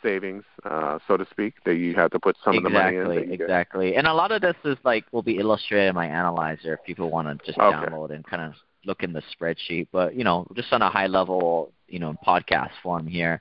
savings, 0.03 0.45
uh, 0.65 0.99
so 1.07 1.17
to 1.17 1.27
speak, 1.31 1.55
that 1.65 1.77
you 1.77 1.95
have 1.95 2.11
to 2.11 2.19
put 2.21 2.37
some 2.45 2.57
of 2.57 2.63
the 2.63 2.71
money 2.71 2.97
in. 2.97 3.03
exactly, 3.03 3.27
get. 3.37 3.41
exactly. 3.41 3.97
And 3.97 4.07
a 4.07 4.13
lot 4.15 4.33
of 4.33 4.41
this 4.43 4.57
is 4.65 4.77
like 4.85 5.05
will 5.13 5.23
be 5.23 5.39
illustrated 5.39 5.89
in 5.89 5.95
my 5.95 6.07
analyzer 6.07 6.75
if 6.75 6.83
people 6.85 7.11
want 7.11 7.29
to 7.29 7.45
just 7.47 7.59
Okay. 7.59 7.87
download 7.87 8.11
and 8.15 8.25
kind 8.25 8.43
of 8.43 8.55
look 8.85 9.03
in 9.03 9.13
the 9.13 9.23
spreadsheet. 9.35 9.89
But 9.93 10.15
you 10.15 10.25
know, 10.25 10.47
just 10.55 10.73
on 10.73 10.83
a 10.83 10.91
high 10.91 11.07
level, 11.07 11.73
you 11.89 11.99
know, 11.99 12.11
in 12.11 12.17
podcast 12.19 12.71
form 12.83 13.07
here. 13.07 13.41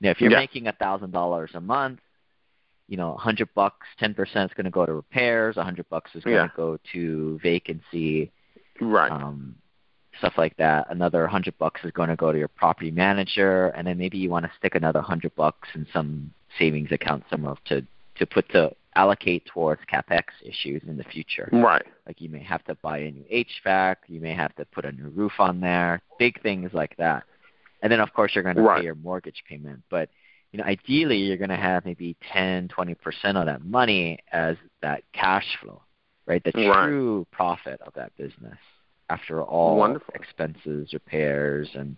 You 0.00 0.06
know, 0.06 0.10
if 0.10 0.20
you're 0.20 0.30
Yeah. 0.30 0.38
making 0.38 0.66
a 0.66 0.72
thousand 0.72 1.12
dollars 1.12 1.50
a 1.54 1.60
month, 1.60 2.00
you 2.88 2.96
know, 2.96 3.14
a 3.14 3.18
hundred 3.18 3.48
bucks, 3.54 3.86
ten 3.98 4.14
percent 4.14 4.50
is 4.50 4.54
going 4.54 4.64
to 4.64 4.70
go 4.70 4.84
to 4.86 4.92
repairs. 4.94 5.56
A 5.56 5.64
hundred 5.64 5.88
bucks 5.88 6.10
is 6.14 6.24
going 6.24 6.36
Yeah. 6.36 6.46
to 6.48 6.52
go 6.56 6.78
to 6.92 7.38
vacancy, 7.42 8.30
Right. 8.80 9.12
um, 9.12 9.56
stuff 10.20 10.34
like 10.38 10.56
that. 10.58 10.86
Another 10.90 11.26
hundred 11.26 11.58
bucks 11.58 11.80
is 11.84 11.90
going 11.90 12.08
to 12.10 12.16
go 12.16 12.30
to 12.30 12.38
your 12.38 12.48
property 12.48 12.90
manager, 12.90 13.68
and 13.68 13.86
then 13.86 13.98
maybe 13.98 14.18
you 14.18 14.30
want 14.30 14.44
to 14.44 14.52
stick 14.58 14.74
another 14.76 15.00
hundred 15.00 15.34
bucks 15.34 15.68
in 15.74 15.86
some 15.92 16.32
savings 16.58 16.92
account 16.92 17.24
somewhere 17.28 17.54
to 17.66 17.84
to 18.16 18.26
put 18.26 18.48
to 18.50 18.70
allocate 18.96 19.46
towards 19.46 19.80
capex 19.92 20.24
issues 20.44 20.82
in 20.86 20.96
the 20.96 21.04
future. 21.04 21.48
right. 21.52 21.86
Like 22.06 22.20
you 22.20 22.28
may 22.28 22.42
have 22.42 22.64
to 22.64 22.74
buy 22.76 22.98
a 22.98 23.10
new 23.10 23.24
HVAC, 23.32 23.96
you 24.08 24.20
may 24.20 24.34
have 24.34 24.54
to 24.56 24.64
put 24.66 24.84
a 24.84 24.92
new 24.92 25.08
roof 25.08 25.32
on 25.38 25.60
there, 25.60 26.00
big 26.18 26.40
things 26.42 26.70
like 26.74 26.96
that. 26.98 27.24
And 27.82 27.90
then 27.90 28.00
of 28.00 28.12
course 28.12 28.32
you're 28.34 28.44
going 28.44 28.56
to 28.56 28.62
Right. 28.62 28.78
pay 28.78 28.84
your 28.84 28.96
mortgage 28.96 29.42
payment, 29.48 29.82
but 29.90 30.10
you 30.52 30.58
know 30.58 30.64
ideally 30.64 31.18
you're 31.18 31.36
going 31.36 31.50
to 31.50 31.56
have 31.56 31.84
maybe 31.84 32.16
10, 32.32 32.68
20% 32.68 32.96
of 33.36 33.46
that 33.46 33.64
money 33.64 34.18
as 34.32 34.56
that 34.82 35.02
cash 35.12 35.46
flow, 35.62 35.82
right? 36.26 36.42
The 36.44 36.52
Right. 36.52 36.84
true 36.84 37.26
profit 37.30 37.80
of 37.82 37.94
that 37.94 38.14
business 38.16 38.58
after 39.10 39.42
all 39.42 39.76
Wonderful. 39.76 40.14
expenses, 40.14 40.92
repairs 40.92 41.68
and 41.74 41.96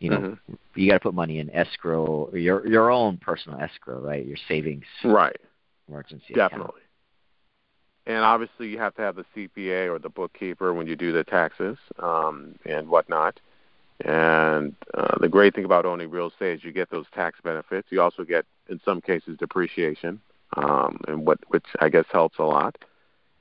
you 0.00 0.10
know, 0.10 0.20
Mhm. 0.20 0.58
you 0.74 0.88
got 0.88 0.94
to 0.94 1.00
put 1.00 1.14
money 1.14 1.38
in 1.38 1.48
escrow, 1.50 2.28
or 2.30 2.36
your 2.36 2.66
your 2.66 2.90
own 2.90 3.16
personal 3.16 3.58
escrow, 3.60 4.00
right? 4.00 4.26
Your 4.26 4.36
savings 4.48 4.84
Right. 5.02 5.36
emergency 5.88 6.34
account. 6.34 6.50
Definitely. 6.50 6.80
And 8.06 8.18
obviously, 8.18 8.68
you 8.68 8.78
have 8.78 8.94
to 8.96 9.02
have 9.02 9.16
the 9.16 9.24
CPA 9.34 9.90
or 9.90 9.98
the 9.98 10.10
bookkeeper 10.10 10.74
when 10.74 10.86
you 10.86 10.94
do 10.94 11.12
the 11.12 11.24
taxes 11.24 11.78
um, 11.98 12.58
and 12.66 12.88
whatnot. 12.88 13.40
And 14.04 14.74
uh, 14.92 15.16
the 15.20 15.28
great 15.28 15.54
thing 15.54 15.64
about 15.64 15.86
owning 15.86 16.10
real 16.10 16.28
estate 16.28 16.56
is 16.58 16.64
you 16.64 16.72
get 16.72 16.90
those 16.90 17.06
tax 17.14 17.40
benefits. 17.42 17.88
You 17.90 18.02
also 18.02 18.24
get, 18.24 18.44
in 18.68 18.80
some 18.84 19.00
cases, 19.00 19.38
depreciation, 19.38 20.20
um, 20.56 21.00
and 21.08 21.24
what 21.26 21.38
which 21.48 21.64
I 21.80 21.88
guess 21.88 22.04
helps 22.10 22.38
a 22.38 22.42
lot. 22.44 22.76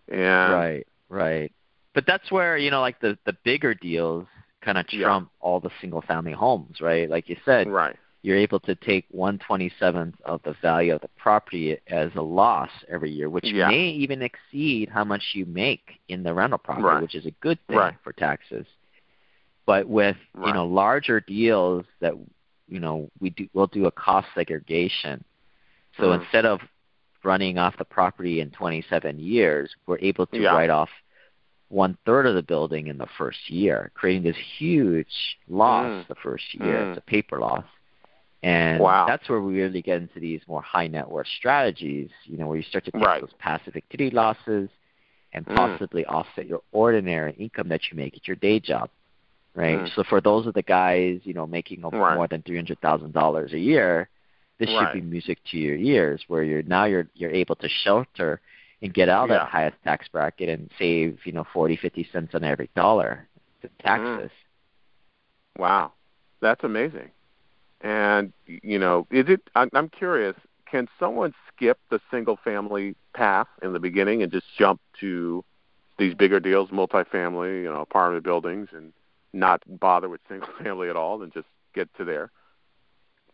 And 0.07 0.51
Right, 0.51 0.87
right. 1.09 1.51
But 1.93 2.05
that's 2.07 2.31
where 2.31 2.57
you 2.57 2.71
know, 2.71 2.81
like 2.81 2.99
the 2.99 3.17
the 3.25 3.33
bigger 3.43 3.73
deals 3.73 4.27
kind 4.61 4.77
of 4.77 4.85
Yeah. 4.91 5.05
trump 5.05 5.29
all 5.41 5.59
the 5.59 5.69
single 5.81 6.01
family 6.01 6.31
homes, 6.31 6.81
right? 6.81 7.09
Like 7.09 7.29
you 7.29 7.37
said, 7.45 7.67
right, 7.67 7.95
you're 8.21 8.37
able 8.37 8.59
to 8.61 8.75
take 8.75 9.05
one 9.09 9.37
twenty 9.39 9.71
seventh 9.79 10.15
of 10.25 10.41
the 10.43 10.53
value 10.61 10.95
of 10.95 11.01
the 11.01 11.09
property 11.09 11.77
as 11.87 12.11
a 12.15 12.21
loss 12.21 12.69
every 12.89 13.11
year, 13.11 13.29
which 13.29 13.45
Yeah. 13.45 13.67
may 13.67 13.89
even 13.89 14.21
exceed 14.21 14.89
how 14.89 15.03
much 15.03 15.31
you 15.33 15.45
make 15.45 15.99
in 16.07 16.23
the 16.23 16.33
rental 16.33 16.57
property, 16.59 16.85
Right. 16.87 17.01
which 17.01 17.15
is 17.15 17.25
a 17.25 17.31
good 17.41 17.59
thing 17.67 17.77
Right. 17.77 17.95
for 18.03 18.13
taxes. 18.13 18.65
But 19.65 19.87
with 19.87 20.17
you 20.45 20.53
know 20.53 20.65
larger 20.65 21.19
deals 21.19 21.85
that 21.99 22.13
you 22.67 22.79
know 22.79 23.11
we 23.19 23.29
do 23.29 23.47
we'll 23.53 23.67
do 23.67 23.85
a 23.85 23.91
cost 23.91 24.27
segregation. 24.33 25.23
So 25.97 26.09
Mhm. 26.09 26.21
instead 26.21 26.45
of 26.45 26.59
running 27.23 27.57
off 27.57 27.77
the 27.77 27.85
property 27.85 28.39
in 28.41 28.49
27 28.51 29.19
years, 29.19 29.73
we're 29.85 29.99
able 29.99 30.25
to 30.27 30.39
Yeah. 30.41 30.53
write 30.53 30.69
off 30.69 30.89
one 31.73 31.97
third 32.05 32.25
of 32.27 32.35
the 32.35 32.43
building 32.43 32.87
in 32.87 32.97
the 32.97 33.07
first 33.17 33.49
year, 33.49 33.91
creating 33.95 34.23
this 34.23 34.37
huge 34.57 35.37
loss 35.49 35.91
Mm. 35.91 36.07
the 36.07 36.15
first 36.15 36.53
year. 36.53 36.77
Mm. 36.77 36.89
It's 36.89 36.97
a 36.99 37.01
paper 37.01 37.39
loss. 37.39 37.65
And 38.43 38.81
Wow. 38.81 39.05
that's 39.07 39.27
where 39.29 39.41
we 39.41 39.61
really 39.61 39.81
get 39.81 40.01
into 40.01 40.19
these 40.19 40.41
more 40.47 40.61
high 40.61 40.87
net 40.87 41.09
worth 41.09 41.27
strategies, 41.27 42.09
you 42.25 42.37
know, 42.37 42.47
where 42.47 42.57
you 42.57 42.63
start 42.63 42.85
to 42.85 42.91
take 42.91 43.03
Right. 43.05 43.21
those 43.21 43.33
passive 43.39 43.75
activity 43.75 44.11
losses 44.11 44.69
and 45.33 45.45
Mm. 45.45 45.55
possibly 45.55 46.05
offset 46.05 46.45
your 46.45 46.61
ordinary 46.71 47.33
income 47.33 47.69
that 47.69 47.89
you 47.89 47.97
make 47.97 48.15
at 48.15 48.27
your 48.27 48.35
day 48.35 48.59
job. 48.59 48.89
Right. 49.55 49.79
Mm. 49.79 49.87
So 49.95 50.03
for 50.03 50.19
those 50.19 50.45
of 50.47 50.53
the 50.55 50.63
guys, 50.63 51.21
you 51.23 51.33
know, 51.33 51.45
making 51.47 51.85
over 51.85 51.97
Right. 51.97 52.15
more 52.15 52.27
than 52.27 52.41
three 52.41 52.55
hundred 52.57 52.79
thousand 52.81 53.13
dollars 53.13 53.53
a 53.53 53.59
year, 53.59 54.09
this 54.59 54.69
should 54.69 54.93
be 54.93 55.01
music 55.01 55.39
to 55.45 55.57
your 55.57 55.75
ears 55.75 56.23
where 56.27 56.43
you're 56.43 56.63
now 56.63 56.85
you're 56.85 57.07
you're 57.15 57.31
able 57.31 57.55
to 57.55 57.69
shelter 57.69 58.41
and 58.83 58.93
get 58.93 59.09
out 59.09 59.23
of 59.23 59.29
Yeah. 59.29 59.37
that 59.39 59.47
highest 59.49 59.77
tax 59.83 60.07
bracket 60.09 60.49
and 60.49 60.69
save, 60.77 61.25
you 61.25 61.31
know, 61.31 61.45
forty, 61.45 61.75
fifty 61.77 62.03
cents 62.11 62.35
on 62.35 62.43
every 62.43 62.69
dollar 62.75 63.27
to 63.61 63.67
mm. 63.69 63.71
taxes. 63.79 64.31
wow, 65.57 65.93
that's 66.41 66.63
amazing. 66.63 67.09
And 67.81 68.33
you 68.45 68.77
know, 68.77 69.07
is 69.09 69.29
it? 69.29 69.41
I'm, 69.55 69.69
I'm 69.73 69.89
curious. 69.89 70.35
Can 70.69 70.87
someone 70.99 71.33
skip 71.47 71.79
the 71.89 71.99
single 72.11 72.37
family 72.43 72.95
path 73.13 73.47
in 73.61 73.73
the 73.73 73.79
beginning 73.79 74.21
and 74.21 74.31
just 74.31 74.47
jump 74.57 74.81
to 74.99 75.43
these 75.99 76.13
bigger 76.15 76.39
deals, 76.39 76.69
multifamily, 76.71 77.63
you 77.63 77.71
know, 77.71 77.81
apartment 77.81 78.23
buildings, 78.23 78.69
and 78.73 78.91
not 79.31 79.61
bother 79.79 80.09
with 80.09 80.19
single 80.27 80.49
family 80.63 80.89
at 80.89 80.95
all, 80.95 81.21
and 81.21 81.33
just 81.33 81.47
get 81.73 81.93
to 81.95 82.03
there? 82.03 82.31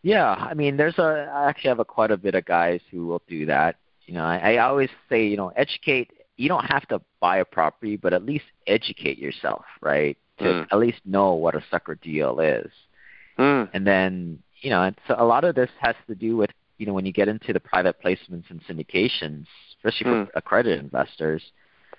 Yeah, 0.04 0.32
I 0.32 0.54
mean, 0.54 0.78
there's 0.78 1.00
a. 1.00 1.30
I 1.34 1.50
actually 1.50 1.70
have 1.70 1.80
a 1.80 1.86
quite 1.86 2.12
a 2.12 2.18
bit 2.18 2.36
of 2.36 2.46
guys 2.46 2.82
who 2.92 3.08
will 3.08 3.22
do 3.28 3.48
that. 3.48 3.78
You 4.10 4.16
know, 4.16 4.24
I, 4.26 4.56
I 4.56 4.58
always 4.58 4.90
say, 5.08 5.28
you 5.28 5.38
know, 5.38 5.50
educate. 5.56 6.12
You 6.36 6.50
don't 6.50 6.66
have 6.66 6.88
to 6.88 7.00
buy 7.22 7.38
a 7.38 7.46
property, 7.46 7.96
but 7.96 8.12
at 8.14 8.26
least 8.26 8.46
educate 8.66 9.20
yourself, 9.20 9.66
right? 9.82 10.18
To 10.40 10.46
Mm. 10.46 10.68
at 10.72 10.80
least 10.80 11.00
know 11.06 11.34
what 11.36 11.54
a 11.56 11.64
sucker 11.70 11.96
deal 11.96 12.40
is, 12.40 12.72
Mm. 13.38 13.70
and 13.74 13.86
then 13.86 14.42
you 14.62 14.72
know, 14.72 14.84
it's 14.86 15.00
a 15.10 15.24
lot 15.26 15.44
of 15.44 15.54
this 15.56 15.70
has 15.80 15.96
to 16.08 16.16
do 16.16 16.36
with 16.38 16.50
you 16.80 16.88
know 16.88 16.94
when 16.94 17.06
you 17.06 17.12
get 17.14 17.28
into 17.28 17.54
the 17.54 17.60
private 17.60 18.02
placements 18.04 18.50
and 18.50 18.64
syndications, 18.64 19.46
especially 19.78 20.06
for 20.06 20.26
Mm. 20.26 20.30
accredited 20.34 20.80
investors, 20.80 21.52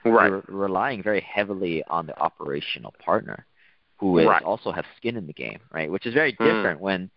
Right. 0.04 0.30
you're 0.30 0.44
relying 0.48 1.02
very 1.02 1.20
heavily 1.20 1.84
on 1.84 2.06
the 2.06 2.18
operational 2.18 2.92
partner 2.98 3.46
who 4.00 4.18
is 4.18 4.26
Right. 4.26 4.42
also 4.42 4.72
have 4.72 4.86
skin 4.96 5.16
in 5.16 5.26
the 5.28 5.32
game, 5.32 5.60
right? 5.70 5.90
Which 5.90 6.06
is 6.06 6.14
very 6.14 6.32
Mm. 6.32 6.44
different 6.44 6.80
when 6.80 7.10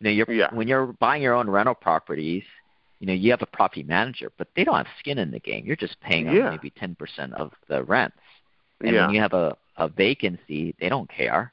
you 0.00 0.04
know 0.04 0.10
you're 0.10 0.30
Yeah. 0.32 0.52
when 0.54 0.66
you're 0.66 0.92
buying 0.94 1.22
your 1.22 1.34
own 1.34 1.48
rental 1.48 1.74
properties, 1.76 2.44
you 3.00 3.06
know, 3.06 3.14
you 3.14 3.30
have 3.30 3.42
a 3.42 3.46
property 3.46 3.82
manager, 3.82 4.30
but 4.36 4.48
they 4.54 4.62
don't 4.62 4.76
have 4.76 4.86
skin 4.98 5.18
in 5.18 5.30
the 5.30 5.40
game. 5.40 5.64
You're 5.66 5.76
just 5.76 5.98
paying 6.00 6.26
them 6.26 6.50
maybe 6.50 6.70
ten 6.70 6.94
percent 6.94 7.32
of 7.34 7.52
the 7.68 7.82
rents. 7.82 8.16
And 8.80 8.94
yeah. 8.94 9.06
when 9.06 9.14
you 9.14 9.20
have 9.20 9.32
a, 9.32 9.56
a 9.76 9.88
vacancy, 9.88 10.74
they 10.80 10.88
don't 10.88 11.10
care. 11.10 11.52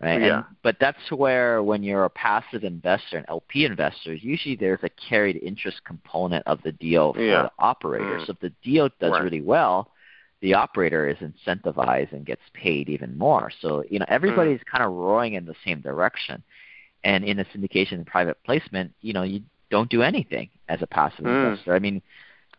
Right? 0.00 0.20
Yeah. 0.20 0.36
And, 0.38 0.44
but 0.64 0.76
that's 0.80 1.12
where 1.12 1.62
when 1.62 1.84
you're 1.84 2.04
a 2.04 2.10
passive 2.10 2.64
investor, 2.64 3.16
and 3.18 3.26
LP 3.28 3.64
investor, 3.64 4.12
usually 4.12 4.56
there's 4.56 4.82
a 4.82 4.90
carried 5.08 5.36
interest 5.36 5.84
component 5.84 6.44
of 6.46 6.60
the 6.64 6.72
deal 6.72 7.12
for 7.14 7.22
Yeah. 7.22 7.42
the 7.42 7.52
operator. 7.60 8.18
Mm. 8.18 8.26
So 8.26 8.32
if 8.32 8.40
the 8.40 8.52
deal 8.64 8.90
does 9.00 9.12
Right. 9.12 9.22
really 9.22 9.40
well, 9.40 9.92
the 10.40 10.54
operator 10.54 11.08
is 11.08 11.18
incentivized 11.18 12.12
and 12.12 12.26
gets 12.26 12.42
paid 12.52 12.88
even 12.88 13.16
more. 13.16 13.52
So, 13.60 13.84
you 13.88 14.00
know, 14.00 14.06
everybody's 14.08 14.58
Mm. 14.60 14.66
kind 14.66 14.82
of 14.82 14.90
rowing 14.92 15.34
in 15.34 15.46
the 15.46 15.54
same 15.64 15.80
direction. 15.80 16.42
And 17.04 17.24
in 17.24 17.38
a 17.38 17.44
syndication 17.44 17.92
and 17.92 18.06
private 18.06 18.42
placement, 18.42 18.92
you 19.02 19.12
know, 19.12 19.22
you 19.22 19.42
don't 19.72 19.88
do 19.90 20.02
anything 20.02 20.50
as 20.68 20.82
a 20.82 20.86
passive 20.86 21.24
Mm. 21.24 21.34
investor. 21.50 21.74
I 21.74 21.78
mean, 21.80 22.02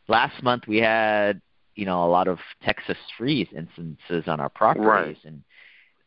last 0.08 0.42
month 0.42 0.64
we 0.68 0.78
had, 0.80 1.42
you 1.76 1.86
know, 1.86 2.04
a 2.04 2.10
lot 2.18 2.28
of 2.28 2.40
Texas 2.66 2.98
freeze 3.18 3.48
instances 3.56 4.28
on 4.28 4.40
our 4.40 4.50
properties 4.50 4.88
Right. 4.88 5.26
and 5.26 5.44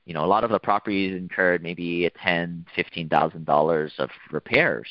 you 0.09 0.15
know, 0.15 0.25
a 0.25 0.33
lot 0.35 0.45
of 0.45 0.51
the 0.51 0.61
properties 0.61 1.17
incurred 1.17 1.65
maybe 1.65 2.07
a 2.07 2.11
ten, 2.11 2.65
fifteen 2.77 3.09
thousand 3.09 3.45
dollars 3.45 3.93
of 3.99 4.11
repairs. 4.31 4.89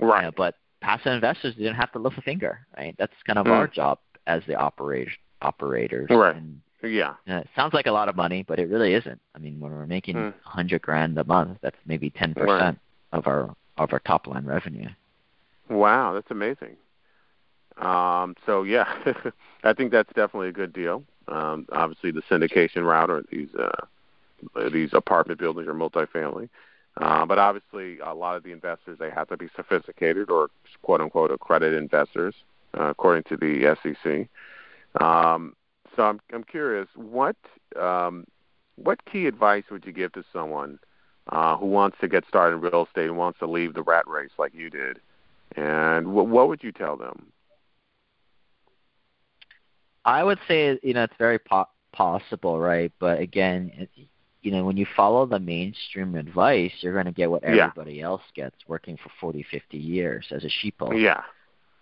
right. 0.00 0.20
You 0.20 0.22
know, 0.26 0.32
but 0.36 0.54
passive 0.80 1.12
investors 1.12 1.54
didn't 1.54 1.74
have 1.74 1.92
to 1.92 1.98
lift 1.98 2.16
a 2.18 2.22
finger, 2.22 2.60
right? 2.76 2.94
That's 2.98 3.12
kind 3.26 3.38
of 3.38 3.44
Mm. 3.46 3.52
our 3.58 3.66
job 3.66 3.98
as 4.26 4.42
the 4.46 4.54
operator 4.54 5.10
operators. 5.42 6.08
Right. 6.10 6.36
And 6.36 6.60
yeah. 6.82 7.14
it 7.26 7.48
sounds 7.56 7.74
like 7.74 7.86
a 7.86 7.92
lot 7.92 8.08
of 8.08 8.16
money, 8.16 8.42
but 8.42 8.58
it 8.58 8.68
really 8.68 8.94
isn't. 8.94 9.20
I 9.34 9.38
mean, 9.38 9.60
when 9.60 9.70
we're 9.72 9.86
making 9.86 10.16
a 10.16 10.20
Mm. 10.20 10.34
hundred 10.44 10.80
grand 10.82 11.18
a 11.18 11.24
month, 11.24 11.58
that's 11.60 11.76
maybe 11.86 12.08
ten 12.10 12.32
percent 12.34 12.78
of 13.12 13.26
our 13.26 13.54
of 13.76 13.92
our 13.92 14.00
top 14.00 14.26
line 14.26 14.44
revenue. 14.46 14.88
Wow, 15.68 16.14
that's 16.14 16.30
amazing. 16.30 16.76
Um, 17.78 18.34
so 18.46 18.64
yeah, 18.64 18.86
I 19.64 19.72
think 19.72 19.92
that's 19.92 20.12
definitely 20.14 20.48
a 20.48 20.52
good 20.52 20.72
deal. 20.72 21.04
Um, 21.28 21.66
obviously, 21.72 22.10
the 22.10 22.22
syndication 22.30 22.84
route 22.84 23.10
or 23.10 23.24
these 23.30 23.48
uh, 23.58 23.86
these 24.72 24.90
apartment 24.92 25.40
buildings 25.40 25.68
or 25.68 25.74
multifamily, 25.74 26.48
uh, 27.00 27.26
but 27.26 27.38
obviously, 27.38 27.98
a 28.00 28.14
lot 28.14 28.36
of 28.36 28.42
the 28.44 28.52
investors 28.52 28.98
they 28.98 29.10
have 29.10 29.28
to 29.28 29.36
be 29.36 29.48
sophisticated 29.56 30.30
or 30.30 30.50
quote 30.82 31.00
unquote 31.00 31.30
accredited 31.32 31.78
investors. 31.78 32.34
uh, 32.78 32.84
according 32.90 33.24
to 33.24 33.36
the 33.36 33.76
SEC. 33.82 34.28
Um, 35.02 35.54
so 35.96 36.02
I'm 36.04 36.20
I'm 36.32 36.44
curious, 36.44 36.88
what 36.96 37.36
um, 37.80 38.26
what 38.76 39.04
key 39.06 39.26
advice 39.26 39.64
would 39.70 39.86
you 39.86 39.92
give 39.92 40.12
to 40.12 40.24
someone 40.32 40.78
uh, 41.28 41.56
who 41.56 41.66
wants 41.66 41.98
to 42.00 42.08
get 42.08 42.26
started 42.28 42.56
in 42.56 42.62
real 42.62 42.86
estate 42.86 43.06
and 43.06 43.18
wants 43.18 43.38
to 43.40 43.46
leave 43.46 43.74
the 43.74 43.82
rat 43.82 44.06
race 44.08 44.30
like 44.38 44.54
you 44.54 44.70
did? 44.70 45.00
And 45.56 46.12
what, 46.12 46.28
what 46.28 46.48
would 46.48 46.62
you 46.62 46.72
tell 46.72 46.96
them? 46.96 47.32
I 50.04 50.24
would 50.24 50.38
say 50.48 50.78
you 50.82 50.94
know 50.94 51.04
it's 51.04 51.14
very 51.18 51.38
po- 51.38 51.68
possible, 51.92 52.58
right? 52.58 52.92
But 52.98 53.20
again, 53.20 53.70
it, 53.74 53.90
you 54.42 54.52
know 54.52 54.64
when 54.64 54.76
you 54.76 54.86
follow 54.96 55.26
the 55.26 55.38
mainstream 55.38 56.14
advice, 56.14 56.72
you're 56.80 56.94
going 56.94 57.06
to 57.06 57.12
get 57.12 57.30
what 57.30 57.44
everybody 57.44 57.94
yeah. 57.94 58.04
else 58.04 58.22
gets, 58.34 58.56
working 58.66 58.96
for 58.96 59.10
40, 59.20 59.44
50 59.50 59.76
years 59.76 60.26
as 60.30 60.44
a 60.44 60.48
sheeple. 60.48 61.00
Yeah. 61.00 61.22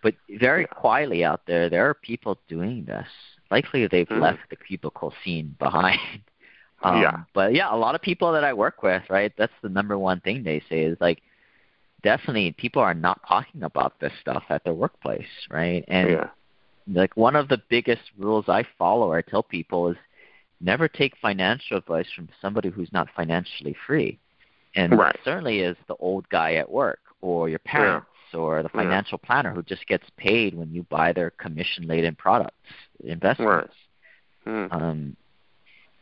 But 0.02 0.14
very 0.38 0.62
yeah. 0.62 0.66
quietly 0.68 1.24
out 1.24 1.42
there, 1.46 1.68
there 1.68 1.88
are 1.88 1.94
people 1.94 2.38
doing 2.48 2.84
this. 2.84 3.06
Likely 3.50 3.86
they've 3.86 4.08
mm. 4.08 4.20
left 4.20 4.40
the 4.50 4.56
cubicle 4.56 5.12
scene 5.24 5.54
behind. 5.58 6.00
um, 6.82 7.00
yeah. 7.00 7.22
But 7.32 7.54
yeah, 7.54 7.72
a 7.72 7.76
lot 7.76 7.94
of 7.94 8.02
people 8.02 8.32
that 8.32 8.44
I 8.44 8.52
work 8.52 8.82
with, 8.82 9.02
right? 9.08 9.32
That's 9.38 9.52
the 9.62 9.68
number 9.68 9.96
one 9.96 10.20
thing 10.20 10.42
they 10.42 10.62
say 10.68 10.82
is 10.82 10.96
like, 11.00 11.22
definitely 12.06 12.52
people 12.52 12.80
are 12.80 12.94
not 12.94 13.20
talking 13.28 13.62
about 13.62 13.98
this 14.00 14.12
stuff 14.20 14.44
at 14.48 14.62
their 14.64 14.74
workplace, 14.74 15.26
right? 15.50 15.84
And 15.88 16.10
yeah 16.10 16.28
like 16.92 17.16
one 17.16 17.36
of 17.36 17.48
the 17.48 17.60
biggest 17.68 18.02
rules 18.18 18.44
I 18.48 18.64
follow 18.78 19.10
or 19.12 19.18
I 19.18 19.22
tell 19.22 19.42
people 19.42 19.90
is 19.90 19.96
never 20.60 20.88
take 20.88 21.16
financial 21.20 21.76
advice 21.76 22.06
from 22.14 22.28
somebody 22.40 22.70
who's 22.70 22.92
not 22.92 23.08
financially 23.16 23.76
free. 23.86 24.18
And 24.74 24.96
right. 24.98 25.18
certainly 25.24 25.60
is 25.60 25.76
the 25.88 25.96
old 25.96 26.28
guy 26.28 26.54
at 26.54 26.70
work 26.70 27.00
or 27.22 27.48
your 27.48 27.58
parents 27.60 28.06
yeah. 28.32 28.40
or 28.40 28.62
the 28.62 28.68
financial 28.68 29.18
yeah. 29.22 29.26
planner 29.26 29.54
who 29.54 29.62
just 29.62 29.86
gets 29.86 30.04
paid 30.16 30.54
when 30.54 30.72
you 30.72 30.82
buy 30.84 31.12
their 31.12 31.30
commission 31.30 31.86
laden 31.86 32.14
products, 32.14 32.54
investments. 33.02 33.74
Right. 34.44 34.68
Hmm. 34.70 34.82
Um, 34.82 35.16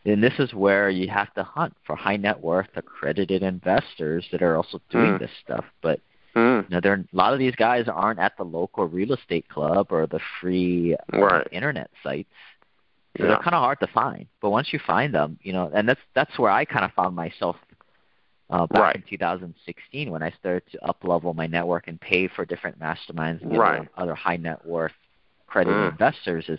and 0.05 0.23
this 0.23 0.35
is 0.39 0.53
where 0.53 0.91
you 0.91 1.09
have 1.09 1.33
to 1.35 1.43
hunt 1.43 1.75
for 1.87 1.97
high 1.97 2.17
net 2.17 2.41
worth 2.41 2.69
accredited 2.77 3.43
investors 3.43 4.27
that 4.33 4.43
are 4.43 4.57
also 4.57 4.81
doing 4.91 5.13
hmm. 5.13 5.19
this 5.19 5.31
stuff. 5.43 5.65
But 5.83 6.01
Mm. 6.35 6.65
You 6.65 6.75
know, 6.75 6.81
there 6.81 6.95
a 6.95 7.17
lot 7.17 7.33
of 7.33 7.39
these 7.39 7.55
guys 7.55 7.87
aren't 7.89 8.19
at 8.19 8.37
the 8.37 8.45
local 8.45 8.87
real 8.87 9.13
estate 9.13 9.49
club 9.49 9.89
or 9.91 10.07
the 10.07 10.21
free 10.41 10.97
uh, 11.13 11.43
internet 11.53 11.91
sites. 12.03 12.29
So 13.17 13.23
yeah. 13.23 13.29
they're 13.29 13.39
kind 13.39 13.55
of 13.55 13.61
hard 13.61 13.79
to 13.81 13.87
find. 13.87 14.27
But 14.41 14.51
once 14.51 14.73
you 14.73 14.81
find 14.85 15.15
them, 15.15 15.39
you 15.43 15.53
know, 15.53 15.71
and 15.73 15.89
that's 15.89 16.01
that's 16.15 16.37
where 16.39 16.51
I 16.51 16.65
kind 16.65 16.85
of 16.85 16.93
found 16.93 17.15
myself 17.15 17.57
uh, 18.51 18.67
back 18.67 18.83
right. 18.83 18.97
in 18.97 19.03
2016 19.09 20.11
when 20.11 20.23
I 20.23 20.33
started 20.41 20.65
to 20.73 20.85
up 20.85 21.05
level 21.05 21.33
my 21.35 21.47
network 21.47 21.87
and 21.87 22.01
pay 22.01 22.27
for 22.27 22.45
different 22.45 22.81
masterminds 22.81 23.43
and 23.43 23.57
right. 23.57 23.89
other 23.97 24.15
high 24.15 24.37
net 24.37 24.67
worth 24.67 24.93
accredited 25.47 25.79
mm. 25.79 25.93
investors. 25.93 26.47
Is 26.49 26.59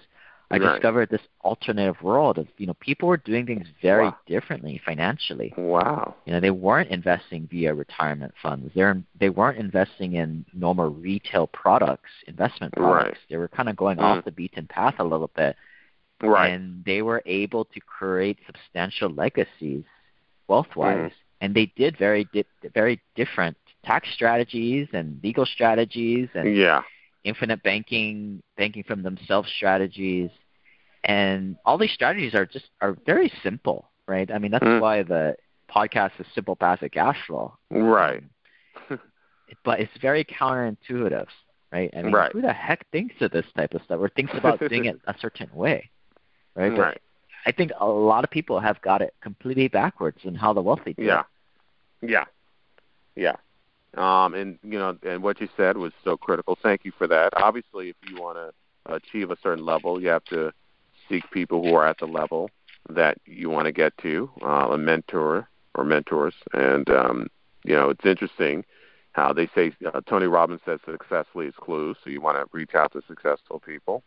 I 0.52 0.58
right. 0.58 0.74
discovered 0.74 1.10
this 1.10 1.22
alternative 1.44 2.02
world 2.02 2.38
of 2.38 2.48
you 2.58 2.68
know 2.68 2.76
people 2.76 3.08
were 3.08 3.18
doing 3.18 3.46
things 3.46 3.68
very 3.82 4.06
wow. 4.06 4.18
differently 4.28 4.80
financially. 4.86 5.54
Wow. 5.58 6.16
You 6.26 6.34
know 6.34 6.40
they 6.40 6.52
weren't 6.52 6.92
investing 6.92 7.48
via 7.50 7.74
retirement 7.74 8.34
funds. 8.42 8.72
They're 8.76 9.02
they 9.20 9.30
weren't 9.30 9.58
investing 9.58 10.14
in 10.14 10.46
normal 10.54 10.90
retail 10.90 11.48
products, 11.48 12.12
investment 12.28 12.74
products. 12.74 13.18
Right. 13.20 13.30
They 13.30 13.38
were 13.38 13.48
kind 13.48 13.70
of 13.70 13.76
going 13.76 13.98
mm. 13.98 14.04
off 14.04 14.26
the 14.26 14.32
beaten 14.32 14.68
path 14.68 14.96
a 15.00 15.04
little 15.04 15.32
bit. 15.36 15.56
Right. 16.22 16.50
And 16.50 16.84
they 16.86 17.02
were 17.02 17.22
able 17.26 17.66
to 17.66 17.80
create 17.82 18.38
substantial 18.46 19.10
legacies 19.10 19.84
wealth 20.48 20.76
wise. 20.76 21.12
Mm. 21.12 21.12
And 21.42 21.56
they 21.56 21.72
did 21.76 21.98
very 21.98 22.28
di- 22.32 22.46
very 22.74 23.02
different 23.16 23.58
tax 23.84 24.08
strategies 24.14 24.88
and 24.94 25.20
legal 25.24 25.46
strategies 25.46 26.28
and 26.34 26.56
yeah 26.56 26.82
infinite 27.26 27.62
banking, 27.64 28.42
banking 28.56 28.84
from 28.84 29.04
themselves 29.04 29.52
strategies, 29.58 30.30
and 31.04 31.58
all 31.66 31.78
these 31.78 31.92
strategies 31.92 32.34
are 32.34 32.46
just 32.46 32.70
are 32.82 32.96
very 33.06 33.32
simple, 33.44 33.90
right? 34.08 34.32
I 34.32 34.38
mean, 34.38 34.52
that's 34.52 34.64
mm. 34.64 34.80
why 34.80 35.04
the 35.04 35.36
podcast 35.70 36.12
is 36.20 36.26
Simple 36.34 36.56
Passive 36.56 36.92
Cash 36.92 37.18
Flow. 37.28 37.58
Right. 37.70 38.24
but 39.64 39.80
it's 39.80 39.92
very 40.02 40.24
counterintuitive, 40.24 41.28
right? 41.72 41.90
I 41.96 42.02
mean, 42.02 42.14
right. 42.14 42.32
who 42.32 42.42
the 42.42 42.54
heck 42.54 42.90
thinks 42.92 43.16
of 43.22 43.32
this 43.32 43.46
type 43.58 43.74
of 43.74 43.82
stuff 43.84 44.00
or 44.00 44.10
thinks 44.10 44.34
about 44.36 44.60
doing 44.70 44.86
it 44.86 45.00
a 45.06 45.16
certain 45.20 45.50
way, 45.54 45.90
right? 46.56 46.72
But 46.72 46.82
right. 46.82 47.02
I 47.46 47.52
think 47.52 47.72
a 47.80 47.86
lot 47.86 48.24
of 48.24 48.30
people 48.30 48.60
have 48.60 48.82
got 48.82 49.02
it 49.02 49.14
completely 49.22 49.68
backwards 49.68 50.20
in 50.24 50.36
how 50.36 50.54
the 50.54 50.62
wealthy 50.62 50.94
do 50.94 51.04
yeah. 51.04 51.24
it. 52.02 52.10
Yeah. 52.10 52.26
Yeah. 53.16 53.36
Um, 53.96 54.34
and 54.34 54.60
you 54.64 54.78
know, 54.78 54.98
and 55.04 55.24
what 55.24 55.40
you 55.40 55.48
said 55.56 55.78
was 55.78 55.94
so 56.04 56.18
critical. 56.18 56.58
Thank 56.62 56.86
you 56.86 56.92
for 56.98 57.08
that. 57.08 57.34
Obviously, 57.38 57.90
if 57.90 57.96
you 58.10 58.22
want 58.22 58.38
to 58.38 58.94
achieve 58.94 59.32
a 59.32 59.38
certain 59.42 59.66
level, 59.66 60.02
you 60.02 60.10
have 60.10 60.26
to 60.26 60.52
seek 61.08 61.30
people 61.32 61.64
who 61.64 61.76
are 61.76 61.86
at 61.86 62.00
the 62.00 62.06
level 62.06 62.50
that 62.90 63.18
you 63.26 63.50
want 63.50 63.66
to 63.66 63.72
get 63.72 63.98
to, 64.00 64.30
uh, 64.44 64.68
a 64.72 64.78
mentor 64.78 65.48
or 65.76 65.84
mentors. 65.84 66.34
And 66.54 66.90
um, 66.90 67.28
you 67.64 67.74
know, 67.74 67.90
it's 67.90 68.06
interesting 68.06 68.66
how 69.14 69.32
they 69.32 69.48
say 69.56 69.72
uh, 69.86 70.02
Tony 70.08 70.28
Robbins 70.28 70.62
says 70.66 70.80
success 70.86 71.26
leaves 71.34 71.56
clues. 71.60 71.96
So 72.04 72.10
you 72.10 72.22
want 72.22 72.38
to 72.38 72.46
reach 72.52 72.76
out 72.76 72.92
to 72.94 73.02
successful 73.08 73.60
people. 73.60 74.04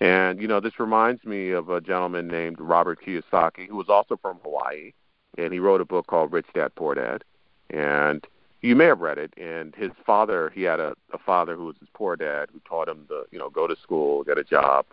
And 0.00 0.40
you 0.40 0.48
know, 0.48 0.60
this 0.60 0.78
reminds 0.78 1.24
me 1.24 1.50
of 1.50 1.70
a 1.70 1.80
gentleman 1.80 2.28
named 2.28 2.60
Robert 2.60 3.00
Kiyosaki, 3.04 3.68
who 3.68 3.76
was 3.76 3.88
also 3.88 4.16
from 4.16 4.38
Hawaii, 4.44 4.92
and 5.38 5.52
he 5.52 5.58
wrote 5.58 5.80
a 5.80 5.84
book 5.84 6.06
called 6.06 6.32
Rich 6.32 6.46
Dad 6.54 6.74
Poor 6.76 6.94
Dad. 6.94 7.24
And 7.70 8.24
you 8.64 8.74
may 8.74 8.86
have 8.86 9.00
read 9.00 9.18
it. 9.18 9.34
And 9.36 9.74
his 9.74 9.90
father, 10.06 10.50
he 10.54 10.62
had 10.62 10.80
a, 10.80 10.94
a 11.12 11.18
father 11.18 11.54
who 11.54 11.66
was 11.66 11.76
his 11.78 11.88
poor 11.92 12.16
dad, 12.16 12.48
who 12.50 12.60
taught 12.60 12.88
him 12.88 13.04
to, 13.08 13.24
you 13.30 13.38
know, 13.38 13.50
go 13.50 13.66
to 13.66 13.76
school, 13.76 14.24
get 14.24 14.38
a 14.38 14.44
job, 14.44 14.86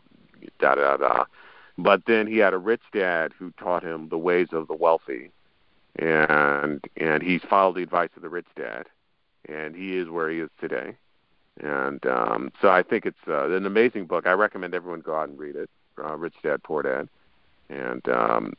da 0.60 0.76
da 0.76 0.98
da. 0.98 1.24
But 1.78 2.02
then 2.06 2.28
he 2.28 2.38
had 2.38 2.54
a 2.54 2.58
rich 2.58 2.82
dad 2.92 3.32
who 3.40 3.52
taught 3.52 3.82
him 3.82 4.10
the 4.10 4.18
ways 4.18 4.50
of 4.52 4.68
the 4.68 4.76
wealthy, 4.76 5.32
and 5.98 6.84
and 6.98 7.24
he's 7.24 7.42
followed 7.50 7.76
the 7.76 7.84
advice 7.84 8.10
of 8.18 8.22
the 8.22 8.30
rich 8.30 8.48
dad, 8.58 8.88
and 9.48 9.74
he 9.74 9.98
is 9.98 10.10
where 10.10 10.30
he 10.30 10.40
is 10.40 10.50
today. 10.60 10.96
And 11.62 12.06
um, 12.06 12.52
so 12.62 12.70
I 12.70 12.84
think 12.84 13.06
it's 13.06 13.26
uh, 13.28 13.50
an 13.52 13.66
amazing 13.66 14.06
book. 14.06 14.28
I 14.28 14.34
recommend 14.34 14.74
everyone 14.74 15.00
go 15.00 15.16
out 15.16 15.30
and 15.30 15.40
read 15.40 15.56
it, 15.56 15.70
uh, 16.04 16.18
Rich 16.18 16.36
Dad 16.44 16.62
Poor 16.64 16.82
Dad. 16.82 17.08
And 17.70 18.08
um, 18.10 18.54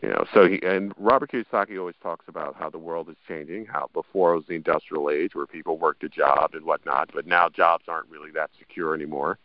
you 0.00 0.08
know, 0.08 0.24
so 0.32 0.48
he 0.48 0.60
and 0.62 0.94
Robert 0.96 1.32
Kiyosaki 1.32 1.78
always 1.78 1.96
talks 2.02 2.26
about 2.26 2.56
how 2.56 2.70
the 2.70 2.78
world 2.78 3.10
is 3.10 3.16
changing. 3.28 3.66
How 3.66 3.90
before 3.92 4.32
it 4.32 4.36
was 4.36 4.46
the 4.46 4.54
industrial 4.54 5.10
age 5.10 5.34
where 5.34 5.46
people 5.46 5.76
worked 5.76 6.02
a 6.02 6.08
job 6.08 6.54
and 6.54 6.64
whatnot, 6.64 7.10
but 7.12 7.26
now 7.26 7.50
jobs 7.50 7.84
aren't 7.88 8.08
really 8.08 8.30
that 8.30 8.50
secure 8.58 8.94
anymore. 8.94 9.38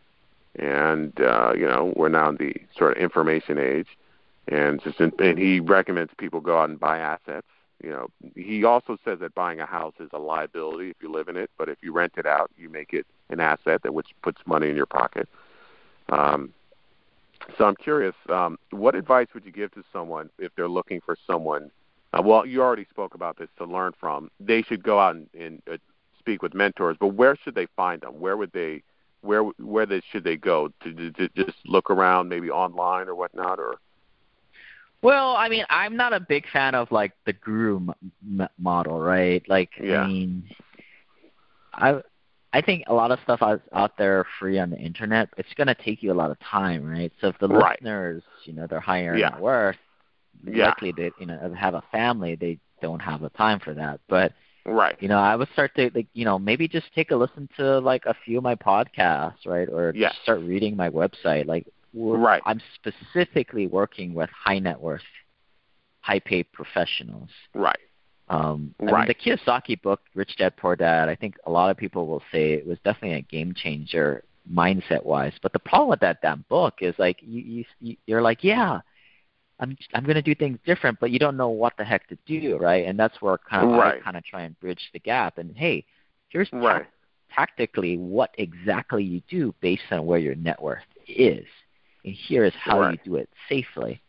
And 0.55 1.19
uh, 1.19 1.53
you 1.53 1.67
know, 1.67 1.93
we're 1.97 2.09
now 2.09 2.29
in 2.29 2.37
the 2.37 2.55
sort 2.77 2.95
of 2.95 3.03
information 3.03 3.57
age, 3.57 3.87
and 4.47 4.81
just 4.81 5.01
and 5.01 5.37
he 5.37 5.59
recommends 5.59 6.13
people 6.17 6.39
go 6.39 6.59
out 6.59 6.69
and 6.69 6.79
buy 6.79 6.97
assets. 6.99 7.47
You 7.83 7.89
know, 7.91 8.07
he 8.35 8.63
also 8.63 8.97
says 9.03 9.19
that 9.19 9.35
buying 9.35 9.59
a 9.59 9.65
house 9.65 9.93
is 9.99 10.09
a 10.13 10.17
liability 10.17 10.89
if 10.89 10.95
you 11.01 11.11
live 11.11 11.27
in 11.27 11.35
it, 11.35 11.51
but 11.57 11.67
if 11.67 11.77
you 11.81 11.91
rent 11.91 12.13
it 12.17 12.25
out, 12.25 12.49
you 12.57 12.69
make 12.69 12.93
it 12.93 13.05
an 13.29 13.39
asset 13.41 13.83
that 13.83 13.93
which 13.93 14.07
puts 14.23 14.41
money 14.45 14.69
in 14.69 14.75
your 14.75 14.87
pocket. 14.87 15.27
Um, 16.09 16.53
so 17.57 17.65
I'm 17.65 17.75
curious, 17.75 18.15
um, 18.29 18.57
what 18.71 18.95
advice 18.95 19.27
would 19.33 19.45
you 19.45 19.51
give 19.51 19.71
to 19.73 19.83
someone 19.93 20.29
if 20.39 20.51
they're 20.55 20.67
looking 20.67 21.01
for 21.01 21.17
someone? 21.25 21.71
Uh, 22.13 22.21
well, 22.23 22.45
you 22.45 22.61
already 22.61 22.85
spoke 22.89 23.15
about 23.15 23.37
this 23.37 23.49
to 23.57 23.65
learn 23.65 23.93
from. 23.99 24.29
They 24.39 24.61
should 24.61 24.83
go 24.83 24.99
out 24.99 25.15
and, 25.15 25.27
and 25.37 25.61
uh, 25.71 25.77
speak 26.19 26.41
with 26.41 26.53
mentors, 26.53 26.97
but 26.99 27.09
where 27.09 27.35
should 27.35 27.55
they 27.55 27.67
find 27.75 28.01
them? 28.01 28.19
Where 28.19 28.37
would 28.37 28.51
they, 28.53 28.83
where 29.21 29.43
where 29.43 29.85
they, 29.85 30.01
should 30.11 30.23
they 30.23 30.37
go 30.37 30.69
to, 30.83 30.93
to, 30.93 31.11
to 31.11 31.29
just 31.35 31.57
look 31.65 31.89
around, 31.89 32.29
maybe 32.29 32.49
online 32.49 33.07
or 33.07 33.15
whatnot, 33.15 33.59
or? 33.59 33.75
Well, 35.01 35.35
I 35.35 35.47
mean, 35.47 35.65
I'm 35.69 35.95
not 35.95 36.13
a 36.13 36.19
big 36.19 36.45
fan 36.51 36.75
of 36.75 36.91
like 36.91 37.13
the 37.25 37.33
guru 37.33 37.93
m- 38.39 38.49
model, 38.57 38.99
right? 38.99 39.47
Like, 39.47 39.71
yeah. 39.81 40.01
I 40.01 40.07
mean, 40.07 40.49
I 41.73 42.01
I 42.57 42.61
think 42.61 42.85
a 42.87 42.93
lot 42.95 43.11
of 43.11 43.19
stuff 43.23 43.43
out, 43.43 43.61
out 43.71 43.99
there 43.99 44.25
free 44.39 44.57
on 44.57 44.71
the 44.71 44.77
internet. 44.77 45.29
It's 45.37 45.53
going 45.55 45.67
to 45.67 45.75
take 45.75 46.01
you 46.01 46.11
a 46.11 46.15
lot 46.15 46.31
of 46.31 46.39
time, 46.39 46.83
right? 46.83 47.11
So 47.21 47.27
if 47.27 47.37
the 47.37 47.47
right. 47.47 47.79
listeners, 47.79 48.23
you 48.45 48.53
know, 48.53 48.65
they're 48.65 48.79
higher 48.79 49.15
yeah. 49.15 49.29
net 49.29 49.39
worth, 49.39 49.75
yeah. 50.43 50.69
likely 50.69 50.91
they, 50.91 51.11
you 51.19 51.27
know, 51.27 51.53
have 51.55 51.75
a 51.75 51.83
family, 51.91 52.35
they 52.35 52.57
don't 52.81 52.99
have 52.99 53.21
the 53.21 53.29
time 53.29 53.59
for 53.59 53.75
that. 53.75 53.99
But 54.09 54.33
right, 54.65 54.95
you 54.99 55.07
know, 55.07 55.19
I 55.19 55.35
would 55.35 55.49
start 55.53 55.75
to 55.75 55.91
like, 55.93 56.07
you 56.13 56.25
know, 56.25 56.39
maybe 56.39 56.67
just 56.67 56.87
take 56.95 57.11
a 57.11 57.15
listen 57.15 57.47
to 57.57 57.77
like 57.77 58.07
a 58.07 58.15
few 58.25 58.39
of 58.39 58.43
my 58.43 58.55
podcasts, 58.55 59.45
right, 59.45 59.69
or 59.69 59.93
yeah. 59.95 60.09
just 60.09 60.23
start 60.23 60.39
reading 60.39 60.75
my 60.75 60.89
website. 60.89 61.45
Like, 61.45 61.67
right, 61.93 62.41
I'm 62.43 62.59
specifically 62.73 63.67
working 63.67 64.15
with 64.15 64.31
high 64.31 64.57
net 64.57 64.81
worth, 64.81 65.03
high 66.01 66.21
paid 66.21 66.51
professionals. 66.53 67.29
right. 67.53 67.77
Um, 68.29 68.75
I 68.81 68.83
mean, 68.83 69.07
the 69.07 69.15
Kiyosaki 69.15 69.81
book, 69.81 70.01
Rich 70.13 70.35
Dad 70.37 70.57
Poor 70.57 70.75
Dad, 70.75 71.07
I 71.07 71.15
think 71.15 71.35
a 71.45 71.51
lot 71.51 71.69
of 71.69 71.77
people 71.77 72.07
will 72.07 72.23
say 72.31 72.53
it 72.53 72.67
was 72.67 72.77
definitely 72.83 73.17
a 73.17 73.21
game 73.21 73.53
changer 73.53 74.23
mindset 74.51 75.05
wise. 75.05 75.33
But 75.41 75.53
the 75.53 75.59
problem 75.59 75.89
with 75.89 76.01
that 76.01 76.21
damn 76.21 76.43
book 76.49 76.75
is 76.81 76.93
like 76.97 77.17
you, 77.21 77.65
you 77.79 77.95
you're 78.05 78.21
like, 78.21 78.43
yeah, 78.43 78.81
I'm 79.59 79.77
I'm 79.93 80.03
going 80.03 80.15
to 80.15 80.21
do 80.21 80.35
things 80.35 80.59
different, 80.65 80.99
but 80.99 81.11
you 81.11 81.19
don't 81.19 81.37
know 81.37 81.49
what 81.49 81.73
the 81.77 81.83
heck 81.83 82.07
to 82.09 82.17
do, 82.25 82.57
right? 82.57 82.85
And 82.85 82.99
that's 82.99 83.21
where 83.21 83.37
kind 83.37 83.65
of 83.65 83.77
right. 83.77 83.95
I 83.95 83.99
kind 83.99 84.17
of 84.17 84.25
try 84.25 84.43
and 84.43 84.59
bridge 84.59 84.89
the 84.93 84.99
gap. 84.99 85.37
And 85.37 85.55
hey, 85.55 85.85
here's 86.29 86.49
right. 86.51 86.85
tactically 87.33 87.97
what 87.97 88.35
exactly 88.37 89.03
you 89.03 89.21
do 89.29 89.53
based 89.61 89.83
on 89.91 90.05
where 90.05 90.19
your 90.19 90.35
net 90.35 90.61
worth 90.61 90.83
is. 91.07 91.45
And 92.03 92.13
here 92.13 92.45
is 92.45 92.53
how 92.59 92.81
right. 92.81 92.99
you 93.05 93.11
do 93.11 93.17
it 93.17 93.29
safely. 93.49 94.01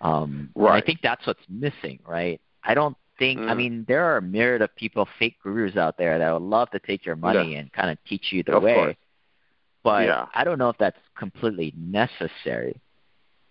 Um, 0.00 0.50
right. 0.54 0.82
I 0.82 0.84
think 0.84 1.00
that's 1.02 1.26
what's 1.26 1.40
missing, 1.48 2.00
right? 2.06 2.40
I 2.62 2.74
don't 2.74 2.96
think, 3.18 3.40
mm. 3.40 3.50
I 3.50 3.54
mean, 3.54 3.84
there 3.88 4.04
are 4.04 4.18
a 4.18 4.22
myriad 4.22 4.62
of 4.62 4.74
people, 4.76 5.08
fake 5.18 5.36
gurus 5.42 5.76
out 5.76 5.98
there 5.98 6.18
that 6.18 6.32
would 6.32 6.42
love 6.42 6.70
to 6.70 6.78
take 6.78 7.04
your 7.04 7.16
money 7.16 7.52
yeah. 7.52 7.60
and 7.60 7.72
kind 7.72 7.90
of 7.90 7.98
teach 8.08 8.32
you 8.32 8.42
the 8.42 8.56
of 8.56 8.62
way. 8.62 8.74
Course. 8.74 8.96
But 9.82 10.06
yeah. 10.06 10.26
I 10.34 10.44
don't 10.44 10.58
know 10.58 10.68
if 10.68 10.78
that's 10.78 10.98
completely 11.16 11.72
necessary. 11.76 12.80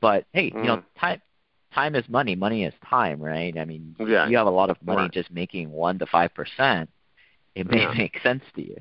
But 0.02 0.26
hey, 0.34 0.52
mm. 0.52 0.58
you 0.58 0.64
know, 0.64 0.84
time 1.00 1.22
time 1.74 1.96
is 1.96 2.04
money. 2.10 2.36
Money 2.36 2.66
is 2.66 2.74
time, 2.88 3.20
right? 3.20 3.58
I 3.58 3.66
mean, 3.66 3.96
yeah. 4.00 4.28
you 4.28 4.38
have 4.38 4.48
a 4.48 4.52
lot 4.52 4.70
of 4.70 4.78
money 4.84 5.04
right. 5.04 5.12
just 5.12 5.32
making 5.32 5.72
one 5.72 6.00
to 6.00 6.06
five 6.06 6.34
percent. 6.34 6.90
It 7.56 7.70
may 7.70 7.82
yeah. 7.82 7.94
make 7.98 8.20
sense 8.22 8.44
to 8.56 8.62
you. 8.62 8.78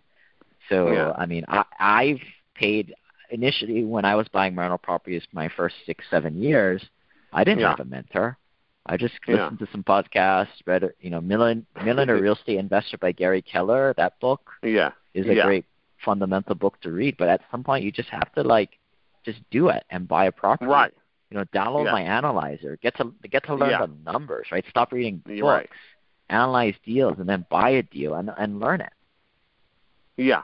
So. 0.69 1.15
I 1.17 1.27
mean, 1.27 1.45
I, 1.49 1.65
I've 1.79 2.21
paid 2.55 2.95
initially 3.31 3.85
when 3.85 4.05
I 4.05 4.15
was 4.15 4.27
buying 4.29 4.57
rental 4.57 4.79
properties 4.79 5.23
my 5.33 5.49
first 5.57 5.77
six 5.87 6.05
seven 6.11 6.41
years. 6.41 6.85
I 7.33 7.45
didn't 7.45 7.65
have 7.65 7.81
a 7.81 7.85
mentor. 7.85 8.39
I 8.87 8.97
just 8.97 9.15
Yeah. 9.27 9.37
listened 9.45 9.59
to 9.61 9.67
some 9.73 9.83
podcasts, 9.83 10.61
read, 10.67 10.93
you 11.01 11.11
know, 11.11 11.21
Million, 11.21 11.67
Millionaire 11.85 12.17
Real 12.21 12.35
Estate 12.35 12.59
Investor 12.59 12.99
by 12.99 13.13
Gary 13.13 13.41
Keller. 13.41 13.95
That 13.97 14.19
book 14.21 14.53
Yeah. 14.63 14.93
is 15.15 15.27
a 15.27 15.35
Yeah. 15.35 15.45
great 15.45 15.65
fundamental 16.05 16.55
book 16.55 16.79
to 16.83 16.91
read. 16.93 17.17
But 17.17 17.29
at 17.29 17.41
some 17.51 17.65
point, 17.65 17.85
you 17.85 17.91
just 17.91 18.11
have 18.11 18.31
to 18.35 18.43
like 18.43 18.79
just 19.25 19.39
do 19.51 19.69
it 19.71 19.85
and 19.89 20.07
buy 20.07 20.27
a 20.27 20.33
property. 20.33 20.71
Right. 20.71 20.93
You 21.31 21.39
know, 21.39 21.45
download 21.47 21.87
Yeah. 21.87 21.93
my 21.93 22.03
analyzer. 22.03 22.77
Get 22.77 22.95
to 22.99 23.15
get 23.31 23.45
to 23.45 23.55
learn 23.55 23.71
Yeah. 23.71 23.87
the 23.87 23.93
numbers. 24.05 24.53
Right. 24.53 24.67
Stop 24.69 24.93
reading 24.93 25.19
books. 25.19 25.41
Right. 25.41 25.71
Analyze 26.29 26.75
deals 26.85 27.19
and 27.19 27.29
then 27.29 27.47
buy 27.49 27.71
a 27.71 27.83
deal 27.83 28.15
and 28.15 28.31
and 28.37 28.61
learn 28.61 28.83
it. 28.83 28.93
Yeah. 30.17 30.43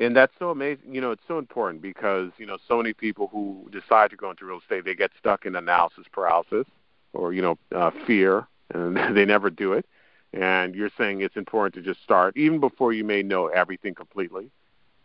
And 0.00 0.16
that's 0.16 0.36
so 0.38 0.50
amazing. 0.50 0.94
You 0.94 1.00
know, 1.00 1.12
it's 1.12 1.26
so 1.26 1.38
important 1.38 1.80
because, 1.82 2.30
you 2.38 2.46
know, 2.46 2.56
so 2.68 2.76
many 2.76 2.92
people 2.92 3.28
who 3.28 3.68
decide 3.70 4.10
to 4.10 4.16
go 4.16 4.30
into 4.30 4.46
real 4.46 4.58
estate, 4.58 4.84
they 4.84 4.94
get 4.94 5.12
stuck 5.18 5.44
in 5.46 5.54
analysis 5.56 6.06
paralysis 6.08 6.66
or, 7.12 7.32
you 7.32 7.42
know, 7.42 7.58
uh, 7.74 7.90
fear, 8.06 8.46
and 8.72 8.96
they 9.16 9.24
never 9.24 9.50
do 9.50 9.72
it. 9.72 9.86
And 10.32 10.74
you're 10.74 10.90
saying 10.98 11.22
it's 11.22 11.36
important 11.36 11.74
to 11.74 11.80
just 11.80 12.02
start, 12.02 12.36
even 12.36 12.60
before 12.60 12.92
you 12.92 13.04
may 13.04 13.22
know 13.22 13.46
everything 13.46 13.94
completely. 13.94 14.50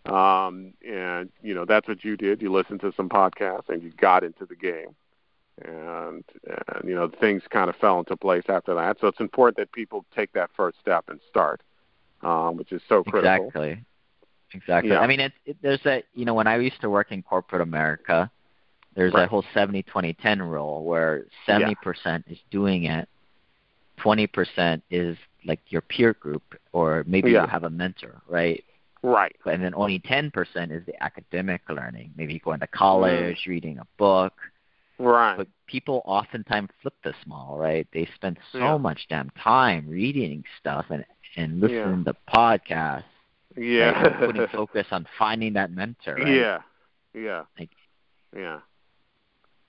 Um, 0.05 0.73
and, 0.85 1.29
you 1.41 1.53
know, 1.53 1.63
that's 1.63 1.87
what 1.87 2.03
you 2.03 2.17
did. 2.17 2.41
You 2.41 2.51
listened 2.51 2.81
to 2.81 2.91
some 2.95 3.07
podcasts 3.07 3.69
and 3.69 3.81
you 3.81 3.91
got 3.91 4.23
into 4.23 4.45
the 4.45 4.55
game. 4.55 4.95
And, 5.63 6.25
and 6.43 6.89
you 6.89 6.93
know, 6.95 7.09
things 7.21 7.43
kind 7.49 7.69
of 7.69 7.75
fell 7.77 7.99
into 7.99 8.17
place 8.17 8.43
after 8.49 8.75
that. 8.75 8.97
So 8.99 9.07
it's 9.07 9.19
important 9.21 9.57
that 9.57 9.71
people 9.71 10.03
take 10.13 10.33
that 10.33 10.49
first 10.57 10.77
step 10.81 11.05
and 11.07 11.21
start, 11.29 11.61
um, 12.21 12.57
which 12.57 12.73
is 12.73 12.81
so 12.89 13.03
critical. 13.03 13.47
Exactly. 13.47 13.85
Exactly. 14.53 14.91
Yeah. 14.91 14.99
I 14.99 15.07
mean, 15.07 15.19
it, 15.19 15.33
it, 15.45 15.57
there's 15.61 15.85
a 15.85 16.03
You 16.13 16.25
know, 16.25 16.33
when 16.33 16.47
I 16.47 16.57
used 16.57 16.81
to 16.81 16.89
work 16.89 17.11
in 17.11 17.23
corporate 17.23 17.61
America, 17.61 18.29
there's 18.95 19.13
Right. 19.13 19.21
that 19.21 19.29
whole 19.29 19.43
70-20-10 19.53 20.39
rule 20.41 20.83
where 20.83 21.25
70% 21.47 22.23
is 22.27 22.39
doing 22.51 22.85
it, 22.85 23.07
20% 23.97 24.81
is 24.89 25.17
like 25.45 25.59
your 25.67 25.81
peer 25.81 26.13
group, 26.13 26.43
or 26.71 27.03
maybe 27.07 27.31
Yeah. 27.31 27.41
you 27.43 27.47
have 27.47 27.63
a 27.63 27.69
mentor, 27.69 28.21
right? 28.27 28.63
Right. 29.01 29.35
And 29.45 29.61
then 29.61 29.73
only 29.75 29.99
10% 29.99 30.71
is 30.71 30.85
the 30.85 31.03
academic 31.03 31.61
learning. 31.69 32.13
Maybe 32.15 32.39
going 32.39 32.61
to 32.61 32.67
college, 32.67 33.43
mm. 33.43 33.47
reading 33.47 33.77
a 33.79 33.85
book. 33.97 34.33
Right. 34.97 35.35
But 35.35 35.47
people 35.67 36.01
oftentimes 36.05 36.69
flip 36.81 36.93
the 37.03 37.13
small, 37.23 37.57
right? 37.57 37.85
They 37.91 38.05
spend 38.15 38.37
so 38.51 38.59
Yeah. 38.59 38.77
much 38.77 39.07
damn 39.09 39.29
time 39.31 39.87
reading 39.87 40.43
stuff 40.59 40.85
and 40.89 41.05
and 41.35 41.57
Yeah. 41.57 41.67
listening 41.67 42.03
to 42.05 42.15
podcasts 42.31 43.05
Yeah. 43.57 43.89
right, 44.03 44.19
putting 44.19 44.47
focus 44.49 44.85
on 44.91 45.07
finding 45.17 45.53
that 45.53 45.71
mentor. 45.71 46.13
Right? 46.13 46.27
Yeah. 46.27 46.61
Yeah. 47.15 47.45
Like- 47.57 47.71
yeah. 48.35 48.59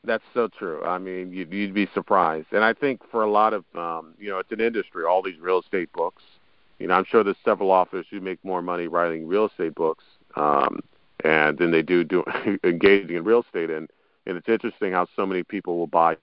That's 0.04 0.24
so 0.34 0.48
true. 0.48 0.84
I 0.84 0.98
mean, 0.98 1.32
you'd, 1.32 1.52
you'd 1.52 1.74
be 1.74 1.88
surprised. 1.94 2.48
And 2.52 2.62
I 2.62 2.74
think 2.74 3.00
for 3.10 3.22
a 3.22 3.30
lot 3.30 3.54
of, 3.54 3.64
um, 3.74 4.14
you 4.18 4.28
know, 4.28 4.38
it's 4.38 4.52
an 4.52 4.60
industry, 4.60 5.04
all 5.04 5.22
these 5.22 5.38
real 5.40 5.60
estate 5.60 5.90
books. 5.92 6.22
You 6.78 6.88
know, 6.88 6.94
I'm 6.94 7.04
sure 7.04 7.24
there's 7.24 7.36
several 7.44 7.70
authors 7.70 8.06
who 8.10 8.20
make 8.20 8.44
more 8.44 8.60
money 8.60 8.86
writing 8.86 9.26
real 9.26 9.46
estate 9.46 9.74
books 9.74 10.04
um, 10.36 10.80
and 11.24 11.56
than 11.56 11.70
they 11.70 11.82
do, 11.82 12.04
do 12.04 12.22
engaging 12.64 13.16
in 13.16 13.24
real 13.24 13.42
estate. 13.42 13.70
And, 13.70 13.88
and 14.26 14.36
it's 14.36 14.48
interesting 14.48 14.92
how 14.92 15.06
so 15.16 15.24
many 15.24 15.42
people 15.42 15.78
will 15.78 15.86
buy 15.86 16.16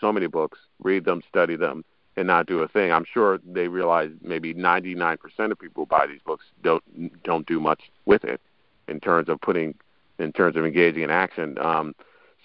so, 0.00 0.12
many 0.12 0.26
books, 0.26 0.58
read 0.82 1.04
them, 1.04 1.22
study 1.28 1.56
them, 1.56 1.84
and 2.16 2.26
not 2.26 2.46
do 2.46 2.60
a 2.60 2.68
thing. 2.68 2.92
I'm 2.92 3.04
sure 3.10 3.40
they 3.46 3.68
realize 3.68 4.10
maybe 4.22 4.52
99% 4.52 5.18
of 5.50 5.58
people 5.58 5.84
who 5.84 5.86
buy 5.86 6.06
these 6.06 6.20
books 6.24 6.44
don't 6.62 7.22
don't 7.22 7.46
do 7.46 7.60
much 7.60 7.90
with 8.04 8.24
it 8.24 8.40
in 8.88 9.00
terms 9.00 9.28
of 9.28 9.40
putting 9.40 9.74
in 10.18 10.32
terms 10.32 10.56
of 10.56 10.64
engaging 10.64 11.02
in 11.02 11.10
action. 11.10 11.58
Um, 11.58 11.94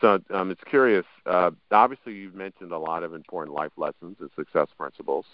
so 0.01 0.19
um, 0.31 0.51
it's 0.51 0.63
curious. 0.65 1.05
Uh, 1.25 1.51
obviously, 1.71 2.13
you've 2.13 2.35
mentioned 2.35 2.71
a 2.71 2.77
lot 2.77 3.03
of 3.03 3.13
important 3.13 3.55
life 3.55 3.71
lessons 3.77 4.17
and 4.19 4.29
success 4.35 4.67
principles, 4.77 5.25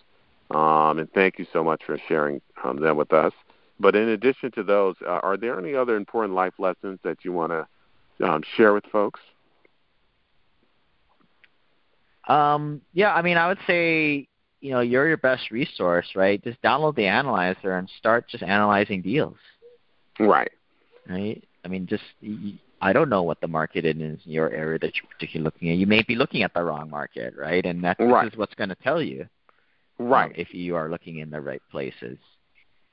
um, 0.51 0.99
and 0.99 1.11
thank 1.13 1.39
you 1.39 1.45
so 1.51 1.63
much 1.63 1.83
for 1.85 1.97
sharing 2.07 2.41
um, 2.63 2.77
them 2.79 2.97
with 2.97 3.13
us. 3.13 3.33
But 3.79 3.95
in 3.95 4.09
addition 4.09 4.51
to 4.51 4.63
those, 4.63 4.95
uh, 5.05 5.19
are 5.23 5.37
there 5.37 5.59
any 5.59 5.75
other 5.75 5.95
important 5.95 6.33
life 6.33 6.53
lessons 6.57 6.99
that 7.03 7.25
you 7.25 7.31
want 7.33 7.51
to 7.51 8.25
um, 8.25 8.41
share 8.55 8.73
with 8.73 8.85
folks? 8.85 9.19
Um, 12.27 12.81
yeah, 12.93 13.13
I 13.13 13.21
mean, 13.21 13.37
I 13.37 13.47
would 13.47 13.59
say, 13.67 14.27
you 14.61 14.71
know, 14.71 14.79
you're 14.79 15.07
your 15.07 15.17
best 15.17 15.51
resource, 15.51 16.07
right? 16.15 16.43
Just 16.43 16.61
download 16.61 16.95
the 16.95 17.05
analyzer 17.05 17.77
and 17.77 17.89
start 17.99 18.27
just 18.29 18.43
analyzing 18.43 19.01
deals, 19.01 19.37
Right. 20.19 20.51
right? 21.09 21.43
I 21.63 21.67
mean, 21.67 21.87
just 21.87 22.03
I 22.81 22.93
don't 22.93 23.09
know 23.09 23.23
what 23.23 23.41
the 23.41 23.47
market 23.47 23.85
is 23.85 23.95
in 23.95 24.19
your 24.25 24.51
area 24.51 24.79
that 24.79 24.95
you're 24.95 25.09
particularly 25.09 25.45
looking 25.45 25.69
at. 25.69 25.77
You 25.77 25.87
may 25.87 26.03
be 26.03 26.15
looking 26.15 26.43
at 26.43 26.53
the 26.53 26.63
wrong 26.63 26.89
market, 26.89 27.33
right? 27.35 27.65
And 27.65 27.83
that 27.83 27.99
Right. 27.99 28.31
is 28.31 28.37
what's 28.37 28.55
going 28.55 28.69
to 28.69 28.75
tell 28.75 29.01
you, 29.01 29.21
um, 29.99 30.07
Right. 30.07 30.33
if 30.37 30.53
you 30.53 30.75
are 30.75 30.89
looking 30.89 31.19
in 31.19 31.29
the 31.29 31.41
right 31.41 31.61
places. 31.71 32.17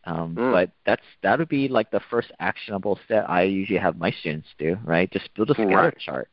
Um, 0.05 0.35
Mm. 0.37 0.51
But 0.51 0.71
that's 0.85 1.05
that 1.23 1.39
would 1.39 1.49
be 1.49 1.69
like 1.69 1.91
the 1.91 2.01
first 2.01 2.33
actionable 2.41 2.99
step 3.05 3.25
I 3.29 3.43
usually 3.43 3.79
have 3.79 3.97
my 3.97 4.11
students 4.11 4.49
do, 4.59 4.77
right? 4.85 5.11
Just 5.11 5.33
build 5.35 5.51
a 5.51 5.55
scatter 5.55 5.69
Right. 5.77 5.99
chart 5.99 6.29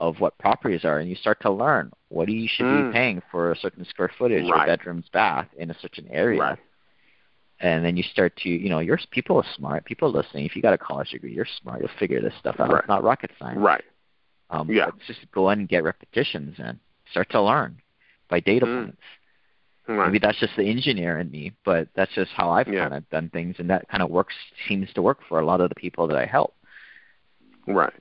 of 0.00 0.18
what 0.20 0.36
properties 0.38 0.84
are, 0.84 0.98
and 0.98 1.08
you 1.08 1.14
start 1.14 1.40
to 1.42 1.50
learn 1.50 1.92
what 2.08 2.28
you 2.28 2.48
should 2.48 2.66
Mm. 2.66 2.86
be 2.88 2.92
paying 2.92 3.20
for 3.30 3.52
a 3.52 3.56
certain 3.56 3.84
square 3.84 4.08
footage 4.08 4.44
or 4.44 4.54
Right. 4.54 4.66
bedrooms, 4.66 5.08
bath 5.10 5.48
in 5.54 5.70
a 5.70 5.74
certain 5.74 6.08
area. 6.08 6.40
Right. 6.40 6.58
And 7.62 7.84
then 7.84 7.96
you 7.96 8.02
start 8.02 8.36
to, 8.38 8.48
you 8.48 8.68
know, 8.68 8.80
your 8.80 8.98
people 9.12 9.36
are 9.36 9.44
smart. 9.56 9.84
People 9.84 10.08
are 10.08 10.12
listening. 10.20 10.44
If 10.44 10.56
you 10.56 10.62
got 10.62 10.74
a 10.74 10.78
college 10.78 11.10
degree, 11.10 11.32
you're 11.32 11.46
smart. 11.60 11.80
You'll 11.80 11.90
figure 11.98 12.20
this 12.20 12.34
stuff 12.40 12.56
out. 12.58 12.70
Right. 12.70 12.80
It's 12.80 12.88
not 12.88 13.04
rocket 13.04 13.30
science. 13.38 13.60
Right. 13.60 13.84
Um, 14.50 14.68
Yeah. 14.68 14.90
Just 15.06 15.20
go 15.32 15.48
in 15.50 15.60
and 15.60 15.68
get 15.68 15.84
repetitions 15.84 16.56
and 16.58 16.78
start 17.10 17.30
to 17.30 17.40
learn 17.40 17.80
by 18.28 18.40
data 18.40 18.66
Mm. 18.66 18.84
points. 18.84 19.02
Right. 19.86 20.06
Maybe 20.06 20.18
that's 20.18 20.38
just 20.38 20.56
the 20.56 20.68
engineer 20.68 21.18
in 21.18 21.30
me, 21.30 21.52
but 21.64 21.88
that's 21.94 22.12
just 22.14 22.32
how 22.32 22.50
I've 22.50 22.68
Yeah. 22.68 22.82
kind 22.82 22.94
of 22.94 23.08
done 23.10 23.30
things, 23.30 23.56
and 23.60 23.70
that 23.70 23.88
kind 23.88 24.02
of 24.02 24.10
works 24.10 24.34
seems 24.66 24.92
to 24.94 25.02
work 25.02 25.22
for 25.28 25.38
a 25.38 25.44
lot 25.44 25.60
of 25.60 25.68
the 25.68 25.74
people 25.74 26.06
that 26.08 26.16
I 26.16 26.26
help. 26.26 26.54
Right. 27.66 27.92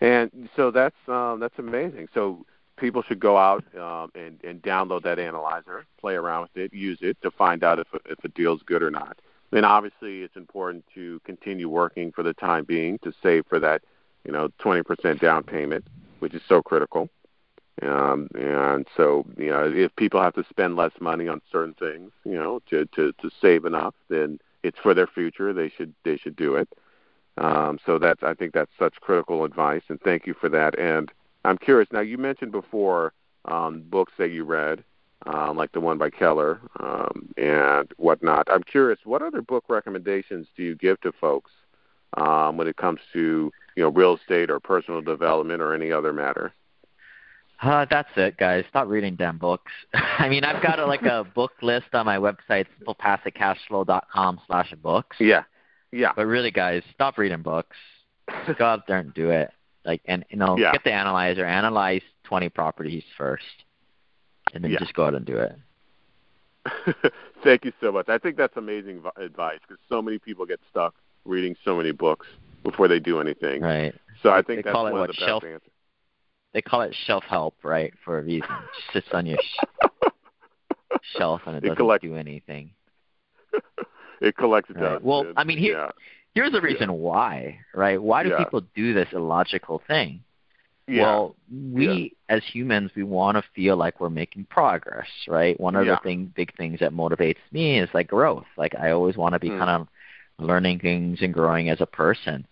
And 0.00 0.48
so 0.56 0.70
that's 0.70 0.96
um, 1.08 1.40
that's 1.40 1.58
amazing. 1.58 2.08
So 2.14 2.46
people 2.78 3.02
should 3.02 3.20
go 3.20 3.36
out 3.36 3.64
um, 3.76 4.10
and, 4.14 4.42
and 4.44 4.62
download 4.62 5.02
that 5.02 5.18
analyzer, 5.18 5.84
play 6.00 6.14
around 6.14 6.42
with 6.42 6.56
it, 6.56 6.74
use 6.74 6.98
it 7.00 7.16
to 7.22 7.30
find 7.30 7.64
out 7.64 7.78
if 7.78 7.86
if 8.06 8.22
a 8.24 8.28
deal's 8.28 8.62
good 8.62 8.82
or 8.82 8.90
not. 8.90 9.18
Then 9.50 9.64
obviously 9.64 10.22
it's 10.22 10.36
important 10.36 10.84
to 10.94 11.20
continue 11.24 11.68
working 11.68 12.12
for 12.12 12.22
the 12.22 12.34
time 12.34 12.64
being 12.64 12.98
to 12.98 13.12
save 13.22 13.46
for 13.46 13.58
that, 13.60 13.82
you 14.24 14.32
know, 14.32 14.50
20% 14.60 15.20
down 15.20 15.42
payment, 15.42 15.86
which 16.18 16.34
is 16.34 16.42
so 16.46 16.62
critical. 16.62 17.08
Um, 17.80 18.28
and 18.34 18.86
so, 18.96 19.24
you 19.38 19.50
know, 19.50 19.72
if 19.72 19.94
people 19.96 20.20
have 20.20 20.34
to 20.34 20.44
spend 20.50 20.76
less 20.76 20.92
money 21.00 21.28
on 21.28 21.40
certain 21.50 21.74
things, 21.74 22.10
you 22.24 22.34
know, 22.34 22.60
to, 22.68 22.84
to, 22.86 23.12
to 23.22 23.30
save 23.40 23.64
enough, 23.64 23.94
then 24.10 24.38
it's 24.62 24.78
for 24.82 24.94
their 24.94 25.06
future. 25.06 25.52
They 25.52 25.68
should 25.68 25.94
they 26.04 26.16
should 26.16 26.36
do 26.36 26.56
it. 26.56 26.68
Um, 27.36 27.78
so 27.86 27.98
that's 27.98 28.22
I 28.22 28.34
think 28.34 28.52
that's 28.52 28.70
such 28.78 28.94
critical 29.00 29.44
advice, 29.44 29.82
and 29.88 30.00
thank 30.00 30.26
you 30.26 30.34
for 30.34 30.48
that. 30.48 30.78
And 30.78 31.10
I'm 31.48 31.58
curious. 31.58 31.88
Now 31.92 32.00
you 32.00 32.18
mentioned 32.18 32.52
before 32.52 33.12
um, 33.46 33.82
books 33.88 34.12
that 34.18 34.30
you 34.30 34.44
read, 34.44 34.84
uh, 35.26 35.52
like 35.52 35.72
the 35.72 35.80
one 35.80 35.98
by 35.98 36.10
Keller 36.10 36.60
um, 36.80 37.32
and 37.36 37.90
whatnot. 37.96 38.46
I'm 38.50 38.62
curious, 38.62 38.98
what 39.04 39.22
other 39.22 39.42
book 39.42 39.64
recommendations 39.68 40.46
do 40.56 40.62
you 40.62 40.74
give 40.74 41.00
to 41.00 41.12
folks 41.12 41.50
um, 42.16 42.56
when 42.56 42.68
it 42.68 42.76
comes 42.76 43.00
to 43.12 43.50
you 43.76 43.82
know 43.82 43.88
real 43.88 44.16
estate 44.16 44.50
or 44.50 44.60
personal 44.60 45.00
development 45.00 45.62
or 45.62 45.74
any 45.74 45.90
other 45.90 46.12
matter? 46.12 46.52
Uh, 47.60 47.86
that's 47.90 48.10
it, 48.16 48.36
guys. 48.36 48.64
Stop 48.68 48.86
reading 48.86 49.16
damn 49.16 49.38
books. 49.38 49.72
I 49.94 50.28
mean, 50.28 50.44
I've 50.44 50.62
got 50.62 50.78
a, 50.78 50.86
like 50.86 51.02
a 51.02 51.24
book 51.34 51.52
list 51.62 51.86
on 51.92 52.06
my 52.06 52.18
website, 52.18 52.66
simplepassivecashflow.com 52.86 54.40
slash 54.46 54.72
books. 54.82 55.16
Yeah, 55.18 55.42
yeah, 55.90 56.12
But 56.14 56.26
really, 56.26 56.50
guys, 56.50 56.82
stop 56.94 57.18
reading 57.18 57.42
books. 57.42 57.76
Go 58.58 58.64
out 58.64 58.86
there 58.86 58.98
and 58.98 59.12
do 59.14 59.30
it. 59.30 59.50
Like, 59.88 60.02
and 60.04 60.22
you 60.28 60.36
know, 60.36 60.58
Yeah. 60.58 60.72
get 60.72 60.84
the 60.84 60.92
analyzer, 60.92 61.46
analyze 61.46 62.02
20 62.24 62.50
properties 62.50 63.02
first, 63.16 63.64
and 64.52 64.62
then 64.62 64.70
Yeah. 64.70 64.80
just 64.80 64.92
go 64.92 65.06
out 65.06 65.14
and 65.14 65.24
do 65.24 65.38
it. 65.38 65.56
Thank 67.42 67.64
you 67.64 67.72
so 67.80 67.90
much. 67.90 68.06
I 68.10 68.18
think 68.18 68.36
that's 68.36 68.56
amazing 68.58 69.02
advice 69.16 69.60
because 69.66 69.82
so 69.88 70.02
many 70.02 70.18
people 70.18 70.44
get 70.44 70.60
stuck 70.70 70.94
reading 71.24 71.56
so 71.64 71.74
many 71.74 71.90
books 71.92 72.26
before 72.62 72.86
they 72.86 73.00
do 73.00 73.18
anything. 73.18 73.62
Right. 73.62 73.94
So 74.22 74.28
I 74.30 74.42
think 74.42 74.58
they 74.58 74.62
that's 74.62 74.72
call 74.74 74.86
it 74.88 74.92
one 74.92 75.00
what 75.00 75.10
of 75.10 75.16
the 75.16 75.24
shelf. 75.24 75.42
best 75.42 75.52
answers. 75.54 75.70
They 76.52 76.60
call 76.60 76.82
it 76.82 76.94
shelf 77.06 77.24
help, 77.24 77.54
right? 77.64 77.94
For 78.04 78.18
a 78.18 78.22
reason. 78.22 78.42
It 78.50 78.68
just 78.76 78.92
sits 78.92 79.08
on 79.14 79.24
your 79.24 79.38
sh- 79.38 80.08
shelf 81.16 81.40
and 81.46 81.56
it, 81.56 81.58
It 81.64 81.68
doesn't 81.68 81.76
collect- 81.76 82.02
do 82.04 82.14
anything. 82.14 82.72
it 84.20 84.36
collects 84.36 84.68
Right. 84.70 84.80
dust. 84.80 85.04
Well, 85.04 85.20
and- 85.22 85.34
I 85.38 85.44
mean, 85.44 85.56
here- 85.56 85.78
yeah. 85.78 85.90
Here's 86.34 86.52
the 86.52 86.60
reason 86.60 86.92
why, 86.92 87.60
right? 87.74 88.00
Why 88.00 88.22
do 88.22 88.30
Yeah. 88.30 88.38
people 88.38 88.60
do 88.74 88.94
this 88.94 89.08
illogical 89.12 89.80
thing? 89.86 90.22
yeah. 90.86 91.02
Well, 91.02 91.36
we 91.52 92.14
as 92.30 92.42
humans, 92.44 92.90
we 92.94 93.02
want 93.02 93.36
to 93.36 93.42
feel 93.54 93.76
like 93.76 94.00
we're 94.00 94.08
making 94.08 94.44
progress, 94.44 95.08
right? 95.26 95.58
One 95.60 95.76
of 95.76 95.84
Yeah. 95.86 95.96
the 95.96 96.00
thing, 96.00 96.32
big 96.34 96.54
things 96.56 96.80
that 96.80 96.92
motivates 96.92 97.36
me 97.52 97.78
is 97.78 97.90
like 97.92 98.06
growth. 98.08 98.46
Like 98.56 98.74
I 98.74 98.90
always 98.92 99.16
want 99.16 99.34
to 99.34 99.38
be 99.38 99.50
Mm. 99.50 99.58
kind 99.58 99.70
of 99.70 99.88
learning 100.38 100.78
things 100.78 101.20
and 101.20 101.34
growing 101.34 101.68
as 101.68 101.80
a 101.82 101.86
person. 101.86 102.46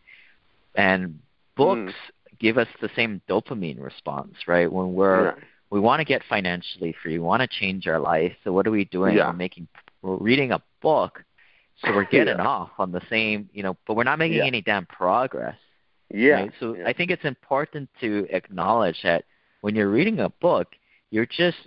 And 0.75 1.21
books 1.55 1.95
give 2.39 2.59
us 2.59 2.69
the 2.81 2.91
same 2.91 3.23
dopamine 3.29 3.81
response, 3.83 4.47
right? 4.47 4.71
When 4.71 4.93
we're 4.95 5.27
yeah. 5.27 5.45
we 5.71 5.81
want 5.81 6.01
to 6.01 6.05
get 6.05 6.23
financially 6.25 6.93
free, 6.93 7.15
we 7.15 7.19
want 7.25 7.41
to 7.41 7.49
change 7.49 7.89
our 7.89 7.99
life. 7.99 8.37
So 8.45 8.53
what 8.53 8.67
are 8.67 8.71
we 8.71 8.85
doing? 8.85 9.17
Yeah. 9.17 9.29
We're 9.29 9.33
making 9.37 9.69
we're 10.03 10.17
reading 10.17 10.53
a 10.53 10.61
book, 10.83 11.25
so 11.85 11.95
we're 11.95 12.05
getting 12.05 12.37
Yeah. 12.39 12.47
off 12.47 12.71
on 12.79 12.93
the 12.93 13.03
same, 13.11 13.49
you 13.53 13.63
know, 13.63 13.77
but 13.87 13.95
we're 13.95 14.05
not 14.05 14.19
making 14.19 14.39
Yeah. 14.39 14.47
any 14.47 14.63
damn 14.63 14.87
progress. 14.87 15.57
Yeah. 16.13 16.43
Right? 16.43 16.53
So 16.61 16.75
yeah. 16.77 16.87
I 16.87 16.93
think 16.93 17.11
it's 17.11 17.25
important 17.25 17.89
to 18.01 18.27
acknowledge 18.31 19.03
that 19.03 19.25
when 19.61 19.75
you're 19.75 19.91
reading 19.91 20.21
a 20.21 20.31
book, 20.31 20.69
you're 21.11 21.27
just 21.27 21.59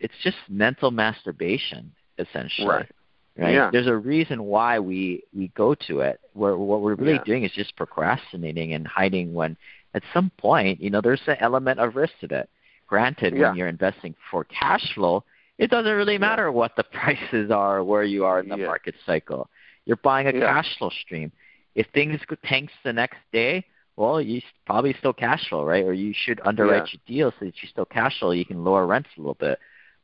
it's 0.00 0.14
just 0.22 0.36
mental 0.48 0.90
masturbation 0.90 1.92
essentially. 2.18 2.68
Right. 2.68 2.90
Right? 3.36 3.54
Yeah. 3.54 3.70
There's 3.70 3.86
a 3.88 3.96
reason 3.96 4.44
why 4.44 4.78
we 4.78 5.24
we 5.34 5.48
go 5.48 5.74
to 5.86 6.00
it. 6.00 6.20
Where 6.32 6.56
what 6.56 6.80
we're 6.80 6.94
really 6.94 7.20
doing 7.24 7.44
is 7.44 7.52
just 7.52 7.76
procrastinating 7.76 8.74
and 8.74 8.86
hiding 8.86 9.34
when 9.34 9.56
at 9.94 10.02
some 10.12 10.30
point, 10.38 10.80
you 10.80 10.90
know, 10.90 11.00
there's 11.00 11.22
an 11.26 11.36
element 11.40 11.80
of 11.80 11.96
risk 11.96 12.12
to 12.20 12.28
that. 12.28 12.48
Granted, 12.86 13.34
when 13.34 13.54
you're 13.54 13.68
investing 13.68 14.14
for 14.30 14.44
cash 14.44 14.94
flow, 14.94 15.24
it 15.58 15.70
doesn't 15.70 15.92
really 15.96 16.14
Yeah. 16.14 16.18
matter 16.18 16.52
what 16.52 16.76
the 16.76 16.84
prices 17.00 17.50
are, 17.50 17.82
where 17.84 18.04
you 18.04 18.24
are 18.24 18.40
in 18.40 18.48
the 18.48 18.56
Yeah. 18.58 18.66
market 18.66 18.94
cycle. 19.04 19.50
You're 19.84 19.96
buying 19.98 20.26
a 20.28 20.32
Yeah. 20.32 20.52
cash 20.52 20.76
flow 20.78 20.90
stream. 20.90 21.32
If 21.74 21.86
things 21.88 22.20
go- 22.26 22.36
tanks 22.44 22.72
the 22.84 22.92
next 22.92 23.18
day, 23.32 23.64
well, 23.96 24.20
you 24.20 24.40
probably 24.66 24.92
still 24.94 25.12
cash 25.12 25.48
flow, 25.48 25.64
right? 25.64 25.84
Or 25.84 25.92
you 25.92 26.12
should 26.14 26.40
underwrite 26.44 26.92
your 26.92 27.00
deal 27.06 27.30
so 27.32 27.44
that 27.46 27.62
you 27.62 27.68
still 27.68 27.84
cash 27.84 28.18
flow. 28.20 28.30
You 28.30 28.44
can 28.44 28.64
lower 28.64 28.86
rents 28.86 29.10
a 29.16 29.20
little 29.20 29.34
bit. 29.34 29.58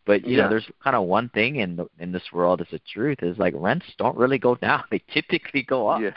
But 0.04 0.26
you 0.26 0.36
Yeah. 0.36 0.42
know, 0.44 0.48
there's 0.50 0.68
kind 0.82 0.96
of 0.96 1.04
one 1.04 1.28
thing 1.30 1.56
in 1.56 1.76
the, 1.76 1.86
in 1.98 2.12
this 2.12 2.30
world 2.32 2.60
is 2.60 2.68
the 2.70 2.78
truth 2.80 3.22
is 3.22 3.38
like 3.38 3.54
rents 3.56 3.86
don't 3.96 4.16
really 4.18 4.38
go 4.38 4.54
down; 4.66 4.84
they 4.90 4.98
typically 5.08 5.62
go 5.62 5.88
up. 5.88 6.02
Yeah. 6.02 6.10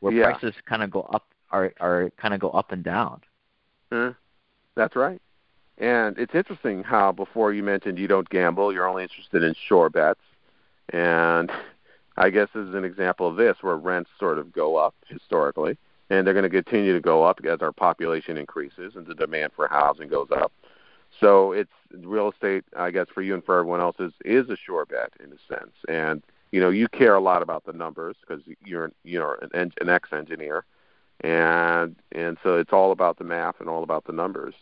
Where 0.00 0.12
Yeah. 0.12 0.30
prices 0.30 0.54
kind 0.64 0.82
of 0.82 0.90
go 0.90 1.02
up 1.02 1.26
are 1.50 1.72
are 1.80 2.10
kind 2.16 2.32
of 2.34 2.40
go 2.40 2.50
up 2.50 2.72
and 2.72 2.82
down. 2.84 3.20
Huh? 3.92 4.12
That's 4.76 4.94
right. 4.96 5.20
And 5.78 6.18
it's 6.18 6.34
interesting 6.34 6.82
how 6.82 7.12
before 7.12 7.52
you 7.52 7.62
mentioned 7.62 7.98
you 7.98 8.08
don't 8.08 8.28
gamble, 8.28 8.72
you're 8.72 8.88
only 8.88 9.04
interested 9.04 9.42
in 9.42 9.54
sure 9.54 9.88
bets. 9.88 10.20
And 10.90 11.50
I 12.16 12.30
guess 12.30 12.48
this 12.52 12.66
is 12.66 12.74
an 12.74 12.84
example 12.84 13.28
of 13.28 13.36
this 13.36 13.58
where 13.60 13.76
rents 13.76 14.10
sort 14.18 14.38
of 14.38 14.52
go 14.52 14.74
up 14.76 14.94
historically, 15.06 15.78
and 16.10 16.26
they're 16.26 16.34
going 16.34 16.42
to 16.42 16.50
continue 16.50 16.92
to 16.92 17.00
go 17.00 17.22
up 17.22 17.38
as 17.44 17.60
our 17.62 17.70
population 17.70 18.36
increases 18.36 18.96
and 18.96 19.06
the 19.06 19.14
demand 19.14 19.52
for 19.54 19.68
housing 19.68 20.08
goes 20.08 20.28
up. 20.32 20.52
So 21.20 21.52
it's 21.52 21.70
real 21.92 22.30
estate, 22.30 22.64
I 22.76 22.90
guess, 22.90 23.06
for 23.14 23.22
you 23.22 23.34
and 23.34 23.44
for 23.44 23.58
everyone 23.58 23.80
else 23.80 23.96
is 24.00 24.12
is 24.24 24.50
a 24.50 24.56
sure 24.56 24.84
bet 24.84 25.12
in 25.22 25.32
a 25.32 25.54
sense. 25.54 25.72
And 25.88 26.22
you 26.50 26.60
know, 26.60 26.70
you 26.70 26.88
care 26.88 27.14
a 27.14 27.20
lot 27.20 27.42
about 27.42 27.64
the 27.64 27.72
numbers 27.72 28.16
because 28.20 28.42
you're 28.64 28.90
you're 29.04 29.38
an, 29.54 29.72
an 29.80 29.88
ex-engineer, 29.88 30.64
and 31.20 31.96
and 32.12 32.36
so 32.42 32.56
it's 32.56 32.72
all 32.72 32.92
about 32.92 33.18
the 33.18 33.24
math 33.24 33.60
and 33.60 33.68
all 33.68 33.84
about 33.84 34.04
the 34.06 34.12
numbers. 34.12 34.54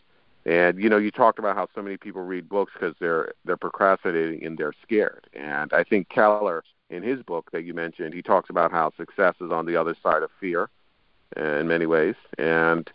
And 0.47 0.80
you 0.80 0.88
know, 0.88 0.97
you 0.97 1.11
talked 1.11 1.40
about 1.40 1.57
how 1.57 1.66
so 1.74 1.82
many 1.82 1.97
people 1.97 2.22
read 2.22 2.49
books 2.49 2.72
because 2.72 2.94
they're 3.01 3.34
they're 3.44 3.57
procrastinating 3.57 4.44
and 4.44 4.57
they're 4.57 4.72
scared. 4.82 5.26
And 5.34 5.72
I 5.72 5.82
think 5.82 6.09
Keller, 6.09 6.62
in 6.88 7.03
his 7.03 7.20
book 7.22 7.51
that 7.51 7.64
you 7.64 7.74
mentioned, 7.74 8.14
he 8.14 8.22
talks 8.22 8.49
about 8.49 8.70
how 8.70 8.92
success 8.97 9.34
is 9.40 9.51
on 9.51 9.66
the 9.66 9.76
other 9.76 9.97
side 10.03 10.22
of 10.22 10.30
fear, 10.40 10.70
in 11.36 11.66
many 11.66 11.86
ways. 11.86 12.14
And 12.38 12.88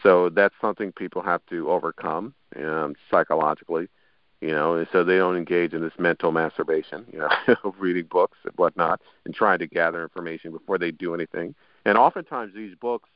so 0.00 0.28
that's 0.28 0.54
something 0.60 0.92
people 0.92 1.22
have 1.22 1.44
to 1.50 1.70
overcome 1.70 2.34
um, 2.56 2.94
psychologically, 3.10 3.88
you 4.40 4.52
know, 4.52 4.76
and 4.76 4.86
so 4.92 5.02
they 5.02 5.16
don't 5.18 5.36
engage 5.36 5.72
in 5.72 5.82
this 5.82 5.92
mental 5.98 6.30
masturbation, 6.30 7.04
you 7.12 7.18
know, 7.18 7.30
of 7.64 7.74
reading 7.78 8.06
books 8.10 8.38
and 8.44 8.54
whatnot 8.56 9.00
and 9.24 9.34
trying 9.34 9.58
to 9.58 9.66
gather 9.66 10.02
information 10.02 10.52
before 10.52 10.78
they 10.78 10.92
do 10.92 11.14
anything. 11.14 11.54
And 11.84 11.98
oftentimes 11.98 12.54
these 12.54 12.76
books, 12.76 13.08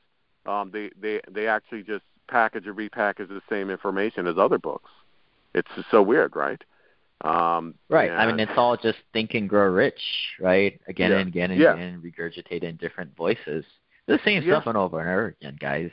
um, 0.45 0.71
they 0.73 0.91
they 1.01 1.21
they 1.31 1.47
actually 1.47 1.83
just 1.83 2.05
package 2.29 2.67
or 2.67 2.75
repackage 2.75 3.29
the 3.29 3.43
same 3.49 3.71
information 3.71 4.27
as 4.27 4.37
other 4.39 4.59
books. 4.59 4.91
It's 5.55 5.69
just 5.75 5.91
so 5.91 6.03
weird, 6.03 6.37
right? 6.37 6.63
Um, 7.23 7.75
Right. 7.89 8.11
I 8.11 8.27
mean, 8.27 8.39
it's 8.39 8.53
all 8.57 8.77
just 8.77 8.99
think 9.13 9.35
and 9.35 9.49
grow 9.49 9.69
rich, 9.71 10.01
right? 10.39 10.81
Again 10.87 11.13
Yeah. 11.13 11.19
and 11.19 11.29
again 11.29 11.51
and 11.51 11.61
Yeah. 11.61 11.73
again, 11.73 12.03
regurgitated 12.03 12.65
in 12.65 12.77
different 12.77 13.17
voices. 13.17 13.65
The 14.07 14.19
same 14.19 14.43
Yeah. 14.43 14.55
stuff 14.55 14.67
and 14.67 14.77
over 14.77 15.01
and 15.01 15.09
over 15.09 15.27
again, 15.41 15.57
guys. 15.59 15.91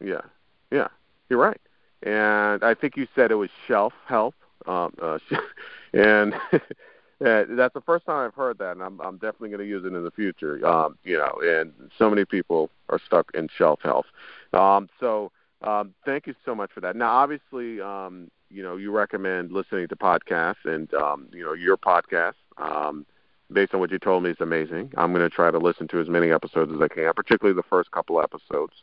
Yeah, 0.00 0.22
yeah, 0.70 0.88
you're 1.28 1.38
right. 1.38 1.60
And 2.02 2.64
I 2.64 2.74
think 2.74 2.96
you 2.96 3.06
said 3.14 3.30
it 3.30 3.34
was 3.34 3.50
shelf 3.66 3.92
help, 4.06 4.34
um, 4.66 4.94
uh, 5.00 5.18
and 5.92 6.34
uh, 6.54 7.44
that's 7.50 7.74
the 7.74 7.82
first 7.84 8.06
time 8.06 8.26
I've 8.26 8.34
heard 8.34 8.56
that, 8.58 8.72
and 8.72 8.82
I'm, 8.82 8.98
I'm 9.00 9.16
definitely 9.18 9.50
going 9.50 9.60
to 9.60 9.66
use 9.66 9.84
it 9.84 9.92
in 9.92 10.02
the 10.02 10.10
future. 10.10 10.66
Um, 10.66 10.96
you 11.04 11.18
know, 11.18 11.40
and 11.42 11.72
so 11.98 12.08
many 12.08 12.24
people 12.24 12.70
are 12.88 12.98
stuck 12.98 13.30
in 13.34 13.48
shelf 13.48 13.80
health. 13.82 14.06
Um, 14.54 14.88
so 14.98 15.30
um, 15.62 15.94
thank 16.04 16.26
you 16.26 16.34
so 16.44 16.54
much 16.54 16.70
for 16.72 16.80
that. 16.80 16.96
Now, 16.96 17.10
obviously, 17.10 17.80
um, 17.80 18.30
you 18.50 18.62
know, 18.62 18.76
you 18.76 18.90
recommend 18.90 19.52
listening 19.52 19.88
to 19.88 19.96
podcasts, 19.96 20.64
and 20.64 20.92
um, 20.94 21.28
you 21.32 21.42
know, 21.44 21.52
your 21.52 21.76
podcast. 21.76 22.34
Um, 22.58 23.06
based 23.52 23.74
on 23.74 23.80
what 23.80 23.90
you 23.90 23.98
told 23.98 24.22
me 24.22 24.30
is 24.30 24.36
amazing. 24.38 24.92
I'm 24.96 25.12
going 25.12 25.28
to 25.28 25.34
try 25.34 25.50
to 25.50 25.58
listen 25.58 25.88
to 25.88 26.00
as 26.00 26.08
many 26.08 26.30
episodes 26.30 26.72
as 26.72 26.80
I 26.80 26.86
can, 26.86 27.12
particularly 27.14 27.56
the 27.56 27.64
first 27.68 27.90
couple 27.90 28.22
episodes 28.22 28.74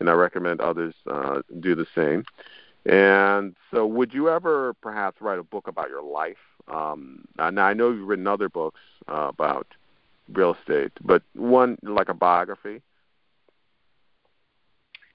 and 0.00 0.10
I 0.10 0.12
recommend 0.12 0.60
others 0.60 0.94
uh, 1.10 1.42
do 1.60 1.74
the 1.74 1.86
same. 1.94 2.24
And 2.84 3.56
so, 3.72 3.86
would 3.86 4.14
you 4.14 4.28
ever 4.28 4.74
perhaps 4.74 5.20
write 5.20 5.38
a 5.38 5.42
book 5.42 5.66
about 5.66 5.88
your 5.88 6.02
life? 6.02 6.36
Um, 6.68 7.26
now, 7.36 7.64
I 7.64 7.74
know 7.74 7.90
you've 7.90 8.06
written 8.06 8.26
other 8.26 8.48
books 8.48 8.80
uh, 9.08 9.28
about 9.28 9.66
real 10.32 10.54
estate, 10.54 10.92
but 11.00 11.22
one 11.34 11.78
like 11.82 12.08
a 12.08 12.14
biography. 12.14 12.82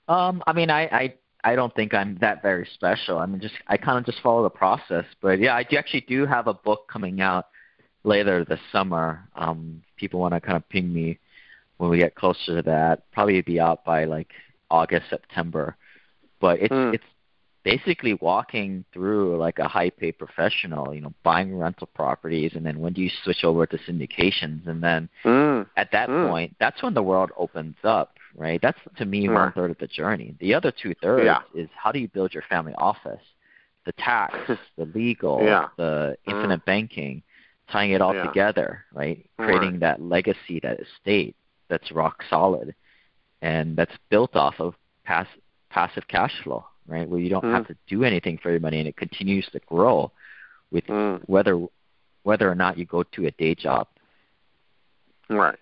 Um, 0.07 0.43
I 0.47 0.53
mean, 0.53 0.69
I, 0.69 0.81
I 0.83 1.13
I 1.43 1.55
don't 1.55 1.73
think 1.75 1.93
I'm 1.93 2.17
that 2.21 2.41
very 2.41 2.67
special. 2.73 3.17
I 3.17 3.25
mean, 3.25 3.39
just 3.41 3.55
I 3.67 3.77
kind 3.77 3.97
of 3.97 4.05
just 4.05 4.21
follow 4.21 4.43
the 4.43 4.49
process. 4.49 5.05
But 5.21 5.39
yeah, 5.39 5.55
I 5.55 5.63
do 5.63 5.77
actually 5.77 6.01
do 6.01 6.25
have 6.25 6.47
a 6.47 6.53
book 6.53 6.87
coming 6.91 7.21
out 7.21 7.47
later 8.03 8.45
this 8.45 8.59
summer. 8.71 9.27
Um, 9.35 9.81
people 9.97 10.19
want 10.19 10.33
to 10.33 10.41
kind 10.41 10.57
of 10.57 10.67
ping 10.69 10.91
me 10.93 11.19
when 11.77 11.89
we 11.89 11.97
get 11.97 12.15
closer 12.15 12.57
to 12.57 12.61
that. 12.63 13.11
Probably 13.11 13.41
be 13.41 13.59
out 13.59 13.83
by 13.85 14.05
like 14.05 14.31
August, 14.69 15.09
September. 15.09 15.75
But 16.39 16.59
it's 16.61 16.73
Hmm. 16.73 16.93
it's 16.93 17.03
basically 17.63 18.15
walking 18.15 18.83
through 18.93 19.37
like 19.37 19.59
a 19.59 19.67
high 19.67 19.89
paid 19.89 20.17
professional, 20.17 20.93
you 20.93 21.01
know, 21.01 21.13
buying 21.23 21.57
rental 21.57 21.87
properties 21.93 22.53
and 22.55 22.65
then 22.65 22.79
when 22.79 22.93
do 22.93 23.01
you 23.01 23.09
switch 23.23 23.43
over 23.43 23.65
to 23.67 23.77
syndications 23.79 24.67
and 24.67 24.81
then 24.83 25.09
Mm. 25.23 25.67
at 25.77 25.91
that 25.91 26.09
Mm. 26.09 26.27
point, 26.27 26.55
that's 26.59 26.81
when 26.81 26.93
the 26.93 27.03
world 27.03 27.31
opens 27.37 27.75
up, 27.83 28.17
right? 28.35 28.59
That's 28.61 28.79
to 28.97 29.05
me 29.05 29.27
Right. 29.27 29.35
one 29.43 29.51
third 29.53 29.71
of 29.71 29.77
the 29.77 29.87
journey. 29.87 30.35
The 30.39 30.53
other 30.53 30.71
two 30.71 30.93
thirds 30.95 31.25
Yeah. 31.25 31.41
is 31.53 31.69
how 31.75 31.91
do 31.91 31.99
you 31.99 32.07
build 32.07 32.33
your 32.33 32.43
family 32.43 32.73
office, 32.75 33.23
the 33.85 33.91
tax, 33.93 34.35
the 34.77 34.85
legal, 34.85 35.43
Yeah. 35.43 35.67
the 35.77 36.17
infinite 36.25 36.65
banking, 36.65 37.21
tying 37.69 37.91
it 37.91 38.01
all 38.01 38.15
Yeah. 38.15 38.23
together, 38.23 38.85
right? 38.91 39.17
Right. 39.37 39.45
Creating 39.45 39.79
that 39.79 40.01
legacy, 40.01 40.59
that 40.61 40.79
estate 40.79 41.35
that's 41.67 41.91
rock 41.91 42.23
solid, 42.29 42.73
and 43.41 43.75
that's 43.77 43.95
built 44.09 44.35
off 44.35 44.59
of 44.59 44.75
pass, 45.03 45.27
passive 45.69 46.07
cash 46.07 46.37
flow, 46.41 46.65
right? 46.91 47.07
Where 47.07 47.19
you 47.19 47.29
don't 47.29 47.43
Mm. 47.43 47.53
have 47.53 47.67
to 47.67 47.75
do 47.87 48.03
anything 48.03 48.37
for 48.37 48.51
your 48.51 48.59
money, 48.59 48.79
and 48.79 48.87
it 48.87 48.97
continues 48.97 49.47
to 49.51 49.59
grow 49.59 50.11
with 50.71 50.85
Mm. 50.87 51.21
whether 51.27 51.59
whether 52.23 52.49
or 52.49 52.53
not 52.55 52.77
you 52.77 52.85
go 52.85 53.01
to 53.03 53.25
a 53.25 53.31
day 53.31 53.55
job. 53.55 53.87
Right, 55.29 55.57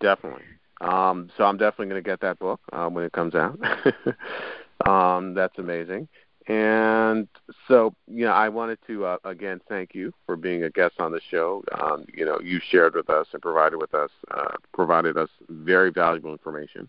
definitely. 0.00 0.44
Um, 0.80 1.30
so 1.36 1.44
I'm 1.44 1.56
definitely 1.56 1.86
going 1.86 2.02
to 2.02 2.10
get 2.10 2.20
that 2.20 2.38
book 2.38 2.60
uh, 2.72 2.88
when 2.88 3.04
it 3.04 3.12
comes 3.12 3.34
out. 3.34 3.58
um, 4.86 5.32
that's 5.34 5.58
amazing. 5.58 6.08
And 6.46 7.26
so, 7.68 7.94
you 8.06 8.26
know, 8.26 8.32
I 8.32 8.50
wanted 8.50 8.78
to 8.86 9.06
uh, 9.06 9.16
again 9.24 9.60
thank 9.66 9.94
you 9.94 10.12
for 10.26 10.36
being 10.36 10.64
a 10.64 10.70
guest 10.70 10.96
on 10.98 11.10
the 11.10 11.20
show. 11.30 11.64
Um, 11.80 12.04
you 12.12 12.26
know, 12.26 12.38
you 12.42 12.60
shared 12.70 12.94
with 12.94 13.08
us 13.08 13.26
and 13.32 13.40
provided 13.40 13.78
with 13.78 13.94
us 13.94 14.10
uh, 14.30 14.56
provided 14.74 15.16
us 15.16 15.30
very 15.48 15.90
valuable 15.90 16.32
information. 16.32 16.88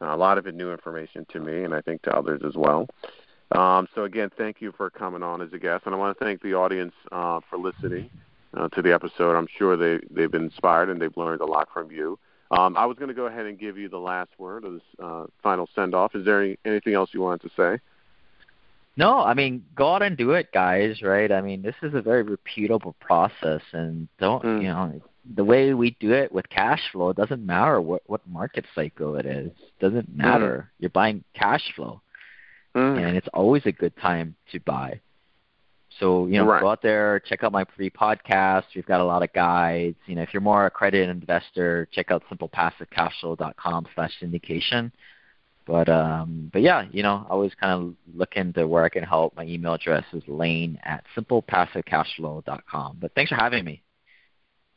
Uh, 0.00 0.14
a 0.14 0.16
lot 0.16 0.38
of 0.38 0.46
it 0.46 0.54
new 0.54 0.70
information 0.70 1.26
to 1.32 1.40
me, 1.40 1.64
and 1.64 1.74
I 1.74 1.80
think 1.80 2.02
to 2.02 2.14
others 2.14 2.42
as 2.46 2.54
well. 2.54 2.86
Um, 3.52 3.88
so 3.94 4.04
again, 4.04 4.30
thank 4.36 4.60
you 4.60 4.72
for 4.72 4.90
coming 4.90 5.22
on 5.22 5.40
as 5.40 5.52
a 5.52 5.58
guest, 5.58 5.84
and 5.86 5.94
I 5.94 5.98
want 5.98 6.18
to 6.18 6.24
thank 6.24 6.42
the 6.42 6.54
audience 6.54 6.94
uh, 7.12 7.40
for 7.48 7.58
listening 7.58 8.10
uh, 8.54 8.68
to 8.68 8.82
the 8.82 8.92
episode. 8.92 9.36
I'm 9.36 9.46
sure 9.56 9.76
they 9.76 10.04
they've 10.10 10.30
been 10.30 10.44
inspired 10.44 10.90
and 10.90 11.00
they've 11.00 11.16
learned 11.16 11.40
a 11.40 11.46
lot 11.46 11.68
from 11.72 11.90
you. 11.90 12.18
Um, 12.50 12.76
I 12.76 12.86
was 12.86 12.96
going 12.96 13.08
to 13.08 13.14
go 13.14 13.26
ahead 13.26 13.46
and 13.46 13.58
give 13.58 13.76
you 13.76 13.88
the 13.88 13.98
last 13.98 14.30
word 14.38 14.64
of 14.64 14.74
this 14.74 14.82
uh, 15.02 15.26
final 15.42 15.68
send 15.74 15.94
off. 15.94 16.14
Is 16.14 16.24
there 16.24 16.42
any, 16.42 16.56
anything 16.64 16.94
else 16.94 17.10
you 17.12 17.20
wanted 17.20 17.48
to 17.48 17.50
say? 17.56 17.80
No, 18.96 19.18
I 19.18 19.34
mean, 19.34 19.64
go 19.74 19.94
out 19.94 20.02
and 20.02 20.16
do 20.16 20.32
it, 20.32 20.52
guys. 20.52 21.02
Right? 21.02 21.30
I 21.30 21.40
mean, 21.40 21.62
this 21.62 21.74
is 21.82 21.94
a 21.94 22.02
very 22.02 22.24
repeatable 22.24 22.94
process, 23.00 23.62
and 23.72 24.08
don't 24.18 24.42
mm. 24.42 24.62
you 24.62 24.68
know 24.68 25.00
the 25.34 25.44
way 25.44 25.74
we 25.74 25.96
do 25.98 26.12
it 26.12 26.32
with 26.32 26.48
cash 26.48 26.80
flow. 26.92 27.10
It 27.10 27.16
doesn't 27.16 27.44
matter 27.44 27.80
what 27.80 28.02
what 28.06 28.26
market 28.26 28.64
cycle 28.74 29.16
it 29.16 29.26
is. 29.26 29.48
It 29.48 29.80
doesn't 29.80 30.10
mm. 30.10 30.16
matter. 30.16 30.68
Mm. 30.68 30.80
You're 30.80 30.90
buying 30.90 31.24
cash 31.34 31.62
flow, 31.74 32.00
mm. 32.74 32.98
and 32.98 33.16
it's 33.16 33.28
always 33.34 33.62
a 33.66 33.72
good 33.72 33.96
time 33.96 34.36
to 34.52 34.60
buy. 34.60 35.00
So, 36.00 36.26
you 36.26 36.34
know, 36.34 36.46
right. 36.46 36.60
go 36.60 36.68
out 36.68 36.82
there, 36.82 37.20
check 37.20 37.42
out 37.42 37.52
my 37.52 37.64
free 37.74 37.90
podcast. 37.90 38.64
We've 38.74 38.86
got 38.86 39.00
a 39.00 39.04
lot 39.04 39.22
of 39.22 39.32
guides. 39.32 39.96
You 40.06 40.16
know, 40.16 40.22
if 40.22 40.34
you're 40.34 40.42
more 40.42 40.66
accredited 40.66 41.08
investor, 41.08 41.88
check 41.90 42.10
out 42.10 42.22
simplepassivecashflow.com 42.30 43.86
slash 43.94 44.12
syndication. 44.22 44.92
But 45.66 45.88
um 45.88 46.50
but 46.52 46.62
yeah, 46.62 46.86
you 46.92 47.02
know, 47.02 47.26
I 47.28 47.32
always 47.32 47.52
kind 47.54 47.72
of 47.72 47.94
look 48.14 48.36
into 48.36 48.68
where 48.68 48.84
I 48.84 48.88
can 48.88 49.02
help. 49.02 49.34
My 49.36 49.44
email 49.44 49.74
address 49.74 50.04
is 50.12 50.22
lane 50.28 50.78
at 50.84 51.04
simplepassivecashflow.com. 51.16 52.98
But 53.00 53.12
thanks 53.14 53.30
for 53.30 53.36
having 53.36 53.64
me. 53.64 53.82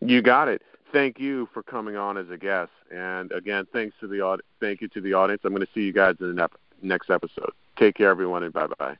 You 0.01 0.21
got 0.21 0.47
it. 0.47 0.61
Thank 0.91 1.19
you 1.19 1.47
for 1.53 1.61
coming 1.61 1.95
on 1.95 2.17
as 2.17 2.29
a 2.29 2.37
guest. 2.37 2.71
And 2.91 3.31
again, 3.31 3.67
thanks 3.71 3.95
to 3.99 4.07
the 4.07 4.39
thank 4.59 4.81
you 4.81 4.87
to 4.89 5.01
the 5.01 5.13
audience. 5.13 5.41
I'm 5.43 5.53
going 5.53 5.65
to 5.65 5.71
see 5.73 5.81
you 5.81 5.93
guys 5.93 6.15
in 6.19 6.35
the 6.35 6.49
next 6.81 7.09
episode. 7.09 7.51
Take 7.77 7.95
care, 7.95 8.09
everyone, 8.09 8.43
and 8.43 8.53
bye 8.53 8.67
bye. 8.79 8.97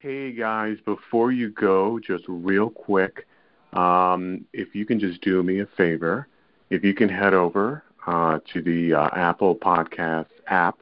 Hey 0.00 0.32
guys, 0.32 0.78
before 0.84 1.32
you 1.32 1.48
go, 1.50 1.98
just 1.98 2.24
real 2.28 2.70
quick, 2.70 3.26
um, 3.72 4.44
if 4.52 4.74
you 4.74 4.84
can 4.84 5.00
just 5.00 5.20
do 5.20 5.42
me 5.42 5.60
a 5.60 5.66
favor, 5.66 6.28
if 6.70 6.84
you 6.84 6.94
can 6.94 7.08
head 7.08 7.34
over 7.34 7.82
uh, 8.06 8.38
to 8.52 8.62
the 8.62 8.94
uh, 8.94 9.08
Apple 9.14 9.56
Podcast 9.56 10.26
app, 10.46 10.78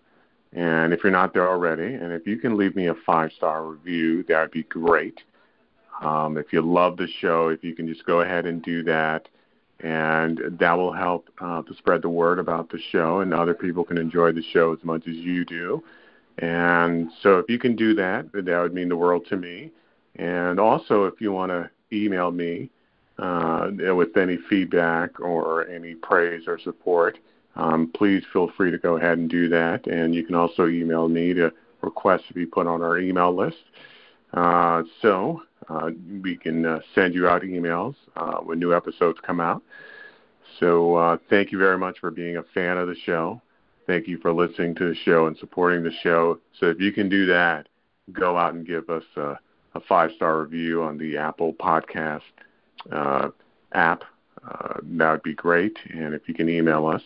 and 0.54 0.92
if 0.92 1.02
you're 1.02 1.12
not 1.12 1.34
there 1.34 1.48
already, 1.48 1.94
and 1.94 2.12
if 2.12 2.26
you 2.26 2.36
can 2.36 2.56
leave 2.56 2.76
me 2.76 2.86
a 2.86 2.94
five 2.94 3.32
star 3.32 3.66
review, 3.66 4.22
that 4.24 4.40
would 4.40 4.50
be 4.52 4.62
great. 4.62 5.20
Um, 6.00 6.36
if 6.38 6.52
you 6.52 6.60
love 6.60 6.96
the 6.96 7.08
show, 7.20 7.48
if 7.48 7.64
you 7.64 7.74
can 7.74 7.88
just 7.88 8.04
go 8.06 8.20
ahead 8.20 8.46
and 8.46 8.62
do 8.62 8.82
that, 8.84 9.28
and 9.80 10.40
that 10.58 10.72
will 10.72 10.92
help 10.92 11.28
uh, 11.40 11.62
to 11.62 11.74
spread 11.74 12.02
the 12.02 12.08
word 12.08 12.38
about 12.38 12.70
the 12.70 12.78
show, 12.90 13.20
and 13.20 13.34
other 13.34 13.54
people 13.54 13.84
can 13.84 13.98
enjoy 13.98 14.32
the 14.32 14.42
show 14.42 14.72
as 14.72 14.82
much 14.84 15.08
as 15.08 15.16
you 15.16 15.44
do. 15.44 15.82
And 16.38 17.10
so 17.20 17.38
if 17.38 17.48
you 17.48 17.58
can 17.58 17.76
do 17.76 17.94
that, 17.94 18.32
that 18.32 18.60
would 18.60 18.74
mean 18.74 18.88
the 18.88 18.96
world 18.96 19.26
to 19.30 19.36
me. 19.36 19.70
And 20.16 20.60
also, 20.60 21.04
if 21.04 21.20
you 21.20 21.32
want 21.32 21.50
to 21.50 21.70
email 21.92 22.30
me 22.30 22.70
uh, 23.18 23.70
with 23.78 24.16
any 24.16 24.38
feedback 24.48 25.20
or 25.20 25.68
any 25.68 25.94
praise 25.94 26.44
or 26.46 26.58
support, 26.58 27.18
um, 27.56 27.90
please 27.94 28.22
feel 28.32 28.50
free 28.56 28.70
to 28.70 28.78
go 28.78 28.96
ahead 28.96 29.18
and 29.18 29.30
do 29.30 29.48
that. 29.48 29.86
And 29.86 30.14
you 30.14 30.24
can 30.24 30.34
also 30.34 30.66
email 30.66 31.08
me 31.08 31.34
to 31.34 31.52
request 31.82 32.26
to 32.28 32.34
be 32.34 32.46
put 32.46 32.66
on 32.66 32.82
our 32.82 32.98
email 32.98 33.34
list. 33.34 33.58
Uh, 34.32 34.82
so 35.00 35.42
uh, 35.68 35.90
we 36.22 36.36
can 36.36 36.66
uh, 36.66 36.80
send 36.94 37.14
you 37.14 37.28
out 37.28 37.42
emails 37.42 37.94
uh, 38.16 38.38
when 38.38 38.58
new 38.58 38.74
episodes 38.74 39.18
come 39.24 39.40
out. 39.40 39.62
So 40.58 40.96
uh, 40.96 41.16
thank 41.30 41.52
you 41.52 41.58
very 41.58 41.78
much 41.78 41.98
for 42.00 42.10
being 42.10 42.36
a 42.36 42.42
fan 42.42 42.76
of 42.76 42.88
the 42.88 42.96
show. 43.04 43.40
Thank 43.86 44.08
you 44.08 44.18
for 44.18 44.32
listening 44.32 44.74
to 44.76 44.88
the 44.88 44.94
show 44.94 45.26
and 45.26 45.36
supporting 45.36 45.82
the 45.82 45.92
show. 46.02 46.40
So 46.58 46.66
if 46.66 46.80
you 46.80 46.90
can 46.92 47.08
do 47.08 47.26
that, 47.26 47.68
go 48.12 48.36
out 48.36 48.54
and 48.54 48.66
give 48.66 48.88
us 48.88 49.04
a, 49.16 49.38
a 49.74 49.80
five 49.88 50.10
star 50.16 50.40
review 50.40 50.82
on 50.82 50.98
the 50.98 51.16
Apple 51.16 51.52
Podcast 51.54 52.22
uh, 52.90 53.28
app. 53.72 54.04
That 54.82 55.10
would 55.12 55.22
be 55.22 55.34
great. 55.34 55.76
And 55.90 56.14
if 56.14 56.28
you 56.28 56.34
can 56.34 56.48
email 56.48 56.86
us 56.86 57.02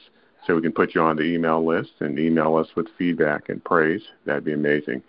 so 0.47 0.55
we 0.55 0.63
can 0.63 0.73
put 0.73 0.95
you 0.95 1.03
on 1.03 1.17
the 1.17 1.23
email 1.23 1.65
list 1.65 1.93
and 2.01 2.19
email 2.19 2.57
us 2.57 2.69
with 2.77 2.87
feedback 2.97 3.49
and 3.49 3.63
praise, 3.65 4.03
that'd 4.25 4.45
be 4.45 4.53
amazing. 4.53 5.03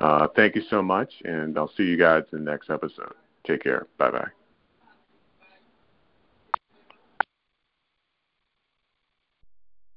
Uh, 0.00 0.26
thank 0.34 0.54
you 0.54 0.62
so 0.68 0.82
much, 0.82 1.12
and 1.24 1.56
I'll 1.56 1.72
see 1.76 1.84
you 1.84 1.96
guys 1.96 2.24
in 2.32 2.44
the 2.44 2.50
next 2.50 2.70
episode. 2.70 3.14
Take 3.46 3.62
care. 3.62 3.86
Bye 3.98 4.10
bye. 4.10 4.43